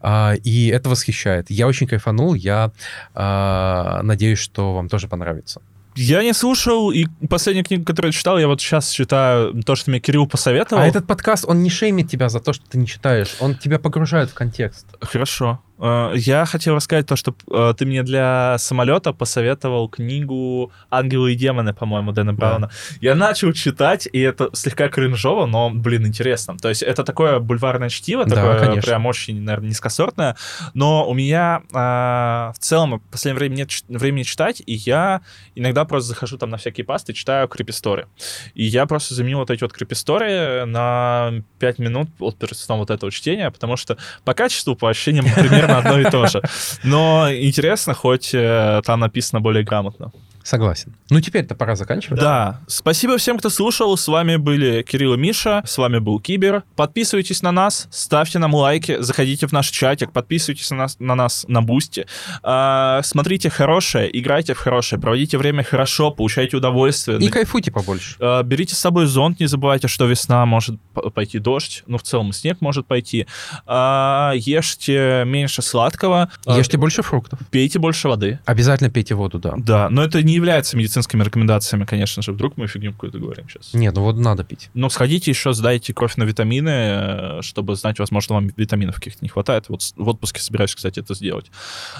а, 0.00 0.34
и 0.34 0.68
это 0.68 0.88
восхищает. 0.88 1.50
Я 1.50 1.66
очень 1.66 1.86
кайфанул, 1.86 2.34
я 2.34 2.70
надеюсь, 3.14 4.38
что 4.38 4.74
вам 4.74 4.88
тоже 4.88 5.08
понравится. 5.08 5.60
Я 5.96 6.22
не 6.22 6.34
слушал, 6.34 6.90
и 6.90 7.06
последняя 7.28 7.64
книга, 7.64 7.84
которую 7.84 8.12
я 8.12 8.18
читал, 8.18 8.38
я 8.38 8.46
вот 8.46 8.60
сейчас 8.60 8.90
читаю 8.90 9.62
то, 9.62 9.74
что 9.76 9.90
мне 9.90 9.98
Кирилл 9.98 10.26
посоветовал. 10.26 10.82
А 10.82 10.86
этот 10.86 11.06
подкаст, 11.06 11.44
он 11.46 11.62
не 11.62 11.70
шеймит 11.70 12.10
тебя 12.10 12.28
за 12.28 12.40
то, 12.40 12.52
что 12.52 12.64
ты 12.68 12.76
не 12.78 12.86
читаешь, 12.86 13.36
он 13.40 13.54
тебя 13.54 13.78
погружает 13.78 14.30
в 14.30 14.34
контекст. 14.34 14.86
Хорошо. 15.00 15.60
Э, 15.78 16.12
я 16.14 16.44
хотел 16.46 16.74
рассказать 16.74 17.06
то, 17.06 17.16
что 17.16 17.34
э, 17.50 17.74
ты 17.76 17.86
мне 17.86 18.02
для 18.02 18.56
самолета 18.58 19.12
посоветовал 19.12 19.88
книгу 19.88 20.72
«Ангелы 20.90 21.32
и 21.32 21.34
демоны», 21.36 21.74
по-моему, 21.74 22.12
Дэна 22.12 22.32
Брауна. 22.32 22.68
Да. 22.68 22.72
Я 23.00 23.14
начал 23.14 23.52
читать, 23.52 24.08
и 24.10 24.20
это 24.20 24.50
слегка 24.52 24.88
кринжово, 24.88 25.46
но, 25.46 25.70
блин, 25.70 26.06
интересно. 26.06 26.56
То 26.58 26.68
есть 26.68 26.82
это 26.82 27.04
такое 27.04 27.38
бульварное 27.38 27.88
чтиво, 27.88 28.24
да, 28.24 28.36
такое 28.36 28.58
конечно. 28.58 28.82
прям 28.82 29.06
очень, 29.06 29.40
наверное, 29.42 29.68
низкосортное, 29.68 30.36
но 30.74 31.08
у 31.08 31.14
меня 31.14 31.62
а, 31.72 32.52
в 32.54 32.58
целом 32.58 32.98
в 32.98 33.10
последнее 33.10 33.38
время 33.38 33.56
нет 33.56 33.70
времени 33.88 34.22
читать, 34.22 34.62
и 34.64 34.74
я 34.74 35.20
иногда 35.54 35.84
просто 35.84 36.08
захожу 36.08 36.38
там 36.38 36.50
на 36.50 36.56
всякие 36.56 36.84
пасты, 36.84 37.12
читаю 37.12 37.48
creepy 37.48 37.77
story. 37.77 38.06
И 38.54 38.64
я 38.64 38.86
просто 38.86 39.14
заменил 39.14 39.38
вот 39.38 39.50
эти 39.50 39.62
вот 39.62 39.72
creepy 39.72 40.22
story 40.22 40.64
на 40.64 41.32
5 41.58 41.78
минут 41.78 42.08
от 42.20 42.36
вот 42.68 42.90
этого 42.90 43.12
чтения, 43.12 43.50
потому 43.50 43.76
что 43.76 43.96
по 44.24 44.34
качеству, 44.34 44.76
по 44.76 44.88
ощущениям, 44.88 45.26
примерно 45.34 45.65
примерно 45.66 45.78
одно 45.78 46.00
и 46.00 46.10
то 46.10 46.26
же. 46.26 46.42
Но 46.84 47.28
интересно, 47.32 47.94
хоть 47.94 48.34
э, 48.34 48.80
там 48.84 49.00
написано 49.00 49.40
более 49.40 49.64
грамотно. 49.64 50.12
Согласен. 50.46 50.94
Ну, 51.10 51.20
теперь-то 51.20 51.56
пора 51.56 51.74
заканчивать. 51.74 52.20
Да. 52.20 52.60
Спасибо 52.68 53.18
всем, 53.18 53.36
кто 53.36 53.50
слушал. 53.50 53.96
С 53.96 54.06
вами 54.06 54.36
были 54.36 54.82
Кирилл 54.82 55.14
и 55.14 55.16
Миша. 55.16 55.60
С 55.66 55.76
вами 55.76 55.98
был 55.98 56.20
Кибер. 56.20 56.62
Подписывайтесь 56.76 57.42
на 57.42 57.50
нас, 57.50 57.88
ставьте 57.90 58.38
нам 58.38 58.54
лайки, 58.54 58.98
заходите 59.00 59.48
в 59.48 59.52
наш 59.52 59.70
чатик, 59.70 60.12
подписывайтесь 60.12 60.70
на 60.70 60.76
нас 60.76 60.96
на, 61.00 61.16
нас, 61.16 61.44
на 61.48 61.62
Бусти. 61.62 62.06
А, 62.44 63.00
смотрите 63.02 63.50
хорошее, 63.50 64.08
играйте 64.16 64.54
в 64.54 64.58
хорошее, 64.58 65.00
проводите 65.00 65.36
время 65.36 65.64
хорошо, 65.64 66.12
получайте 66.12 66.56
удовольствие. 66.56 67.18
И 67.18 67.28
кайфуйте 67.28 67.72
побольше. 67.72 68.16
А, 68.20 68.44
берите 68.44 68.76
с 68.76 68.78
собой 68.78 69.06
зонт, 69.06 69.40
не 69.40 69.46
забывайте, 69.46 69.88
что 69.88 70.06
весна 70.06 70.46
может 70.46 70.80
пойти 71.12 71.40
дождь, 71.40 71.82
ну, 71.88 71.98
в 71.98 72.02
целом 72.04 72.32
снег 72.32 72.60
может 72.60 72.86
пойти. 72.86 73.26
А, 73.66 74.32
ешьте 74.36 75.24
меньше 75.26 75.60
сладкого. 75.62 76.30
Ешьте 76.46 76.76
больше 76.76 77.02
фруктов. 77.02 77.40
Пейте 77.50 77.80
больше 77.80 78.06
воды. 78.06 78.38
Обязательно 78.44 78.90
пейте 78.90 79.16
воду, 79.16 79.40
да. 79.40 79.54
Да, 79.56 79.90
но 79.90 80.04
это 80.04 80.22
не 80.22 80.35
является 80.36 80.76
медицинскими 80.76 81.22
рекомендациями, 81.22 81.84
конечно 81.84 82.22
же. 82.22 82.32
Вдруг 82.32 82.56
мы 82.56 82.66
фигню 82.66 82.92
какую-то 82.92 83.18
говорим 83.18 83.48
сейчас. 83.48 83.74
Нет, 83.74 83.94
ну 83.94 84.02
вот 84.02 84.16
надо 84.16 84.44
пить. 84.44 84.70
Ну, 84.74 84.88
сходите 84.88 85.30
еще, 85.30 85.52
сдайте 85.52 85.92
кровь 85.92 86.16
на 86.16 86.24
витамины, 86.24 86.70
э, 86.70 87.42
чтобы 87.42 87.74
знать, 87.74 87.98
возможно, 87.98 88.36
вам 88.36 88.48
витаминов 88.56 88.96
каких-то 88.96 89.18
не 89.22 89.28
хватает. 89.28 89.68
Вот 89.68 89.82
в 89.96 90.08
отпуске 90.08 90.40
собираюсь, 90.40 90.74
кстати, 90.74 91.00
это 91.00 91.14
сделать. 91.14 91.50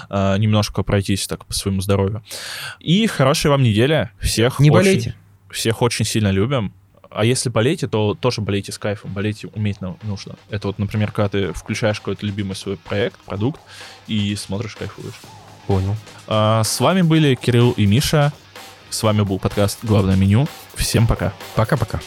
Э, 0.09 0.37
немножко 0.37 0.83
пройтись 0.83 1.27
так 1.27 1.45
по 1.45 1.53
своему 1.53 1.81
здоровью. 1.81 2.23
И 2.79 3.07
хорошей 3.07 3.51
вам 3.51 3.63
недели. 3.63 4.09
Всех 4.19 4.59
Не 4.59 4.69
очень, 4.69 4.77
болейте. 4.77 5.15
Всех 5.49 5.81
очень 5.81 6.05
сильно 6.05 6.31
любим. 6.31 6.73
А 7.09 7.25
если 7.25 7.49
болеете, 7.49 7.87
то 7.87 8.13
тоже 8.13 8.41
болейте 8.41 8.71
с 8.71 8.77
кайфом, 8.77 9.13
болейте 9.13 9.47
уметь 9.55 9.77
нужно. 10.03 10.35
Это 10.49 10.67
вот, 10.67 10.77
например, 10.77 11.11
когда 11.11 11.29
ты 11.29 11.53
включаешь 11.53 11.99
какой-то 11.99 12.25
любимый 12.25 12.55
свой 12.55 12.77
проект, 12.77 13.17
продукт, 13.21 13.61
и 14.07 14.35
смотришь, 14.35 14.75
кайфуешь. 14.75 15.15
Понял. 15.67 15.95
А, 16.27 16.63
с 16.63 16.79
вами 16.79 17.01
были 17.01 17.35
Кирилл 17.35 17.71
и 17.71 17.85
Миша. 17.85 18.33
С 18.89 19.03
вами 19.03 19.21
был 19.21 19.37
подкаст 19.37 19.79
«Главное 19.83 20.15
меню». 20.15 20.47
Всем 20.75 21.07
пока. 21.07 21.33
Пока-пока. 21.55 21.99